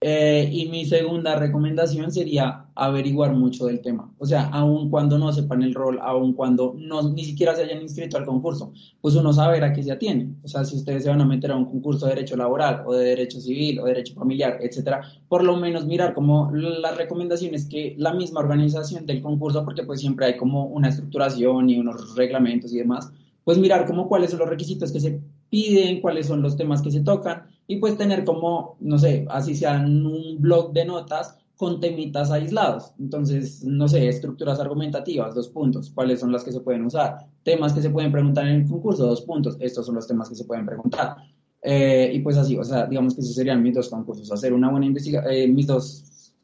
Eh, 0.05 0.49
y 0.51 0.67
mi 0.67 0.85
segunda 0.85 1.37
recomendación 1.37 2.11
sería 2.11 2.67
averiguar 2.75 3.35
mucho 3.35 3.67
del 3.67 3.81
tema. 3.81 4.13
O 4.19 4.27
sea, 4.27 4.49
aun 4.49 4.91
cuando 4.91 5.17
no 5.17 5.33
sepan 5.33 5.63
el 5.63 5.75
rol, 5.75 6.01
aun 6.03 6.33
cuando 6.33 6.75
no, 6.77 7.09
ni 7.11 7.25
siquiera 7.25 7.55
se 7.55 7.63
hayan 7.63 7.83
inscrito 7.83 8.17
al 8.17 8.27
concurso, 8.27 8.73
pues 9.01 9.15
uno 9.15 9.33
sabe 9.33 9.65
a 9.65 9.73
qué 9.73 9.81
se 9.81 9.93
atiene. 9.93 10.35
O 10.43 10.49
sea, 10.49 10.65
si 10.65 10.75
ustedes 10.75 11.05
se 11.05 11.09
van 11.09 11.21
a 11.21 11.25
meter 11.25 11.53
a 11.53 11.57
un 11.57 11.67
concurso 11.67 12.07
de 12.07 12.17
derecho 12.17 12.37
laboral 12.37 12.83
o 12.85 12.95
de 12.95 13.05
derecho 13.11 13.41
civil 13.41 13.79
o 13.79 13.85
de 13.85 13.91
derecho 13.91 14.15
familiar, 14.15 14.59
etcétera, 14.61 15.03
por 15.29 15.45
lo 15.45 15.57
menos 15.57 15.87
mirar 15.87 16.15
como 16.15 16.51
las 16.53 16.97
recomendaciones 16.97 17.67
que 17.67 17.95
la 17.97 18.13
misma 18.13 18.41
organización 18.41 19.07
del 19.07 19.23
concurso, 19.23 19.65
porque 19.65 19.85
pues 19.85 20.01
siempre 20.01 20.27
hay 20.27 20.37
como 20.37 20.65
una 20.67 20.89
estructuración 20.89 21.71
y 21.71 21.79
unos 21.79 22.17
reglamentos 22.17 22.75
y 22.75 22.79
demás, 22.79 23.13
pues 23.45 23.57
mirar 23.57 23.87
como 23.87 24.09
cuáles 24.09 24.31
son 24.31 24.41
los 24.41 24.49
requisitos 24.49 24.91
que 24.91 24.99
se 24.99 25.21
piden, 25.53 26.01
cuáles 26.01 26.29
son 26.29 26.41
los 26.41 26.57
temas 26.57 26.81
que 26.81 26.91
se 26.91 27.01
tocan 27.01 27.43
y 27.67 27.77
pues 27.77 27.99
tener 27.99 28.25
como, 28.25 28.79
no 28.81 28.99
sé, 28.99 29.27
así 29.29 29.55
sean 29.55 30.07
un 30.07 30.41
blog 30.41 30.73
de 30.73 30.87
notas 30.87 31.37
con 31.57 31.79
temitas 31.79 32.31
aislados. 32.31 32.95
Entonces, 32.99 33.63
no 33.63 33.87
sé, 33.87 34.09
estructuras 34.09 34.59
argumentativas, 34.61 35.35
dos 35.35 35.51
puntos, 35.51 35.91
cuáles 35.91 36.21
son 36.21 36.33
las 36.33 36.43
que 36.43 36.53
se 36.53 36.61
pueden 36.61 36.87
usar, 36.87 37.19
temas 37.43 37.75
que 37.75 37.83
se 37.83 37.91
pueden 37.91 38.11
preguntar 38.11 38.49
en 38.49 38.63
el 38.63 38.67
concurso, 38.67 39.07
dos 39.07 39.21
puntos, 39.21 39.59
estos 39.61 39.85
son 39.85 39.97
los 39.97 40.09
temas 40.09 40.31
que 40.31 40.37
se 40.37 40.47
pueden 40.47 40.65
preguntar. 40.65 41.17
Eh, 41.61 42.11
y 42.15 42.21
pues 42.21 42.39
así, 42.39 42.57
o 42.57 42.65
sea, 42.65 42.87
digamos 42.87 43.15
que 43.15 43.21
esos 43.21 43.35
serían 43.35 43.63
mis 43.63 43.75
dos 43.75 43.91
concursos, 43.91 44.33
hacer 44.33 44.55
una 44.55 44.71
buena 44.71 44.87
investigación, 44.87 45.35
eh, 45.35 45.47
mis 45.49 45.67
dos 45.67 46.03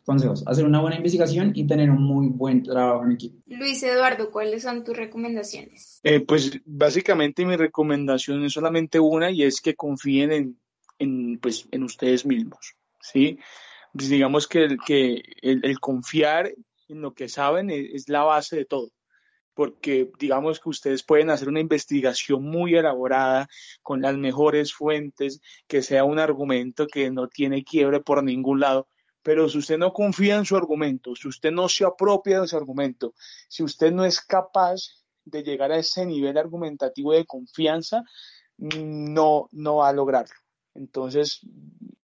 consejos, 0.08 0.42
hacer 0.46 0.64
una 0.64 0.80
buena 0.80 0.96
investigación 0.96 1.52
y 1.54 1.66
tener 1.66 1.90
un 1.90 2.02
muy 2.02 2.28
buen 2.28 2.62
trabajo 2.62 3.04
en 3.04 3.12
equipo. 3.12 3.42
Luis 3.46 3.82
Eduardo, 3.82 4.30
¿cuáles 4.30 4.62
son 4.62 4.82
tus 4.82 4.96
recomendaciones? 4.96 6.00
Eh, 6.02 6.20
pues 6.20 6.58
básicamente 6.64 7.44
mi 7.44 7.56
recomendación 7.56 8.42
es 8.42 8.54
solamente 8.54 8.98
una 8.98 9.30
y 9.30 9.42
es 9.42 9.60
que 9.60 9.74
confíen 9.74 10.32
en, 10.32 10.60
en, 10.98 11.38
pues, 11.38 11.68
en 11.72 11.82
ustedes 11.82 12.24
mismos, 12.24 12.74
¿sí? 13.02 13.38
Pues 13.92 14.08
digamos 14.08 14.48
que, 14.48 14.64
el, 14.64 14.78
que 14.78 15.22
el, 15.42 15.60
el 15.62 15.78
confiar 15.78 16.54
en 16.88 17.02
lo 17.02 17.12
que 17.12 17.28
saben 17.28 17.68
es, 17.68 17.90
es 17.92 18.08
la 18.08 18.22
base 18.22 18.56
de 18.56 18.64
todo 18.64 18.90
porque 19.52 20.10
digamos 20.20 20.60
que 20.60 20.68
ustedes 20.68 21.02
pueden 21.02 21.30
hacer 21.30 21.48
una 21.48 21.58
investigación 21.58 22.44
muy 22.44 22.76
elaborada 22.76 23.48
con 23.82 24.00
las 24.00 24.16
mejores 24.16 24.72
fuentes, 24.72 25.40
que 25.66 25.82
sea 25.82 26.04
un 26.04 26.20
argumento 26.20 26.86
que 26.86 27.10
no 27.10 27.26
tiene 27.26 27.64
quiebre 27.64 27.98
por 27.98 28.22
ningún 28.22 28.60
lado, 28.60 28.86
pero 29.28 29.46
si 29.46 29.58
usted 29.58 29.76
no 29.76 29.92
confía 29.92 30.38
en 30.38 30.46
su 30.46 30.56
argumento, 30.56 31.14
si 31.14 31.28
usted 31.28 31.52
no 31.52 31.68
se 31.68 31.84
apropia 31.84 32.38
de 32.38 32.46
ese 32.46 32.56
argumento, 32.56 33.12
si 33.46 33.62
usted 33.62 33.92
no 33.92 34.06
es 34.06 34.22
capaz 34.22 35.04
de 35.22 35.42
llegar 35.42 35.70
a 35.70 35.76
ese 35.76 36.06
nivel 36.06 36.38
argumentativo 36.38 37.12
de 37.12 37.26
confianza, 37.26 38.04
no, 38.56 39.50
no 39.52 39.76
va 39.76 39.90
a 39.90 39.92
lograrlo. 39.92 40.34
Entonces, 40.74 41.40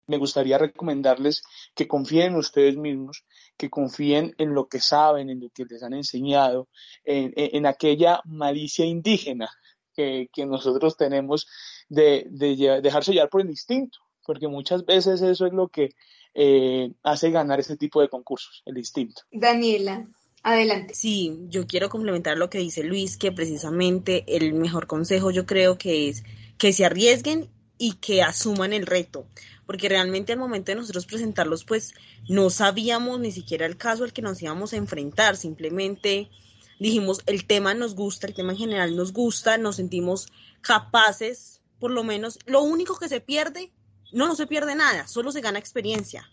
me 0.06 0.16
gustaría 0.16 0.56
recomendarles 0.56 1.42
que 1.74 1.86
confíen 1.86 2.28
en 2.28 2.36
ustedes 2.36 2.78
mismos, 2.78 3.26
que 3.58 3.68
confíen 3.68 4.34
en 4.38 4.54
lo 4.54 4.68
que 4.68 4.80
saben, 4.80 5.28
en 5.28 5.40
lo 5.40 5.50
que 5.50 5.66
les 5.66 5.82
han 5.82 5.92
enseñado, 5.92 6.68
en, 7.04 7.34
en 7.36 7.66
aquella 7.66 8.22
malicia 8.24 8.86
indígena 8.86 9.50
que, 9.94 10.30
que 10.32 10.46
nosotros 10.46 10.96
tenemos 10.96 11.46
de, 11.90 12.24
de, 12.30 12.80
dejarse 12.80 13.12
llevar 13.12 13.28
por 13.28 13.42
el 13.42 13.50
instinto, 13.50 13.98
porque 14.24 14.48
muchas 14.48 14.86
veces 14.86 15.20
eso 15.20 15.44
es 15.44 15.52
lo 15.52 15.68
que 15.68 15.90
eh, 16.34 16.92
hace 17.02 17.30
ganar 17.30 17.60
ese 17.60 17.76
tipo 17.76 18.00
de 18.00 18.08
concursos, 18.08 18.62
el 18.66 18.78
instinto. 18.78 19.22
Daniela. 19.30 20.06
Adelante. 20.42 20.94
Sí, 20.94 21.38
yo 21.48 21.66
quiero 21.66 21.90
complementar 21.90 22.38
lo 22.38 22.48
que 22.48 22.58
dice 22.58 22.82
Luis, 22.82 23.18
que 23.18 23.30
precisamente 23.30 24.24
el 24.26 24.54
mejor 24.54 24.86
consejo 24.86 25.30
yo 25.30 25.44
creo 25.44 25.76
que 25.76 26.08
es 26.08 26.24
que 26.56 26.72
se 26.72 26.86
arriesguen 26.86 27.50
y 27.76 27.94
que 27.94 28.22
asuman 28.22 28.72
el 28.72 28.86
reto, 28.86 29.26
porque 29.66 29.88
realmente 29.88 30.32
al 30.32 30.38
momento 30.38 30.72
de 30.72 30.76
nosotros 30.76 31.06
presentarlos, 31.06 31.64
pues 31.64 31.94
no 32.28 32.48
sabíamos 32.48 33.20
ni 33.20 33.32
siquiera 33.32 33.66
el 33.66 33.76
caso 33.76 34.04
al 34.04 34.12
que 34.12 34.22
nos 34.22 34.40
íbamos 34.42 34.72
a 34.72 34.76
enfrentar, 34.76 35.36
simplemente 35.36 36.30
dijimos, 36.78 37.20
el 37.26 37.46
tema 37.46 37.74
nos 37.74 37.94
gusta, 37.94 38.26
el 38.26 38.34
tema 38.34 38.52
en 38.52 38.58
general 38.58 38.96
nos 38.96 39.12
gusta, 39.12 39.58
nos 39.58 39.76
sentimos 39.76 40.28
capaces, 40.62 41.60
por 41.78 41.90
lo 41.90 42.02
menos, 42.04 42.38
lo 42.46 42.62
único 42.62 42.98
que 42.98 43.08
se 43.08 43.20
pierde, 43.20 43.70
no, 44.12 44.26
no 44.26 44.34
se 44.34 44.46
pierde 44.46 44.74
nada, 44.74 45.06
solo 45.06 45.32
se 45.32 45.40
gana 45.40 45.58
experiencia. 45.58 46.28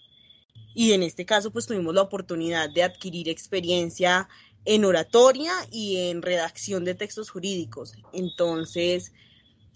Y 0.73 0.93
en 0.93 1.03
este 1.03 1.25
caso, 1.25 1.51
pues 1.51 1.65
tuvimos 1.65 1.93
la 1.95 2.03
oportunidad 2.03 2.69
de 2.69 2.83
adquirir 2.83 3.29
experiencia 3.29 4.29
en 4.65 4.85
oratoria 4.85 5.53
y 5.71 6.09
en 6.09 6.21
redacción 6.21 6.83
de 6.83 6.93
textos 6.93 7.29
jurídicos. 7.29 7.93
Entonces, 8.13 9.13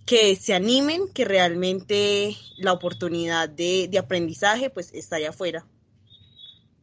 que 0.05 0.35
se 0.35 0.53
animen, 0.53 1.07
que 1.13 1.25
realmente 1.25 2.35
la 2.57 2.73
oportunidad 2.73 3.49
de, 3.49 3.87
de 3.89 3.97
aprendizaje 3.97 4.69
pues 4.69 4.93
está 4.93 5.15
allá 5.15 5.29
afuera. 5.29 5.65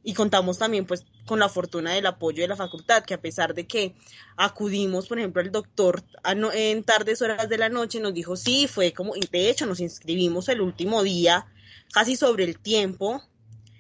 Y 0.05 0.15
contamos 0.15 0.59
también 0.59 0.87
pues 0.87 1.05
con 1.27 1.39
la 1.39 1.49
fortuna 1.49 1.93
del 1.93 2.07
apoyo 2.07 2.43
de 2.43 2.49
la 2.49 2.57
facultad, 2.57 3.05
que 3.05 3.15
a 3.15 3.21
pesar 3.21 3.55
de 3.55 3.67
que 3.67 3.95
acudimos, 4.37 5.09
por 5.09 5.19
ejemplo, 5.19 5.43
el 5.43 5.51
doctor 5.51 6.03
en 6.55 6.83
tardes 6.85 7.21
horas 7.21 7.49
de 7.49 7.59
la 7.59 7.69
noche, 7.69 8.01
nos 8.01 8.15
dijo, 8.15 8.37
sí, 8.37 8.67
fue 8.69 8.93
como, 8.93 9.13
de 9.15 9.51
hecho 9.51 9.67
nos 9.67 9.81
inscribimos 9.81 10.49
el 10.49 10.61
último 10.61 11.03
día, 11.03 11.47
casi 11.93 12.17
sobre 12.17 12.45
el 12.45 12.59
tiempo, 12.59 13.23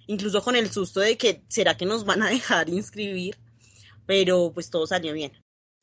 incluso 0.06 0.42
con 0.42 0.56
el 0.56 0.70
susto 0.70 1.00
de 1.00 1.16
que 1.16 1.42
será 1.48 1.76
que 1.76 1.86
nos 1.86 2.04
van 2.04 2.22
a 2.22 2.28
dejar 2.30 2.68
inscribir, 2.68 3.36
pero 4.04 4.50
pues 4.52 4.68
todo 4.70 4.86
salió 4.86 5.12
bien. 5.12 5.32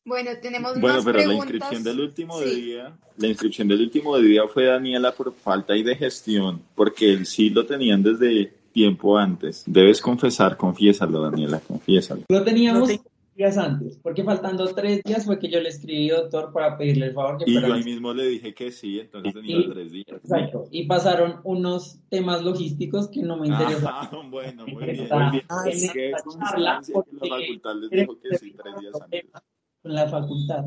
Bueno, 0.04 0.30
tenemos 0.40 0.78
bueno, 0.80 0.96
más 0.98 1.04
pero 1.04 1.18
preguntas. 1.18 1.48
la 1.48 1.54
inscripción 1.56 1.82
del 1.82 2.00
último 2.00 2.40
Sí. 2.40 2.54
día, 2.60 2.96
la 3.16 3.26
inscripción 3.26 3.66
del 3.66 3.80
último 3.80 4.16
día 4.18 4.46
fue 4.46 4.66
Daniela 4.66 5.12
por 5.12 5.34
falta 5.34 5.76
y 5.76 5.82
de 5.82 5.96
gestión, 5.96 6.62
porque 6.76 7.12
él 7.12 7.26
sí 7.26 7.50
lo 7.50 7.66
tenían 7.66 8.04
desde 8.04 8.52
tiempo 8.76 9.16
antes. 9.16 9.64
Debes 9.66 10.00
confesar, 10.02 10.56
confiésalo, 10.58 11.22
Daniela, 11.22 11.60
confiésalo. 11.60 12.22
Lo 12.28 12.44
teníamos 12.44 12.88
No 12.90 12.94
te- 12.94 13.00
días 13.34 13.56
antes, 13.58 13.98
porque 14.02 14.22
faltando 14.24 14.64
tres 14.74 15.02
días 15.02 15.24
fue 15.24 15.38
que 15.38 15.48
yo 15.50 15.60
le 15.60 15.68
escribí, 15.70 16.08
doctor, 16.08 16.52
para 16.52 16.76
pedirle 16.76 17.06
el 17.06 17.12
favor 17.14 17.38
que 17.38 17.50
Y 17.50 17.54
yo 17.54 17.72
ahí 17.72 17.82
mismo 17.84 18.12
le 18.14 18.26
dije 18.26 18.54
que 18.54 18.70
sí, 18.70 18.98
entonces 19.00 19.32
tenía 19.34 19.56
Y- 19.58 19.68
tres 19.70 19.90
días. 19.92 20.06
Exacto. 20.24 20.64
Y 20.70 20.86
pasaron 20.86 21.40
unos 21.44 21.98
temas 22.10 22.42
logísticos 22.42 23.08
que 23.08 23.22
no 23.22 23.36
me 23.38 23.46
interesaban 23.48 24.08
Ah, 24.12 24.20
bueno, 24.30 24.66
muy 24.66 24.84
bien, 24.84 25.00
Está 25.04 25.18
muy 25.18 25.30
bien. 25.32 25.44
Ah, 25.48 25.62
en. 25.66 25.92
Qué 25.92 26.12
charla 26.40 26.80
la 26.82 27.30
facultad 27.32 27.74
les 27.76 27.90
dijo 27.90 28.18
que 28.20 28.38
sí 28.38 28.52
tres 28.62 28.74
días 28.80 28.94
antes. 29.02 29.24
con 29.82 29.94
la 29.94 30.06
facultad. 30.08 30.64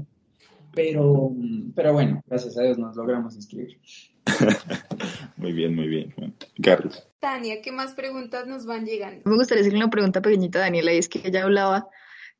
Pero, 0.74 1.32
pero 1.76 1.94
bueno, 1.94 2.22
gracias 2.28 2.56
a 2.58 2.62
Dios 2.64 2.78
nos 2.78 2.96
logramos 2.96 3.36
inscribir. 3.36 3.80
Muy 5.38 5.54
bien, 5.54 5.74
muy 5.74 5.88
bien. 5.88 6.14
Carlos. 6.62 7.02
Tania, 7.22 7.62
¿qué 7.62 7.72
más 7.72 7.94
preguntas 7.94 8.46
nos 8.46 8.66
van 8.66 8.86
llegando? 8.86 9.22
Me 9.24 9.36
gustaría 9.38 9.62
hacerle 9.62 9.80
una 9.80 9.90
pregunta 9.90 10.22
pequeñita 10.22 10.60
a 10.60 10.64
Daniela, 10.64 10.94
y 10.94 10.98
es 10.98 11.08
que 11.08 11.22
ella 11.24 11.44
hablaba 11.44 11.88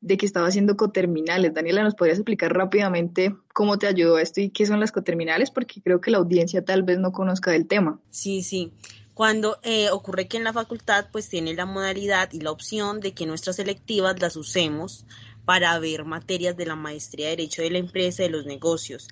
de 0.02 0.18
que 0.18 0.26
estaba 0.26 0.48
haciendo 0.48 0.76
coterminales. 0.76 1.54
Daniela, 1.54 1.84
¿nos 1.84 1.96
podrías 1.96 2.18
explicar 2.18 2.54
rápidamente 2.54 3.36
cómo 3.54 3.78
te 3.78 3.88
ayudó 3.88 4.18
a 4.18 4.22
esto 4.22 4.42
y 4.42 4.50
qué 4.50 4.66
son 4.66 4.82
las 4.82 4.92
coterminales? 4.92 5.50
Porque 5.50 5.82
creo 5.82 6.02
que 6.02 6.12
la 6.12 6.18
audiencia 6.18 6.64
tal 6.64 6.84
vez 6.84 7.00
no 7.00 7.14
conozca 7.14 7.52
del 7.52 7.68
tema. 7.68 8.00
Sí, 8.10 8.44
sí. 8.44 8.74
Cuando 9.14 9.60
eh, 9.64 9.90
ocurre 9.92 10.28
que 10.28 10.38
en 10.38 10.46
la 10.46 10.54
facultad 10.54 11.08
pues 11.12 11.28
tiene 11.28 11.54
la 11.54 11.66
modalidad 11.66 12.32
y 12.32 12.40
la 12.40 12.52
opción 12.52 13.02
de 13.02 13.14
que 13.14 13.26
nuestras 13.26 13.58
selectivas 13.58 14.22
las 14.22 14.38
usemos 14.38 15.06
para 15.44 15.78
ver 15.80 16.06
materias 16.06 16.56
de 16.56 16.66
la 16.66 16.76
maestría 16.76 17.26
de 17.26 17.38
Derecho 17.38 17.62
de 17.62 17.72
la 17.72 17.80
Empresa 17.80 18.24
y 18.24 18.28
de 18.28 18.32
los 18.32 18.46
negocios. 18.46 19.10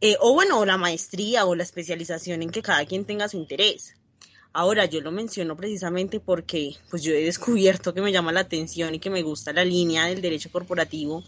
Eh, 0.00 0.16
o 0.20 0.32
bueno, 0.32 0.60
o 0.60 0.64
la 0.64 0.76
maestría 0.76 1.44
o 1.44 1.54
la 1.54 1.64
especialización 1.64 2.42
en 2.42 2.50
que 2.50 2.62
cada 2.62 2.84
quien 2.86 3.04
tenga 3.04 3.28
su 3.28 3.36
interés. 3.36 3.94
Ahora, 4.52 4.86
yo 4.86 5.00
lo 5.00 5.10
menciono 5.10 5.56
precisamente 5.56 6.20
porque 6.20 6.76
pues 6.90 7.02
yo 7.02 7.12
he 7.12 7.24
descubierto 7.24 7.94
que 7.94 8.00
me 8.00 8.12
llama 8.12 8.32
la 8.32 8.40
atención 8.40 8.94
y 8.94 8.98
que 8.98 9.10
me 9.10 9.22
gusta 9.22 9.52
la 9.52 9.64
línea 9.64 10.06
del 10.06 10.22
derecho 10.22 10.50
corporativo. 10.50 11.24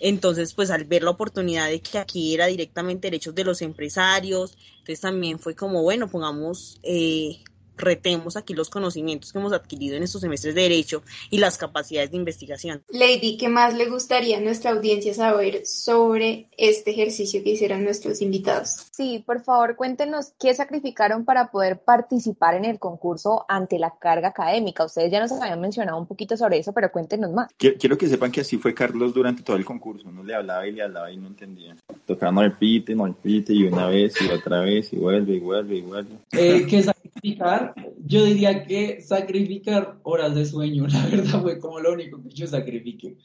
Entonces, 0.00 0.52
pues 0.54 0.70
al 0.70 0.84
ver 0.84 1.02
la 1.02 1.10
oportunidad 1.10 1.68
de 1.68 1.80
que 1.80 1.98
aquí 1.98 2.34
era 2.34 2.46
directamente 2.46 3.06
derechos 3.06 3.34
de 3.34 3.44
los 3.44 3.62
empresarios, 3.62 4.56
entonces 4.78 5.00
también 5.00 5.38
fue 5.38 5.54
como, 5.54 5.82
bueno, 5.82 6.08
pongamos, 6.08 6.78
eh, 6.82 7.38
retemos 7.76 8.36
aquí 8.36 8.54
los 8.54 8.70
conocimientos 8.70 9.32
que 9.32 9.38
hemos 9.38 9.52
adquirido 9.52 9.96
en 9.96 10.02
estos 10.02 10.20
semestres 10.20 10.54
de 10.54 10.62
derecho 10.62 11.02
y 11.30 11.38
las 11.38 11.58
capacidades 11.58 12.10
de 12.10 12.16
investigación. 12.16 12.82
Lady, 12.88 13.36
¿qué 13.36 13.48
más 13.48 13.74
le 13.74 13.86
gustaría 13.86 14.38
a 14.38 14.40
nuestra 14.40 14.70
audiencia 14.70 15.14
saber 15.14 15.66
sobre 15.66 16.48
este 16.56 16.90
ejercicio 16.90 17.42
que 17.42 17.50
hicieron 17.50 17.84
nuestros 17.84 18.20
invitados? 18.22 18.86
Sí, 18.90 19.22
por 19.26 19.42
favor, 19.42 19.76
cuéntenos 19.76 20.32
qué 20.38 20.54
sacrificaron 20.54 21.24
para 21.24 21.50
poder 21.50 21.80
participar 21.80 22.54
en 22.54 22.64
el 22.64 22.78
concurso 22.78 23.44
ante 23.48 23.78
la 23.78 23.94
carga 23.98 24.28
académica. 24.28 24.84
Ustedes 24.84 25.10
ya 25.10 25.20
nos 25.20 25.32
habían 25.32 25.60
mencionado 25.60 25.98
un 25.98 26.06
poquito 26.06 26.36
sobre 26.36 26.58
eso, 26.58 26.72
pero 26.72 26.90
cuéntenos 26.90 27.30
más. 27.32 27.50
Quiero, 27.56 27.98
que 27.98 28.08
sepan 28.08 28.30
que 28.30 28.40
así 28.40 28.58
fue 28.58 28.74
Carlos 28.74 29.14
durante 29.14 29.42
todo 29.42 29.56
el 29.56 29.64
concurso. 29.64 30.08
Uno 30.08 30.22
le 30.22 30.34
hablaba 30.34 30.66
y 30.66 30.72
le 30.72 30.82
hablaba 30.82 31.10
y 31.10 31.16
no 31.16 31.28
entendía. 31.28 31.76
Tocaba 32.06 32.32
no 32.32 32.42
repite, 32.42 32.94
no 32.94 33.06
repite, 33.06 33.52
y 33.52 33.64
una 33.64 33.88
vez 33.88 34.14
y 34.20 34.28
otra 34.28 34.60
vez, 34.60 34.92
y 34.92 34.96
vuelve, 34.96 35.34
y 35.34 35.40
vuelve, 35.40 35.76
y 35.76 35.80
vuelve. 35.82 36.16
Eh, 36.32 36.66
que 36.66 36.82
sacrificar, 37.16 37.65
yo 38.04 38.24
diría 38.24 38.64
que 38.64 39.00
sacrificar 39.00 39.98
horas 40.02 40.34
de 40.34 40.44
sueño, 40.44 40.86
la 40.92 41.06
verdad 41.06 41.42
fue 41.42 41.58
como 41.58 41.80
lo 41.80 41.92
único 41.92 42.22
que 42.22 42.30
yo 42.30 42.46
sacrifiqué. 42.46 43.16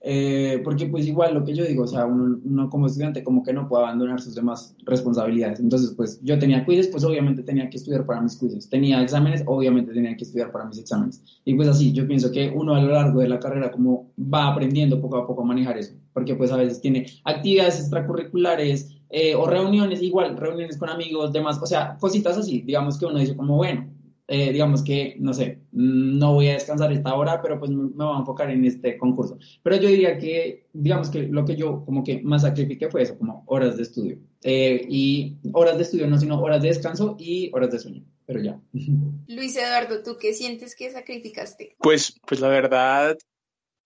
Eh, 0.00 0.60
porque 0.62 0.86
pues 0.86 1.08
igual 1.08 1.34
lo 1.34 1.44
que 1.44 1.54
yo 1.54 1.64
digo, 1.64 1.82
o 1.82 1.86
sea, 1.86 2.06
uno, 2.06 2.38
uno 2.44 2.70
como 2.70 2.86
estudiante 2.86 3.24
como 3.24 3.42
que 3.42 3.52
no 3.52 3.68
puede 3.68 3.82
abandonar 3.82 4.20
sus 4.20 4.34
demás 4.34 4.76
responsabilidades. 4.84 5.58
Entonces 5.58 5.92
pues 5.96 6.20
yo 6.22 6.38
tenía 6.38 6.64
quizzes, 6.64 6.88
pues 6.88 7.04
obviamente 7.04 7.42
tenía 7.42 7.68
que 7.68 7.78
estudiar 7.78 8.06
para 8.06 8.20
mis 8.20 8.36
quizzes. 8.36 8.68
Tenía 8.68 9.02
exámenes, 9.02 9.42
obviamente 9.46 9.92
tenía 9.92 10.16
que 10.16 10.24
estudiar 10.24 10.52
para 10.52 10.66
mis 10.66 10.78
exámenes. 10.78 11.22
Y 11.44 11.54
pues 11.54 11.68
así, 11.68 11.92
yo 11.92 12.06
pienso 12.06 12.30
que 12.30 12.48
uno 12.54 12.74
a 12.74 12.82
lo 12.82 12.92
largo 12.92 13.20
de 13.20 13.28
la 13.28 13.40
carrera 13.40 13.70
como 13.72 14.10
va 14.18 14.48
aprendiendo 14.48 15.00
poco 15.00 15.16
a 15.16 15.26
poco 15.26 15.42
a 15.42 15.46
manejar 15.46 15.76
eso. 15.78 15.94
Porque 16.12 16.36
pues 16.36 16.52
a 16.52 16.56
veces 16.56 16.80
tiene 16.80 17.06
actividades 17.24 17.80
extracurriculares, 17.80 18.97
eh, 19.10 19.34
o 19.34 19.46
reuniones, 19.46 20.02
igual, 20.02 20.36
reuniones 20.36 20.76
con 20.76 20.90
amigos, 20.90 21.32
demás, 21.32 21.58
o 21.62 21.66
sea, 21.66 21.96
cositas 21.98 22.36
así, 22.36 22.62
digamos 22.62 22.98
que 22.98 23.06
uno 23.06 23.18
dice 23.18 23.36
como, 23.36 23.56
bueno, 23.56 23.88
eh, 24.30 24.52
digamos 24.52 24.84
que, 24.84 25.16
no 25.18 25.32
sé, 25.32 25.60
no 25.72 26.34
voy 26.34 26.48
a 26.48 26.52
descansar 26.52 26.92
esta 26.92 27.14
hora, 27.14 27.40
pero 27.40 27.58
pues 27.58 27.70
me 27.70 27.84
me 27.84 28.04
voy 28.04 28.14
a 28.14 28.18
enfocar 28.18 28.50
en 28.50 28.62
este 28.66 28.98
concurso. 28.98 29.38
Pero 29.62 29.76
yo 29.76 29.88
diría 29.88 30.18
que, 30.18 30.66
digamos 30.74 31.08
que 31.08 31.22
lo 31.22 31.46
que 31.46 31.56
yo 31.56 31.82
como 31.86 32.04
que 32.04 32.20
más 32.20 32.42
sacrifiqué 32.42 32.90
fue 32.90 33.02
eso, 33.02 33.16
como 33.16 33.42
horas 33.46 33.78
de 33.78 33.84
estudio. 33.84 34.18
Eh, 34.42 34.84
y 34.86 35.38
horas 35.54 35.78
de 35.78 35.84
estudio, 35.84 36.06
no, 36.06 36.18
sino 36.18 36.38
horas 36.42 36.60
de 36.60 36.68
descanso 36.68 37.16
y 37.18 37.50
horas 37.54 37.70
de 37.70 37.78
sueño, 37.78 38.04
pero 38.26 38.42
ya. 38.42 38.60
Luis 39.28 39.56
Eduardo, 39.56 40.02
¿tú 40.02 40.18
qué 40.20 40.34
sientes 40.34 40.76
que 40.76 40.90
sacrificaste? 40.90 41.76
Pues, 41.78 42.20
pues 42.26 42.40
la 42.40 42.48
verdad, 42.48 43.16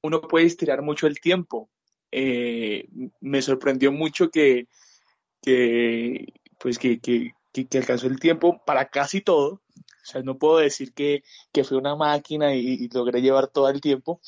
uno 0.02 0.22
puede 0.22 0.46
estirar 0.46 0.82
mucho 0.82 1.06
el 1.06 1.20
tiempo. 1.20 1.70
Eh, 2.10 2.88
me 3.20 3.40
sorprendió 3.42 3.92
mucho 3.92 4.28
que, 4.28 4.66
que 5.42 6.32
pues 6.58 6.78
que, 6.78 7.00
que 7.00 7.32
que, 7.52 7.78
alcanzó 7.78 8.06
el 8.06 8.18
tiempo 8.18 8.62
para 8.64 8.88
casi 8.88 9.20
todo. 9.20 9.60
O 9.74 10.04
sea, 10.04 10.22
no 10.22 10.38
puedo 10.38 10.58
decir 10.58 10.92
que, 10.94 11.22
que 11.52 11.64
fue 11.64 11.78
una 11.78 11.94
máquina 11.94 12.54
y, 12.54 12.88
logré 12.88 13.22
llevar 13.22 13.48
todo 13.48 13.68
el 13.68 13.80
tiempo. 13.80 14.20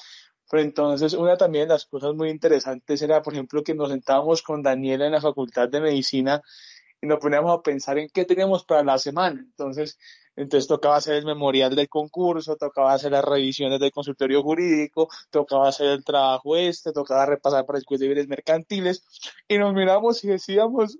Pero 0.50 0.62
entonces, 0.62 1.14
una 1.14 1.36
también 1.36 1.66
de 1.66 1.74
las 1.74 1.86
cosas 1.86 2.14
muy 2.14 2.30
interesantes 2.30 3.02
era, 3.02 3.22
por 3.22 3.32
ejemplo, 3.32 3.64
que 3.64 3.74
nos 3.74 3.90
sentábamos 3.90 4.42
con 4.42 4.62
Daniela 4.62 5.06
en 5.06 5.12
la 5.12 5.20
Facultad 5.20 5.68
de 5.68 5.80
Medicina 5.80 6.42
y 7.04 7.06
nos 7.06 7.18
poníamos 7.18 7.58
a 7.58 7.62
pensar 7.62 7.98
en 7.98 8.08
qué 8.08 8.24
teníamos 8.24 8.64
para 8.64 8.82
la 8.82 8.96
semana. 8.96 9.38
Entonces, 9.38 9.98
entonces 10.36 10.66
tocaba 10.66 10.96
hacer 10.96 11.16
el 11.16 11.26
memorial 11.26 11.76
del 11.76 11.86
concurso, 11.86 12.56
tocaba 12.56 12.94
hacer 12.94 13.12
las 13.12 13.22
revisiones 13.22 13.78
del 13.78 13.92
consultorio 13.92 14.42
jurídico, 14.42 15.10
tocaba 15.30 15.68
hacer 15.68 15.88
el 15.88 16.02
trabajo 16.02 16.56
este, 16.56 16.92
tocaba 16.92 17.26
repasar 17.26 17.66
para 17.66 17.78
después 17.78 18.00
de 18.00 18.06
bienes 18.06 18.26
mercantiles 18.26 19.04
y 19.46 19.58
nos 19.58 19.74
miramos 19.74 20.24
y 20.24 20.28
decíamos, 20.28 20.98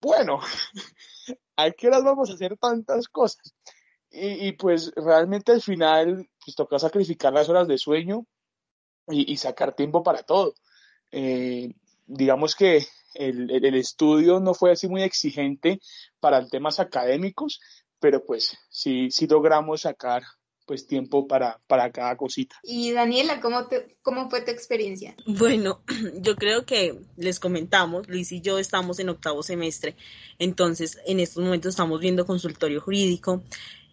bueno, 0.00 0.38
¿a 1.56 1.70
qué 1.72 1.88
horas 1.88 2.04
vamos 2.04 2.30
a 2.30 2.34
hacer 2.34 2.56
tantas 2.56 3.08
cosas? 3.08 3.56
Y, 4.16 4.52
pues 4.52 4.92
realmente 4.94 5.50
al 5.50 5.62
final 5.62 6.30
pues 6.44 6.54
toca 6.54 6.78
sacrificar 6.78 7.32
las 7.32 7.48
horas 7.48 7.66
de 7.66 7.76
sueño 7.76 8.24
y, 9.08 9.36
sacar 9.36 9.74
tiempo 9.74 10.04
para 10.04 10.22
todo. 10.22 10.54
Eh, 11.10 11.74
digamos 12.06 12.54
que 12.54 12.84
el, 13.14 13.50
el, 13.50 13.74
estudio 13.74 14.40
no 14.40 14.54
fue 14.54 14.72
así 14.72 14.88
muy 14.88 15.02
exigente 15.02 15.80
para 16.20 16.46
temas 16.48 16.80
académicos, 16.80 17.60
pero 18.00 18.24
pues 18.24 18.56
sí, 18.68 19.10
sí 19.10 19.26
logramos 19.26 19.82
sacar 19.82 20.22
pues 20.66 20.86
tiempo 20.86 21.26
para, 21.26 21.60
para 21.66 21.92
cada 21.92 22.16
cosita. 22.16 22.56
Y 22.62 22.92
Daniela, 22.92 23.40
¿cómo, 23.40 23.66
te, 23.66 23.96
¿cómo 24.02 24.30
fue 24.30 24.40
tu 24.42 24.50
experiencia? 24.50 25.14
Bueno, 25.26 25.82
yo 26.20 26.36
creo 26.36 26.64
que 26.64 26.98
les 27.16 27.38
comentamos, 27.38 28.08
Liz 28.08 28.32
y 28.32 28.40
yo 28.40 28.58
estamos 28.58 28.98
en 28.98 29.10
octavo 29.10 29.42
semestre, 29.42 29.96
entonces 30.38 30.98
en 31.06 31.20
estos 31.20 31.44
momentos 31.44 31.70
estamos 31.70 32.00
viendo 32.00 32.26
consultorio 32.26 32.80
jurídico 32.80 33.42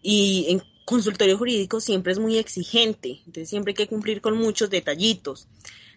y 0.01 0.47
en 0.49 0.63
consultorio 0.85 1.37
jurídico 1.37 1.79
siempre 1.79 2.13
es 2.13 2.19
muy 2.19 2.37
exigente, 2.37 3.21
entonces 3.25 3.49
siempre 3.49 3.71
hay 3.71 3.75
que 3.75 3.87
cumplir 3.87 4.21
con 4.21 4.37
muchos 4.37 4.69
detallitos. 4.69 5.47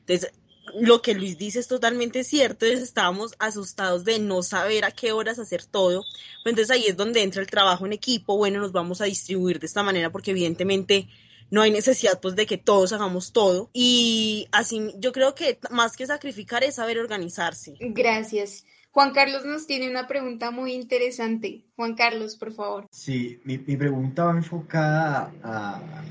Entonces, 0.00 0.32
lo 0.74 1.02
que 1.02 1.14
Luis 1.14 1.38
dice 1.38 1.60
es 1.60 1.68
totalmente 1.68 2.24
cierto, 2.24 2.66
estábamos 2.66 3.34
asustados 3.38 4.04
de 4.04 4.18
no 4.18 4.42
saber 4.42 4.84
a 4.84 4.90
qué 4.90 5.12
horas 5.12 5.38
hacer 5.38 5.64
todo. 5.64 6.04
Entonces 6.44 6.70
ahí 6.70 6.84
es 6.86 6.96
donde 6.96 7.22
entra 7.22 7.42
el 7.42 7.48
trabajo 7.48 7.86
en 7.86 7.92
equipo, 7.92 8.36
bueno, 8.36 8.60
nos 8.60 8.72
vamos 8.72 9.00
a 9.00 9.04
distribuir 9.04 9.60
de 9.60 9.66
esta 9.66 9.82
manera 9.82 10.10
porque 10.10 10.30
evidentemente 10.30 11.08
no 11.50 11.62
hay 11.62 11.70
necesidad 11.70 12.20
pues 12.20 12.34
de 12.36 12.46
que 12.46 12.58
todos 12.58 12.92
hagamos 12.92 13.32
todo 13.32 13.70
y 13.72 14.48
así 14.50 14.92
yo 14.98 15.12
creo 15.12 15.34
que 15.34 15.58
más 15.70 15.96
que 15.96 16.06
sacrificar 16.06 16.64
es 16.64 16.76
saber 16.76 16.98
organizarse. 16.98 17.76
Gracias. 17.80 18.64
Juan 18.94 19.12
Carlos 19.12 19.44
nos 19.44 19.66
tiene 19.66 19.90
una 19.90 20.06
pregunta 20.06 20.52
muy 20.52 20.72
interesante. 20.72 21.64
Juan 21.74 21.96
Carlos, 21.96 22.36
por 22.36 22.52
favor. 22.52 22.86
Sí, 22.92 23.40
mi, 23.42 23.58
pregunta 23.58 24.24
va 24.24 24.36
enfocada 24.36 25.32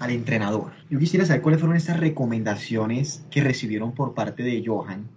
al 0.02 0.12
entrenador. 0.12 0.74
Yo 0.90 1.00
quisiera 1.00 1.26
saber 1.26 1.42
cuáles 1.42 1.62
fueron 1.62 1.78
esas 1.78 1.98
recomendaciones 1.98 3.24
que 3.32 3.42
recibieron 3.42 3.94
por 3.94 4.14
parte 4.14 4.44
de 4.44 4.62
Johan 4.66 5.10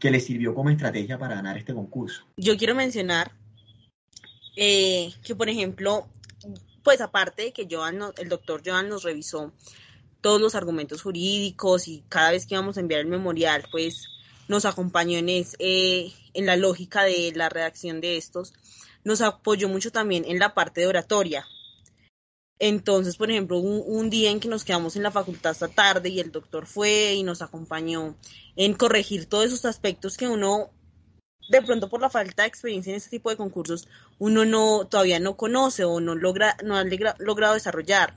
que 0.00 0.10
le 0.10 0.18
sirvió 0.18 0.56
como 0.56 0.70
estrategia 0.70 1.16
para 1.16 1.36
ganar 1.36 1.56
este 1.56 1.72
concurso. 1.72 2.26
Yo 2.36 2.56
quiero 2.56 2.74
mencionar 2.74 3.30
eh, 4.56 5.12
que, 5.22 5.36
por 5.36 5.48
ejemplo, 5.48 6.08
pues 6.82 7.00
aparte 7.00 7.42
de 7.42 7.52
que 7.52 7.68
Johan, 7.70 8.00
el 8.18 8.28
doctor 8.28 8.60
Johan 8.66 8.88
nos 8.88 9.04
revisó 9.04 9.52
todos 10.20 10.40
los 10.40 10.56
argumentos 10.56 11.02
jurídicos 11.02 11.86
y 11.86 12.02
cada 12.08 12.32
vez 12.32 12.44
que 12.44 12.56
íbamos 12.56 12.76
a 12.76 12.80
enviar 12.80 13.02
el 13.02 13.06
memorial, 13.06 13.64
pues 13.70 14.08
nos 14.48 14.64
acompañó 14.64 15.18
en, 15.18 15.28
eh, 15.28 16.12
en 16.34 16.46
la 16.46 16.56
lógica 16.56 17.04
de 17.04 17.32
la 17.34 17.48
redacción 17.48 18.00
de 18.00 18.16
estos, 18.16 18.52
nos 19.04 19.20
apoyó 19.20 19.68
mucho 19.68 19.92
también 19.92 20.24
en 20.26 20.38
la 20.38 20.54
parte 20.54 20.80
de 20.80 20.86
oratoria. 20.86 21.46
Entonces, 22.58 23.16
por 23.16 23.30
ejemplo, 23.30 23.58
un, 23.58 24.10
día 24.10 24.30
en 24.30 24.40
que 24.40 24.48
nos 24.48 24.64
quedamos 24.64 24.96
en 24.96 25.02
la 25.02 25.10
facultad 25.10 25.50
hasta 25.50 25.68
tarde 25.68 26.08
y 26.08 26.20
el 26.20 26.30
doctor 26.30 26.66
fue 26.66 27.14
y 27.14 27.22
nos 27.22 27.42
acompañó 27.42 28.16
en 28.56 28.74
corregir 28.74 29.26
todos 29.26 29.46
esos 29.46 29.64
aspectos 29.64 30.16
que 30.16 30.28
uno, 30.28 30.70
de 31.50 31.62
pronto 31.62 31.88
por 31.88 32.00
la 32.00 32.10
falta 32.10 32.42
de 32.42 32.48
experiencia 32.48 32.90
en 32.90 32.96
este 32.96 33.10
tipo 33.10 33.28
de 33.28 33.36
concursos, 33.36 33.88
uno 34.18 34.44
no 34.44 34.86
todavía 34.86 35.18
no 35.18 35.36
conoce 35.36 35.84
o 35.84 36.00
no 36.00 36.14
logra, 36.14 36.56
no 36.64 36.76
ha 36.76 36.84
logrado 37.18 37.54
desarrollar. 37.54 38.14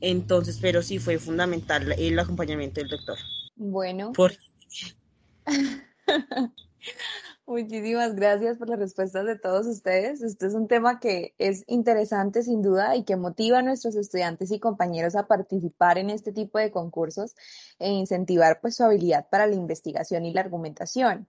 Entonces, 0.00 0.58
pero 0.60 0.82
sí 0.82 0.98
fue 0.98 1.18
fundamental 1.18 1.92
el 1.92 2.18
acompañamiento 2.18 2.80
del 2.80 2.90
doctor. 2.90 3.18
Bueno. 3.54 4.12
Por... 4.12 4.32
Muchísimas 7.46 8.14
gracias 8.14 8.56
por 8.56 8.70
las 8.70 8.78
respuestas 8.78 9.26
de 9.26 9.38
todos 9.38 9.66
ustedes. 9.66 10.22
Este 10.22 10.46
es 10.46 10.54
un 10.54 10.66
tema 10.66 10.98
que 10.98 11.34
es 11.38 11.62
interesante 11.66 12.42
sin 12.42 12.62
duda 12.62 12.96
y 12.96 13.04
que 13.04 13.16
motiva 13.16 13.58
a 13.58 13.62
nuestros 13.62 13.96
estudiantes 13.96 14.50
y 14.50 14.60
compañeros 14.60 15.14
a 15.14 15.26
participar 15.26 15.98
en 15.98 16.08
este 16.08 16.32
tipo 16.32 16.58
de 16.58 16.70
concursos 16.70 17.34
e 17.78 17.90
incentivar 17.90 18.60
pues 18.60 18.76
su 18.76 18.84
habilidad 18.84 19.28
para 19.28 19.46
la 19.46 19.56
investigación 19.56 20.24
y 20.24 20.32
la 20.32 20.40
argumentación. 20.40 21.28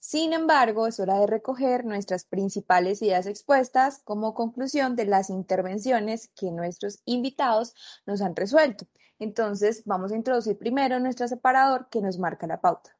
Sin 0.00 0.32
embargo, 0.32 0.86
es 0.86 1.00
hora 1.00 1.18
de 1.18 1.26
recoger 1.26 1.84
nuestras 1.84 2.24
principales 2.24 3.02
ideas 3.02 3.26
expuestas 3.26 4.00
como 4.04 4.34
conclusión 4.34 4.94
de 4.94 5.06
las 5.06 5.28
intervenciones 5.28 6.28
que 6.36 6.52
nuestros 6.52 7.02
invitados 7.04 7.74
nos 8.06 8.22
han 8.22 8.36
resuelto. 8.36 8.86
Entonces, 9.18 9.82
vamos 9.86 10.12
a 10.12 10.16
introducir 10.16 10.56
primero 10.56 11.00
nuestro 11.00 11.26
separador 11.26 11.88
que 11.90 12.00
nos 12.00 12.18
marca 12.18 12.46
la 12.46 12.60
pauta. 12.60 12.97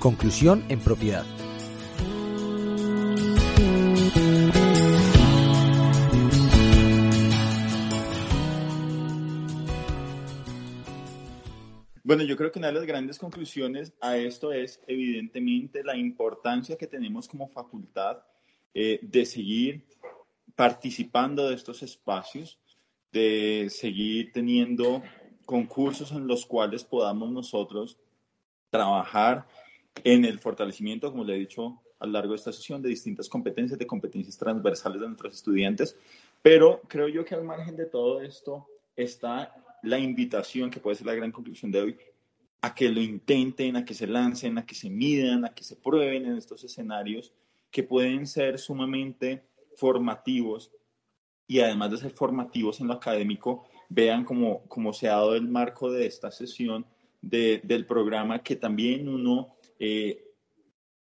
Conclusión 0.00 0.64
en 0.70 0.80
propiedad. 0.80 1.26
Bueno, 12.02 12.22
yo 12.24 12.34
creo 12.38 12.50
que 12.50 12.58
una 12.58 12.68
de 12.68 12.72
las 12.72 12.86
grandes 12.86 13.18
conclusiones 13.18 13.92
a 14.00 14.16
esto 14.16 14.52
es 14.52 14.80
evidentemente 14.86 15.84
la 15.84 15.98
importancia 15.98 16.78
que 16.78 16.86
tenemos 16.86 17.28
como 17.28 17.46
facultad 17.48 18.22
eh, 18.72 19.00
de 19.02 19.26
seguir 19.26 19.84
participando 20.56 21.46
de 21.46 21.56
estos 21.56 21.82
espacios, 21.82 22.58
de 23.12 23.66
seguir 23.68 24.32
teniendo 24.32 25.02
concursos 25.50 26.12
en 26.12 26.28
los 26.28 26.46
cuales 26.46 26.84
podamos 26.84 27.28
nosotros 27.32 27.98
trabajar 28.70 29.48
en 30.04 30.24
el 30.24 30.38
fortalecimiento, 30.38 31.10
como 31.10 31.24
le 31.24 31.34
he 31.34 31.38
dicho 31.40 31.82
a 31.98 32.06
lo 32.06 32.12
largo 32.12 32.30
de 32.34 32.36
esta 32.36 32.52
sesión, 32.52 32.80
de 32.80 32.88
distintas 32.88 33.28
competencias, 33.28 33.76
de 33.76 33.84
competencias 33.84 34.38
transversales 34.38 35.00
de 35.00 35.08
nuestros 35.08 35.34
estudiantes. 35.34 35.96
Pero 36.40 36.80
creo 36.86 37.08
yo 37.08 37.24
que 37.24 37.34
al 37.34 37.42
margen 37.42 37.76
de 37.76 37.86
todo 37.86 38.20
esto 38.20 38.68
está 38.94 39.52
la 39.82 39.98
invitación, 39.98 40.70
que 40.70 40.78
puede 40.78 40.94
ser 40.94 41.06
la 41.06 41.16
gran 41.16 41.32
conclusión 41.32 41.72
de 41.72 41.80
hoy, 41.80 41.98
a 42.60 42.72
que 42.72 42.88
lo 42.88 43.00
intenten, 43.00 43.74
a 43.74 43.84
que 43.84 43.94
se 43.94 44.06
lancen, 44.06 44.56
a 44.56 44.64
que 44.64 44.76
se 44.76 44.88
midan, 44.88 45.44
a 45.44 45.52
que 45.52 45.64
se 45.64 45.74
prueben 45.74 46.26
en 46.26 46.36
estos 46.36 46.62
escenarios 46.62 47.32
que 47.72 47.82
pueden 47.82 48.24
ser 48.24 48.60
sumamente 48.60 49.42
formativos 49.74 50.70
y 51.48 51.58
además 51.58 51.90
de 51.90 51.96
ser 51.96 52.12
formativos 52.12 52.78
en 52.80 52.86
lo 52.86 52.94
académico, 52.94 53.64
vean 53.90 54.24
cómo, 54.24 54.62
cómo 54.68 54.92
se 54.94 55.08
ha 55.08 55.12
dado 55.12 55.34
el 55.34 55.48
marco 55.48 55.90
de 55.92 56.06
esta 56.06 56.30
sesión 56.30 56.86
del 57.20 57.84
programa 57.84 58.42
que 58.42 58.56
también 58.56 59.06
uno 59.06 59.56
eh, 59.78 60.24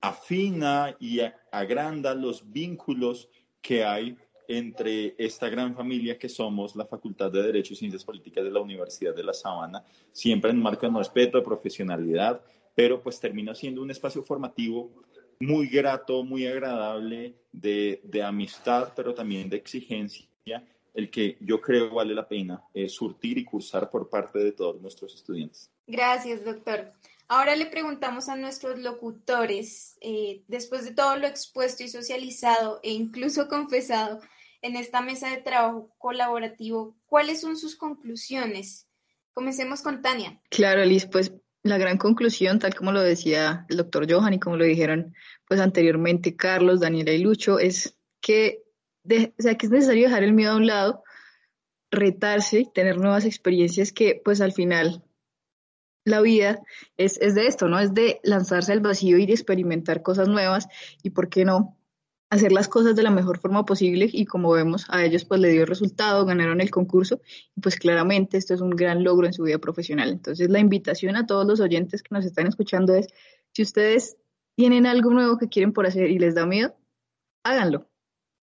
afina 0.02 0.98
y 1.00 1.22
agranda 1.52 2.14
los 2.14 2.52
vínculos 2.52 3.30
que 3.62 3.86
hay 3.86 4.18
entre 4.48 5.16
esta 5.18 5.48
gran 5.48 5.76
familia 5.76 6.18
que 6.18 6.28
somos 6.28 6.76
la 6.76 6.86
Facultad 6.86 7.32
de 7.32 7.44
Derecho 7.44 7.74
y 7.74 7.78
Ciencias 7.78 8.04
Políticas 8.04 8.44
de 8.44 8.52
la 8.52 8.60
Universidad 8.60 9.16
de 9.16 9.24
La 9.24 9.34
Sabana, 9.34 9.84
siempre 10.12 10.50
en 10.50 10.62
marco 10.62 10.90
de 10.90 10.98
respeto, 10.98 11.38
de 11.38 11.44
profesionalidad, 11.44 12.42
pero 12.74 13.02
pues 13.02 13.20
termina 13.20 13.54
siendo 13.54 13.82
un 13.84 13.92
espacio 13.92 14.24
formativo 14.24 14.92
muy 15.40 15.68
grato, 15.68 16.24
muy 16.24 16.48
agradable, 16.48 17.36
de, 17.52 18.02
de 18.04 18.24
amistad, 18.24 18.94
pero 18.96 19.14
también 19.14 19.50
de 19.50 19.58
exigencia, 19.58 20.28
el 20.94 21.10
que 21.10 21.38
yo 21.42 21.62
creo 21.62 21.94
vale 21.94 22.14
la 22.14 22.28
pena 22.28 22.64
eh, 22.74 22.90
surtir 22.90 23.38
y 23.38 23.46
cursar 23.46 23.90
por 23.90 24.10
parte 24.10 24.40
de 24.40 24.52
todos 24.52 24.82
nuestros 24.82 25.16
estudiantes. 25.16 25.72
Gracias, 25.88 26.44
doctor. 26.44 26.94
Ahora 27.28 27.56
le 27.56 27.68
preguntamos 27.68 28.28
a 28.28 28.36
nuestros 28.36 28.80
locutores, 28.80 29.98
eh, 30.02 30.44
después 30.48 30.84
de 30.86 30.94
todo 30.94 31.16
lo 31.18 31.28
expuesto 31.28 31.84
y 31.84 31.88
socializado 31.88 32.80
e 32.82 32.92
incluso 32.92 33.48
confesado 33.48 34.20
en 34.62 34.76
esta 34.76 35.02
mesa 35.02 35.30
de 35.30 35.38
trabajo 35.38 35.94
colaborativo, 35.98 36.96
¿cuáles 37.06 37.42
son 37.42 37.56
sus 37.56 37.76
conclusiones? 37.76 38.88
Comencemos 39.34 39.82
con 39.82 40.02
Tania. 40.02 40.42
Claro, 40.50 40.84
Liz, 40.84 41.06
pues 41.06 41.34
la 41.64 41.78
gran 41.78 41.98
conclusión, 41.98 42.60
tal 42.60 42.74
como 42.74 42.92
lo 42.92 43.02
decía 43.02 43.66
el 43.70 43.78
doctor 43.78 44.12
Johan 44.12 44.34
y 44.34 44.40
como 44.40 44.58
lo 44.58 44.66
dijeron 44.66 45.14
pues 45.48 45.60
anteriormente 45.60 46.36
Carlos, 46.36 46.80
Daniela 46.80 47.12
y 47.12 47.20
Lucho, 47.20 47.60
es 47.60 47.98
que, 48.22 48.64
sea, 49.38 49.56
que 49.56 49.66
es 49.66 49.72
necesario 49.72 50.08
dejar 50.08 50.24
el 50.24 50.34
miedo 50.34 50.54
a 50.54 50.58
un 50.58 50.68
lado, 50.68 51.04
retarse, 51.92 52.66
tener 52.74 52.98
nuevas 52.98 53.26
experiencias 53.26 53.92
que 53.92 54.22
pues 54.24 54.42
al 54.42 54.54
final 54.54 55.04
la 56.06 56.22
vida 56.22 56.62
es, 56.98 57.18
es 57.22 57.36
de 57.36 57.48
esto, 57.48 57.68
¿no? 57.68 57.80
Es 57.80 57.94
de 57.94 58.20
lanzarse 58.24 58.72
al 58.72 58.82
vacío 58.82 59.18
y 59.18 59.26
de 59.26 59.34
experimentar 59.34 60.02
cosas 60.02 60.28
nuevas 60.28 60.68
y, 61.04 61.12
¿por 61.12 61.30
qué 61.30 61.46
no? 61.46 61.80
hacer 62.30 62.52
las 62.52 62.68
cosas 62.68 62.96
de 62.96 63.04
la 63.04 63.10
mejor 63.10 63.40
forma 63.40 63.66
posible 63.66 64.08
y 64.12 64.26
como 64.26 64.52
vemos 64.52 64.86
a 64.90 65.04
ellos 65.04 65.26
pues 65.26 65.42
le 65.42 65.50
dio 65.50 65.66
resultado, 65.66 66.26
ganaron 66.26 66.62
el 66.62 66.70
concurso 66.70 67.22
y 67.56 67.62
pues 67.62 67.76
claramente 67.78 68.38
esto 68.38 68.54
es 68.54 68.62
un 68.62 68.70
gran 68.70 69.04
logro 69.04 69.26
en 69.26 69.34
su 69.34 69.44
vida 69.44 69.58
profesional. 69.58 70.10
Entonces 70.10 70.50
la 70.50 70.60
invitación 70.60 71.16
a 71.16 71.26
todos 71.26 71.46
los 71.48 71.60
oyentes 71.60 72.04
que 72.04 72.14
nos 72.14 72.26
están 72.26 72.48
escuchando 72.48 72.94
es, 72.94 73.08
si 73.52 73.64
ustedes 73.64 74.18
tienen 74.56 74.86
algo 74.86 75.12
nuevo 75.12 75.38
que 75.38 75.50
quieren 75.50 75.74
por 75.74 75.88
hacer 75.88 76.12
y 76.12 76.20
les 76.20 76.36
da 76.36 76.46
miedo, 76.46 76.76
háganlo 77.44 77.89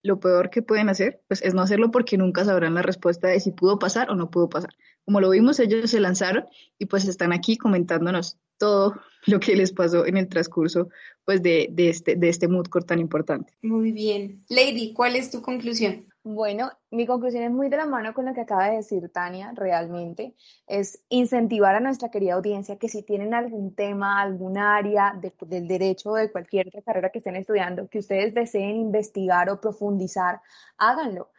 lo 0.03 0.21
peor 0.21 0.51
que 0.51 0.63
pueden 0.63 0.89
hacer 0.89 1.21
pues, 1.29 1.43
es 1.43 1.55
no 1.55 1.63
hacerlo 1.63 1.91
porque 1.91 2.17
nunca 2.17 2.45
sabrán 2.45 2.75
la 2.75 2.83
respuesta 2.83 3.29
de 3.29 3.41
si 3.41 3.51
pudo 3.53 3.79
pasar 3.79 4.11
o 4.11 4.15
no 4.15 4.31
pudo 4.31 4.49
pasar. 4.49 4.71
Como 5.05 5.21
lo 5.21 5.31
vimos, 5.31 5.59
ellos 5.61 5.91
se 5.91 6.01
lanzaron 6.01 6.47
y 6.79 6.87
pues 6.87 7.07
están 7.07 7.33
aquí 7.33 7.57
comentándonos 7.57 8.39
todo 8.59 9.01
lo 9.27 9.41
que 9.41 9.57
les 9.57 9.73
pasó 9.73 10.07
en 10.07 10.17
el 10.17 10.29
transcurso 10.29 10.89
pues, 11.25 11.43
de, 11.43 11.69
de 11.71 11.89
este, 11.91 12.17
de 12.17 12.29
este 12.29 12.49
mood 12.49 12.67
tan 12.87 12.99
importante. 12.99 13.53
Muy 13.63 13.93
bien. 13.93 14.45
Lady, 14.49 14.93
¿cuál 14.93 15.17
es 15.17 15.31
tu 15.31 15.43
conclusión? 15.43 16.07
Bueno, 16.29 16.73
mi 16.91 17.07
conclusión 17.07 17.45
es 17.45 17.53
muy 17.53 17.69
de 17.69 17.77
la 17.77 17.87
mano 17.87 18.13
con 18.13 18.25
lo 18.25 18.35
que 18.35 18.41
acaba 18.41 18.69
de 18.69 18.77
decir 18.79 19.09
Tania, 19.13 19.53
realmente, 19.55 20.35
es 20.67 21.01
incentivar 21.09 21.77
a 21.77 21.81
nuestra 21.81 22.11
querida 22.11 22.35
audiencia 22.35 22.79
que 22.79 22.89
si 22.89 23.05
tienen 23.05 23.33
algún 23.33 23.77
tema, 23.77 24.21
algún 24.21 24.59
área 24.59 25.15
del 25.47 25.69
derecho 25.69 26.11
o 26.11 26.15
de 26.17 26.33
cualquier 26.33 26.67
otra 26.67 26.83
carrera 26.83 27.11
que 27.11 27.19
estén 27.19 27.37
estudiando, 27.37 27.89
que 27.89 28.01
ustedes 28.01 28.35
deseen 28.35 28.75
investigar 28.75 29.49
o 29.51 29.61
profundizar, 29.61 30.41
háganlo 30.79 31.31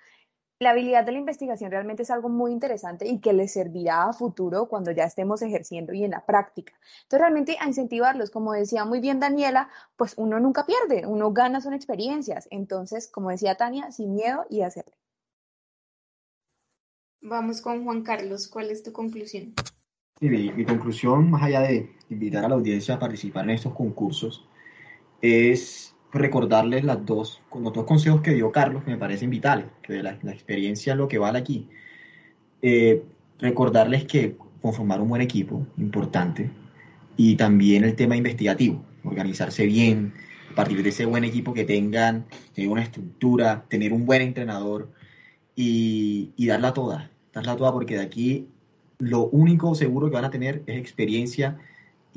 la 0.59 0.71
habilidad 0.71 1.05
de 1.05 1.11
la 1.11 1.19
investigación 1.19 1.69
realmente 1.69 2.03
es 2.03 2.09
algo 2.09 2.29
muy 2.29 2.51
interesante 2.51 3.07
y 3.07 3.19
que 3.19 3.33
les 3.33 3.53
servirá 3.53 4.09
a 4.09 4.13
futuro 4.13 4.67
cuando 4.67 4.91
ya 4.91 5.03
estemos 5.03 5.41
ejerciendo 5.41 5.93
y 5.93 6.03
en 6.03 6.11
la 6.11 6.25
práctica. 6.25 6.73
Entonces, 7.03 7.19
realmente 7.19 7.57
a 7.59 7.67
incentivarlos, 7.67 8.31
como 8.31 8.53
decía 8.53 8.83
muy 8.85 8.99
bien 8.99 9.19
Daniela, 9.19 9.69
pues 9.95 10.15
uno 10.17 10.39
nunca 10.39 10.65
pierde, 10.65 11.05
uno 11.05 11.31
gana 11.31 11.61
son 11.61 11.73
experiencias. 11.73 12.47
Entonces, 12.49 13.07
como 13.07 13.29
decía 13.29 13.55
Tania, 13.55 13.91
sin 13.91 14.15
miedo 14.15 14.45
y 14.49 14.61
hacerlo. 14.61 14.93
Vamos 17.21 17.61
con 17.61 17.83
Juan 17.83 18.03
Carlos, 18.03 18.47
¿cuál 18.47 18.71
es 18.71 18.83
tu 18.83 18.91
conclusión? 18.91 19.53
Sí, 20.19 20.29
mi 20.29 20.65
conclusión, 20.65 21.29
más 21.29 21.43
allá 21.43 21.61
de 21.61 21.95
invitar 22.09 22.45
a 22.45 22.49
la 22.49 22.55
audiencia 22.55 22.95
a 22.95 22.99
participar 22.99 23.43
en 23.43 23.51
estos 23.51 23.73
concursos, 23.73 24.47
es 25.21 25.95
recordarles 26.17 26.83
las 26.83 27.05
dos, 27.05 27.41
los 27.53 27.73
dos 27.73 27.85
consejos 27.85 28.21
que 28.21 28.33
dio 28.33 28.51
Carlos 28.51 28.83
que 28.83 28.91
me 28.91 28.97
parecen 28.97 29.29
vitales, 29.29 29.65
que 29.81 30.01
la, 30.01 30.17
la 30.21 30.31
experiencia 30.31 30.95
lo 30.95 31.07
que 31.07 31.17
vale 31.17 31.39
aquí. 31.39 31.67
Eh, 32.61 33.03
recordarles 33.39 34.05
que 34.05 34.35
conformar 34.61 35.01
un 35.01 35.09
buen 35.09 35.21
equipo, 35.21 35.65
importante, 35.77 36.49
y 37.15 37.35
también 37.35 37.83
el 37.83 37.95
tema 37.95 38.15
investigativo, 38.15 38.83
organizarse 39.03 39.65
bien, 39.65 40.13
a 40.51 40.55
partir 40.55 40.81
de 40.83 40.89
ese 40.89 41.05
buen 41.05 41.23
equipo 41.23 41.53
que 41.53 41.63
tengan, 41.63 42.25
tener 42.53 42.69
una 42.69 42.83
estructura, 42.83 43.65
tener 43.67 43.93
un 43.93 44.05
buen 44.05 44.21
entrenador 44.21 44.91
y, 45.55 46.31
y 46.35 46.47
darla 46.47 46.73
toda, 46.73 47.11
darla 47.33 47.55
toda 47.55 47.71
porque 47.71 47.95
de 47.95 48.01
aquí 48.01 48.47
lo 48.99 49.25
único 49.27 49.75
seguro 49.75 50.09
que 50.09 50.15
van 50.15 50.25
a 50.25 50.31
tener 50.31 50.63
es 50.65 50.77
experiencia 50.77 51.57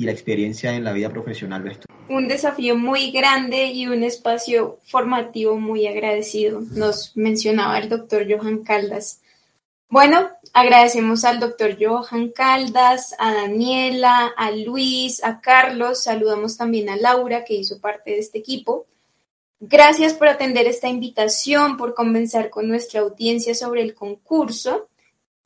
y 0.01 0.05
la 0.05 0.13
experiencia 0.13 0.75
en 0.75 0.85
la 0.85 0.95
vida 0.95 1.11
profesional 1.11 1.63
de 1.63 1.73
esto 1.73 1.87
un 2.09 2.27
desafío 2.27 2.77
muy 2.77 3.13
grande 3.13 3.67
y 3.67 3.87
un 3.87 4.03
espacio 4.03 4.79
formativo 4.85 5.57
muy 5.57 5.87
agradecido, 5.87 6.61
nos 6.61 7.17
mencionaba 7.17 7.79
el 7.79 7.89
doctor 7.89 8.27
Johan 8.29 8.65
Caldas. 8.65 9.21
Bueno, 9.89 10.29
agradecemos 10.53 11.25
al 11.25 11.39
doctor 11.39 11.77
Johan 11.81 12.31
Caldas, 12.31 13.15
a 13.17 13.33
Daniela, 13.33 14.33
a 14.37 14.51
Luis, 14.51 15.23
a 15.23 15.41
Carlos, 15.41 16.03
saludamos 16.03 16.57
también 16.57 16.89
a 16.89 16.97
Laura 16.97 17.45
que 17.45 17.55
hizo 17.55 17.81
parte 17.81 18.11
de 18.11 18.19
este 18.19 18.39
equipo. 18.39 18.87
Gracias 19.61 20.13
por 20.15 20.27
atender 20.27 20.67
esta 20.67 20.89
invitación, 20.89 21.77
por 21.77 21.95
conversar 21.95 22.51
con 22.51 22.67
nuestra 22.67 23.03
audiencia 23.03 23.55
sobre 23.55 23.83
el 23.83 23.95
concurso. 23.95 24.89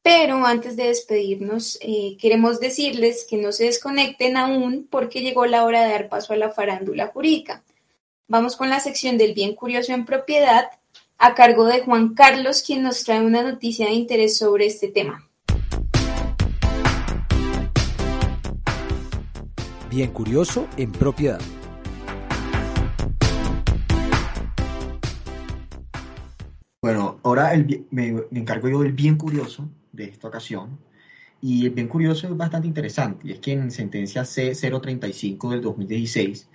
Pero 0.05 0.45
antes 0.45 0.77
de 0.77 0.89
despedirnos, 0.89 1.79
eh, 1.81 2.19
queremos 2.21 2.61
decirles 2.61 3.27
que 3.27 3.39
no 3.39 3.53
se 3.53 3.65
desconecten 3.65 4.37
aún 4.37 4.87
porque 4.91 5.23
llegó 5.23 5.47
la 5.47 5.65
hora 5.65 5.83
de 5.83 5.93
dar 5.93 6.11
paso 6.11 6.35
a 6.35 6.37
la 6.37 6.51
farándula 6.51 7.07
jurídica. 7.07 7.65
Vamos 8.29 8.55
con 8.55 8.69
la 8.69 8.81
sección 8.81 9.17
del 9.17 9.33
bien 9.33 9.55
curioso 9.55 9.95
en 9.95 10.05
propiedad 10.05 10.67
a 11.17 11.35
cargo 11.35 11.65
de 11.65 11.81
Juan 11.81 12.13
Carlos, 12.13 12.63
quien 12.63 12.83
nos 12.83 13.03
trae 13.03 13.25
una 13.25 13.43
noticia 13.43 13.87
de 13.87 13.93
interés 13.93 14.37
sobre 14.37 14.67
este 14.67 14.89
tema. 14.89 15.27
Bien 19.89 20.11
curioso 20.11 20.69
en 20.77 20.93
propiedad. 20.93 21.41
Bueno, 26.83 27.19
ahora 27.23 27.55
me, 27.91 28.13
me 28.31 28.41
encargo 28.41 28.69
yo 28.69 28.83
del 28.83 28.93
bien 28.93 29.17
curioso 29.17 29.67
de 29.95 30.05
esta 30.05 30.29
ocasión. 30.29 30.79
Y 31.41 31.69
bien 31.69 31.89
curioso 31.89 32.27
es 32.27 32.37
bastante 32.37 32.69
interesante, 32.69 33.29
y 33.29 33.33
es 33.33 33.39
que 33.39 33.53
en 33.53 33.71
sentencia 33.71 34.23
C035 34.23 35.51
del 35.51 35.61
2016, 35.61 36.49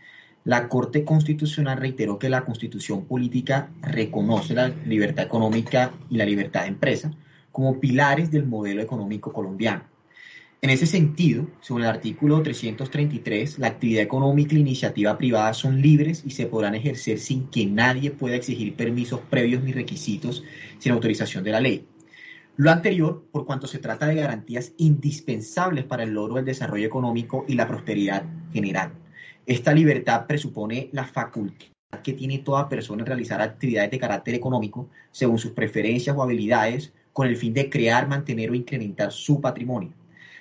la 0.46 0.68
Corte 0.68 1.04
Constitucional 1.04 1.78
reiteró 1.78 2.18
que 2.18 2.30
la 2.30 2.44
Constitución 2.44 3.06
Política 3.06 3.70
reconoce 3.82 4.54
la 4.54 4.70
libertad 4.70 5.26
económica 5.26 5.94
y 6.10 6.18
la 6.18 6.26
libertad 6.26 6.62
de 6.62 6.70
empresa 6.70 7.12
como 7.52 7.80
pilares 7.80 8.32
del 8.32 8.46
modelo 8.46 8.82
económico 8.82 9.34
colombiano. 9.34 9.84
En 10.62 10.70
ese 10.72 10.86
sentido, 10.86 11.48
según 11.62 11.84
el 11.84 11.90
artículo 11.90 12.42
333, 12.42 13.60
la 13.60 13.68
actividad 13.68 14.04
económica 14.04 14.54
y 14.54 14.56
la 14.56 14.62
iniciativa 14.62 15.18
privada 15.18 15.54
son 15.54 15.82
libres 15.82 16.24
y 16.26 16.32
se 16.32 16.48
podrán 16.48 16.76
ejercer 16.76 17.20
sin 17.20 17.48
que 17.48 17.66
nadie 17.66 18.12
pueda 18.12 18.36
exigir 18.36 18.76
permisos 18.76 19.22
previos 19.30 19.64
ni 19.64 19.72
requisitos 19.72 20.44
sin 20.78 20.92
autorización 20.92 21.46
de 21.46 21.52
la 21.52 21.62
ley. 21.62 21.88
Lo 22.60 22.72
anterior, 22.72 23.24
por 23.32 23.46
cuanto 23.46 23.68
se 23.68 23.80
trata 23.80 24.06
de 24.08 24.16
garantías 24.16 24.74
indispensables 24.76 25.86
para 25.86 26.04
el 26.04 26.10
logro 26.10 26.36
del 26.36 26.44
desarrollo 26.44 26.86
económico 26.86 27.46
y 27.48 27.54
la 27.54 27.66
prosperidad 27.66 28.26
general. 28.52 28.92
Esta 29.46 29.72
libertad 29.72 30.28
presupone 30.28 30.90
la 30.92 31.06
facultad 31.06 31.68
que 32.04 32.12
tiene 32.12 32.40
toda 32.40 32.68
persona 32.68 33.04
en 33.04 33.06
realizar 33.06 33.42
actividades 33.42 33.92
de 33.92 34.00
carácter 34.00 34.36
económico 34.36 34.90
según 35.10 35.40
sus 35.40 35.52
preferencias 35.52 36.18
o 36.18 36.22
habilidades 36.22 36.92
con 37.14 37.30
el 37.30 37.38
fin 37.38 37.54
de 37.54 37.70
crear, 37.70 38.10
mantener 38.10 38.52
o 38.52 38.56
incrementar 38.56 39.14
su 39.14 39.40
patrimonio. 39.40 39.94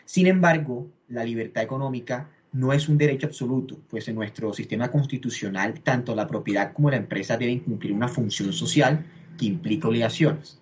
Sin 0.05 0.27
embargo, 0.27 0.89
la 1.07 1.23
libertad 1.23 1.63
económica 1.63 2.29
no 2.51 2.73
es 2.73 2.89
un 2.89 2.99
derecho 2.99 3.29
absoluto, 3.29 3.79
pues 3.89 4.09
en 4.09 4.17
nuestro 4.17 4.53
sistema 4.53 4.91
constitucional 4.91 5.83
tanto 5.83 6.17
la 6.17 6.27
propiedad 6.27 6.73
como 6.73 6.91
la 6.91 6.97
empresa 6.97 7.37
deben 7.37 7.61
cumplir 7.61 7.93
una 7.93 8.09
función 8.09 8.53
social 8.53 9.07
que 9.39 9.47
implica 9.47 9.87
obligaciones. 9.87 10.59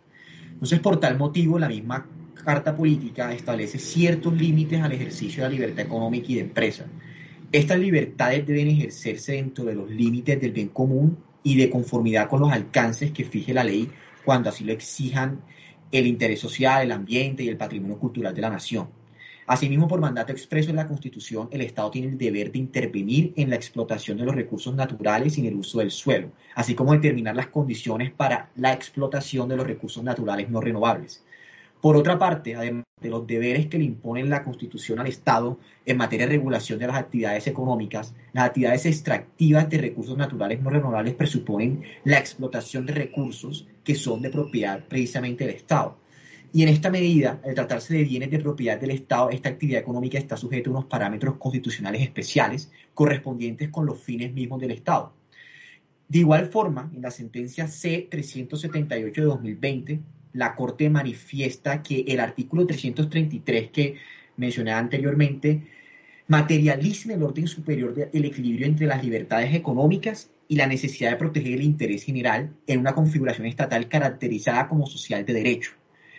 Entonces, 0.57 0.81
por 0.81 0.99
tal 0.99 1.19
motivo, 1.19 1.59
la 1.59 1.69
misma 1.69 2.07
Carta 2.43 2.75
Política 2.75 3.35
establece 3.35 3.79
ciertos 3.79 4.33
límites 4.33 4.81
al 4.81 4.93
ejercicio 4.93 5.43
de 5.43 5.51
la 5.51 5.55
libertad 5.55 5.85
económica 5.85 6.27
y 6.29 6.37
de 6.37 6.41
empresa. 6.41 6.87
Estas 7.53 7.79
libertades 7.79 8.47
deben 8.47 8.69
ejercerse 8.69 9.33
dentro 9.33 9.67
de 9.67 9.75
los 9.75 9.91
límites 9.91 10.41
del 10.41 10.53
bien 10.53 10.69
común 10.69 11.19
y 11.43 11.57
de 11.57 11.69
conformidad 11.69 12.27
con 12.31 12.41
los 12.41 12.51
alcances 12.51 13.11
que 13.11 13.25
fije 13.25 13.53
la 13.53 13.65
ley 13.65 13.91
cuando 14.25 14.49
así 14.49 14.65
lo 14.65 14.73
exijan 14.73 15.43
el 15.93 16.07
interés 16.07 16.41
social, 16.41 16.85
el 16.85 16.93
ambiente 16.93 17.43
y 17.43 17.49
el 17.49 17.59
patrimonio 17.59 17.99
cultural 17.99 18.35
de 18.35 18.41
la 18.41 18.51
nación. 18.51 18.89
Asimismo, 19.49 19.87
por 19.87 20.01
mandato 20.01 20.33
expreso 20.33 20.71
en 20.71 20.77
la 20.77 20.89
Constitución, 20.89 21.49
el 21.53 21.61
Estado 21.61 21.93
tiene 21.93 22.09
el 22.09 22.19
deber 22.19 22.51
de 22.51 22.59
intervenir 22.59 23.33
en 23.37 23.49
la 23.49 23.55
explotación 23.55 24.19
de 24.19 24.25
los 24.25 24.35
recursos 24.35 24.75
naturales 24.75 25.39
y 25.39 25.43
en 25.43 25.47
el 25.47 25.55
uso 25.55 25.79
del 25.79 25.93
suelo, 25.93 26.33
así 26.57 26.75
como 26.75 26.93
determinar 26.93 27.37
las 27.37 27.47
condiciones 27.47 28.11
para 28.11 28.51
la 28.57 28.73
explotación 28.73 29.49
de 29.49 29.57
los 29.57 29.65
recursos 29.65 30.03
naturales 30.03 30.51
no 30.51 30.61
renovables. 30.61 31.23
Por 31.81 31.97
otra 31.97 32.19
parte, 32.19 32.57
además 32.57 32.87
de 33.01 33.09
los 33.09 33.25
deberes 33.25 33.67
que 33.67 33.79
le 33.79 33.85
imponen 33.85 34.31
la 34.31 34.43
Constitución 34.43 34.99
al 34.99 35.07
Estado 35.07 35.61
en 35.85 35.97
materia 35.97 36.27
de 36.27 36.33
regulación 36.33 36.81
de 36.81 36.89
las 36.89 36.97
actividades 36.97 37.47
económicas, 37.47 38.17
las 38.33 38.47
actividades 38.47 38.85
extractivas 38.87 39.71
de 39.71 39.79
recursos 39.79 40.17
naturales 40.17 40.61
no 40.61 40.71
renovables 40.71 41.15
presuponen 41.15 41.85
la 42.03 42.19
explotación 42.19 42.85
de 42.85 42.95
recursos 42.95 43.69
que 43.85 43.95
son 43.95 44.23
de 44.23 44.31
propiedad 44.31 44.83
precisamente 44.89 45.47
del 45.47 45.55
Estado. 45.55 45.97
Y 46.57 46.63
en 46.63 46.71
esta 46.71 46.89
medida, 46.89 47.39
al 47.45 47.55
tratarse 47.55 47.93
de 47.93 48.05
bienes 48.05 48.31
de 48.31 48.39
propiedad 48.39 48.81
del 48.81 48.93
Estado, 48.93 49.29
esta 49.29 49.51
actividad 49.51 49.83
económica 49.83 50.17
está 50.17 50.39
sujeta 50.39 50.71
a 50.71 50.73
unos 50.73 50.87
parámetros 50.87 51.37
constitucionales 51.37 52.01
especiales 52.01 52.73
correspondientes 52.95 53.69
con 53.69 53.85
los 53.85 54.01
fines 54.01 54.33
mismos 54.33 54.59
del 54.63 54.71
Estado. 54.71 55.13
De 56.09 56.21
igual 56.21 56.47
forma, 56.47 56.91
en 56.95 57.03
la 57.03 57.11
sentencia 57.11 57.69
C-378 57.69 59.13
de 59.13 59.21
2020, 59.21 60.01
la 60.33 60.55
Corte 60.55 60.89
manifiesta 60.89 61.83
que 61.83 62.07
el 62.09 62.21
artículo 62.21 62.67
333 62.67 63.71
que 63.71 63.97
mencioné 64.39 64.73
anteriormente 64.73 65.63
materializa 66.27 67.11
en 67.11 67.17
el 67.17 67.23
orden 67.23 67.49
superior 67.49 68.09
el 68.11 68.25
equilibrio 68.25 68.65
entre 68.65 68.87
las 68.87 69.05
libertades 69.05 69.55
económicas 69.55 70.31
y 70.49 70.57
la 70.57 70.67
necesidad 70.67 71.11
de 71.11 71.17
proteger 71.17 71.53
el 71.53 71.65
interés 71.65 72.05
general 72.05 72.57
en 72.67 72.81
una 72.81 72.95
configuración 72.95 73.47
estatal 73.47 73.91
caracterizada 73.91 74.69
como 74.69 74.87
social 74.87 75.27
de 75.27 75.35
derecho 75.35 75.73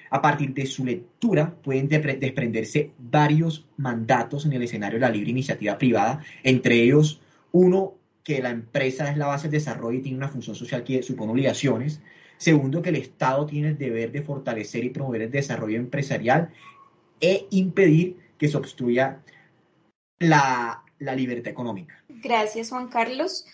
A 0.09 0.21
partir 0.21 0.53
de 0.53 0.65
su 0.65 0.85
lectura 0.85 1.53
pueden 1.63 1.87
desprenderse 1.87 2.91
varios 2.97 3.67
mandatos 3.77 4.45
en 4.45 4.53
el 4.53 4.63
escenario 4.63 4.99
de 4.99 5.05
la 5.05 5.11
libre 5.11 5.31
iniciativa 5.31 5.77
privada, 5.77 6.21
entre 6.43 6.75
ellos 6.75 7.21
uno, 7.51 7.93
que 8.23 8.41
la 8.41 8.49
empresa 8.49 9.09
es 9.09 9.17
la 9.17 9.27
base 9.27 9.47
del 9.47 9.59
desarrollo 9.59 9.99
y 9.99 10.01
tiene 10.01 10.17
una 10.17 10.27
función 10.27 10.55
social 10.55 10.83
que 10.83 11.01
supone 11.01 11.31
obligaciones. 11.31 12.01
Segundo, 12.37 12.81
que 12.81 12.89
el 12.89 12.97
Estado 12.97 13.45
tiene 13.45 13.69
el 13.69 13.77
deber 13.77 14.11
de 14.11 14.21
fortalecer 14.21 14.83
y 14.83 14.89
promover 14.89 15.23
el 15.23 15.31
desarrollo 15.31 15.77
empresarial 15.77 16.49
e 17.21 17.47
impedir 17.51 18.17
que 18.37 18.47
se 18.47 18.57
obstruya 18.57 19.21
la, 20.19 20.83
la 20.99 21.15
libertad 21.15 21.51
económica. 21.51 22.03
Gracias, 22.09 22.69
Juan 22.69 22.89
Carlos. 22.89 23.45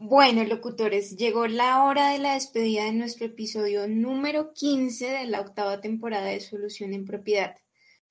Bueno, 0.00 0.44
locutores, 0.44 1.16
llegó 1.16 1.48
la 1.48 1.82
hora 1.82 2.10
de 2.10 2.18
la 2.18 2.34
despedida 2.34 2.84
de 2.84 2.92
nuestro 2.92 3.26
episodio 3.26 3.88
número 3.88 4.52
15 4.52 5.10
de 5.10 5.24
la 5.24 5.40
octava 5.40 5.80
temporada 5.80 6.26
de 6.26 6.40
Solución 6.40 6.94
en 6.94 7.04
Propiedad. 7.04 7.56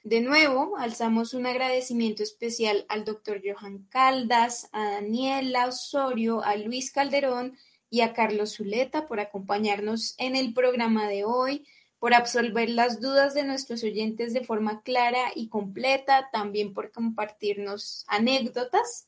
De 0.04 0.20
nuevo, 0.20 0.76
alzamos 0.78 1.34
un 1.34 1.46
agradecimiento 1.46 2.24
especial 2.24 2.86
al 2.90 3.06
doctor 3.06 3.42
Johan 3.42 3.88
Caldas, 3.90 4.68
a 4.74 4.84
Daniela 4.84 5.68
Osorio, 5.68 6.44
a 6.44 6.58
Luis 6.58 6.92
Calderón 6.92 7.58
y 7.90 8.02
a 8.02 8.12
Carlos 8.12 8.58
Zuleta 8.58 9.08
por 9.08 9.22
acompañarnos 9.22 10.16
en 10.18 10.36
el 10.36 10.54
programa 10.54 11.08
de 11.08 11.24
hoy, 11.24 11.66
por 12.00 12.14
absolver 12.14 12.70
las 12.70 13.00
dudas 13.00 13.34
de 13.34 13.46
nuestros 13.46 13.82
oyentes 13.86 14.34
de 14.34 14.44
forma 14.44 14.82
clara 14.82 15.32
y 15.34 15.48
completa, 15.48 16.28
también 16.34 16.74
por 16.74 16.92
compartirnos 16.92 18.04
anécdotas 18.10 19.07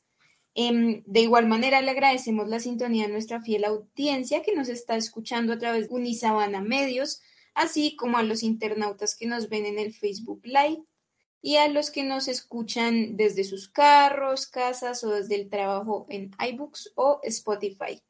de 1.06 1.20
igual 1.20 1.46
manera, 1.46 1.80
le 1.80 1.90
agradecemos 1.90 2.48
la 2.48 2.60
sintonía 2.60 3.06
a 3.06 3.08
nuestra 3.08 3.40
fiel 3.40 3.64
audiencia 3.64 4.42
que 4.42 4.54
nos 4.54 4.68
está 4.68 4.96
escuchando 4.96 5.52
a 5.52 5.58
través 5.58 5.88
de 5.88 5.94
Unisabana 5.94 6.60
Medios, 6.60 7.20
así 7.54 7.96
como 7.96 8.18
a 8.18 8.22
los 8.22 8.42
internautas 8.42 9.16
que 9.16 9.26
nos 9.26 9.48
ven 9.48 9.66
en 9.66 9.78
el 9.78 9.92
Facebook 9.92 10.40
Live 10.44 10.82
y 11.42 11.56
a 11.56 11.68
los 11.68 11.90
que 11.90 12.04
nos 12.04 12.28
escuchan 12.28 13.16
desde 13.16 13.44
sus 13.44 13.68
carros, 13.68 14.46
casas 14.46 15.04
o 15.04 15.10
desde 15.10 15.36
el 15.36 15.48
trabajo 15.48 16.06
en 16.08 16.30
iBooks 16.38 16.92
o 16.96 17.20
Spotify. 17.22 18.02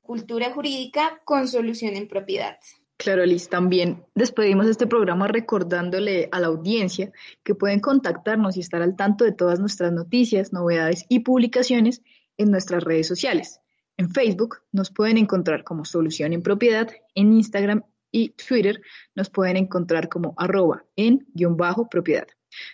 Cultura 0.00 0.52
jurídica 0.52 1.20
con 1.24 1.48
solución 1.48 1.96
en 1.96 2.08
propiedad. 2.08 2.58
Claro, 2.98 3.26
Liz, 3.26 3.48
también 3.50 4.04
despedimos 4.14 4.66
este 4.66 4.86
programa 4.86 5.28
recordándole 5.28 6.28
a 6.32 6.40
la 6.40 6.46
audiencia 6.46 7.12
que 7.44 7.54
pueden 7.54 7.80
contactarnos 7.80 8.56
y 8.56 8.60
estar 8.60 8.80
al 8.80 8.96
tanto 8.96 9.24
de 9.24 9.32
todas 9.32 9.60
nuestras 9.60 9.92
noticias, 9.92 10.52
novedades 10.52 11.04
y 11.08 11.20
publicaciones 11.20 12.02
en 12.38 12.50
nuestras 12.50 12.82
redes 12.84 13.06
sociales. 13.06 13.60
En 13.98 14.10
Facebook 14.10 14.58
nos 14.72 14.90
pueden 14.90 15.18
encontrar 15.18 15.62
como 15.62 15.84
Solución 15.84 16.32
en 16.32 16.42
Propiedad, 16.42 16.88
en 17.14 17.32
Instagram 17.34 17.82
y 18.10 18.30
Twitter 18.30 18.80
nos 19.14 19.28
pueden 19.28 19.56
encontrar 19.58 20.08
como 20.08 20.34
arroba 20.38 20.84
en 20.96 21.26
guion 21.34 21.56
bajo 21.56 21.88
propiedad. 21.88 22.26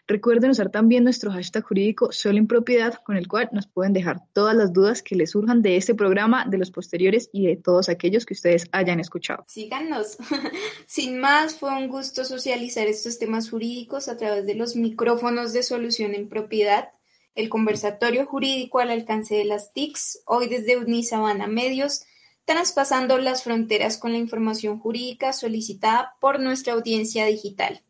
Recuerden 0.06 0.50
usar 0.50 0.70
también 0.70 1.04
nuestro 1.04 1.30
hashtag 1.30 1.64
jurídico 1.64 2.12
Solo 2.12 2.38
en 2.38 2.46
Propiedad, 2.46 2.94
con 3.04 3.16
el 3.16 3.28
cual 3.28 3.48
nos 3.52 3.66
pueden 3.66 3.92
dejar 3.92 4.20
todas 4.32 4.54
las 4.56 4.72
dudas 4.72 5.02
que 5.02 5.16
les 5.16 5.30
surjan 5.30 5.62
de 5.62 5.76
este 5.76 5.94
programa, 5.94 6.44
de 6.48 6.58
los 6.58 6.70
posteriores 6.70 7.30
y 7.32 7.46
de 7.46 7.56
todos 7.56 7.88
aquellos 7.88 8.26
que 8.26 8.34
ustedes 8.34 8.66
hayan 8.72 9.00
escuchado. 9.00 9.44
Síganos. 9.48 10.18
Sin 10.86 11.18
más, 11.18 11.54
fue 11.54 11.70
un 11.70 11.88
gusto 11.88 12.24
socializar 12.24 12.86
estos 12.86 13.18
temas 13.18 13.50
jurídicos 13.50 14.08
a 14.08 14.16
través 14.16 14.46
de 14.46 14.54
los 14.54 14.76
micrófonos 14.76 15.52
de 15.52 15.62
solución 15.62 16.14
en 16.14 16.28
propiedad, 16.28 16.90
el 17.34 17.48
conversatorio 17.48 18.26
jurídico 18.26 18.80
al 18.80 18.90
alcance 18.90 19.34
de 19.34 19.44
las 19.44 19.72
TICs, 19.72 20.22
hoy 20.26 20.48
desde 20.48 20.76
Unisabana 20.76 21.46
Medios, 21.46 22.04
traspasando 22.44 23.18
las 23.18 23.44
fronteras 23.44 23.96
con 23.96 24.12
la 24.12 24.18
información 24.18 24.78
jurídica 24.78 25.32
solicitada 25.32 26.14
por 26.20 26.40
nuestra 26.40 26.74
audiencia 26.74 27.24
digital 27.26 27.82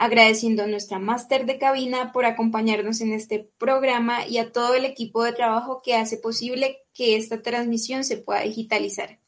agradeciendo 0.00 0.62
a 0.62 0.66
nuestra 0.66 0.98
máster 0.98 1.44
de 1.44 1.58
cabina 1.58 2.10
por 2.10 2.24
acompañarnos 2.24 3.02
en 3.02 3.12
este 3.12 3.50
programa 3.58 4.26
y 4.26 4.38
a 4.38 4.50
todo 4.50 4.74
el 4.74 4.86
equipo 4.86 5.22
de 5.22 5.34
trabajo 5.34 5.82
que 5.84 5.94
hace 5.94 6.16
posible 6.16 6.78
que 6.94 7.16
esta 7.16 7.42
transmisión 7.42 8.02
se 8.02 8.16
pueda 8.16 8.40
digitalizar. 8.40 9.18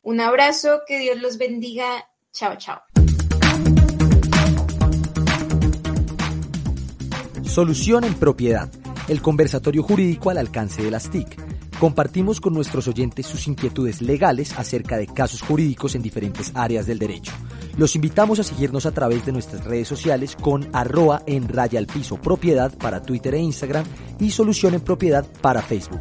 Un 0.00 0.22
abrazo, 0.22 0.80
que 0.86 0.98
Dios 0.98 1.20
los 1.20 1.36
bendiga. 1.36 2.08
Chao, 2.32 2.56
chao. 2.56 2.80
Solución 7.42 8.04
en 8.04 8.14
propiedad, 8.14 8.70
el 9.08 9.20
conversatorio 9.20 9.82
jurídico 9.82 10.30
al 10.30 10.38
alcance 10.38 10.82
de 10.82 10.90
las 10.90 11.10
TIC 11.10 11.53
Compartimos 11.84 12.40
con 12.40 12.54
nuestros 12.54 12.88
oyentes 12.88 13.26
sus 13.26 13.46
inquietudes 13.46 14.00
legales 14.00 14.58
acerca 14.58 14.96
de 14.96 15.06
casos 15.06 15.42
jurídicos 15.42 15.94
en 15.94 16.00
diferentes 16.00 16.50
áreas 16.54 16.86
del 16.86 16.98
derecho. 16.98 17.30
Los 17.76 17.94
invitamos 17.94 18.40
a 18.40 18.42
seguirnos 18.42 18.86
a 18.86 18.92
través 18.92 19.26
de 19.26 19.32
nuestras 19.32 19.62
redes 19.66 19.86
sociales 19.86 20.34
con 20.34 20.66
arroba 20.72 21.22
en 21.26 21.46
raya 21.46 21.78
al 21.78 21.86
piso 21.86 22.16
propiedad 22.16 22.72
para 22.78 23.02
Twitter 23.02 23.34
e 23.34 23.40
Instagram 23.40 23.84
y 24.18 24.30
solución 24.30 24.72
en 24.72 24.80
propiedad 24.80 25.26
para 25.42 25.60
Facebook. 25.60 26.00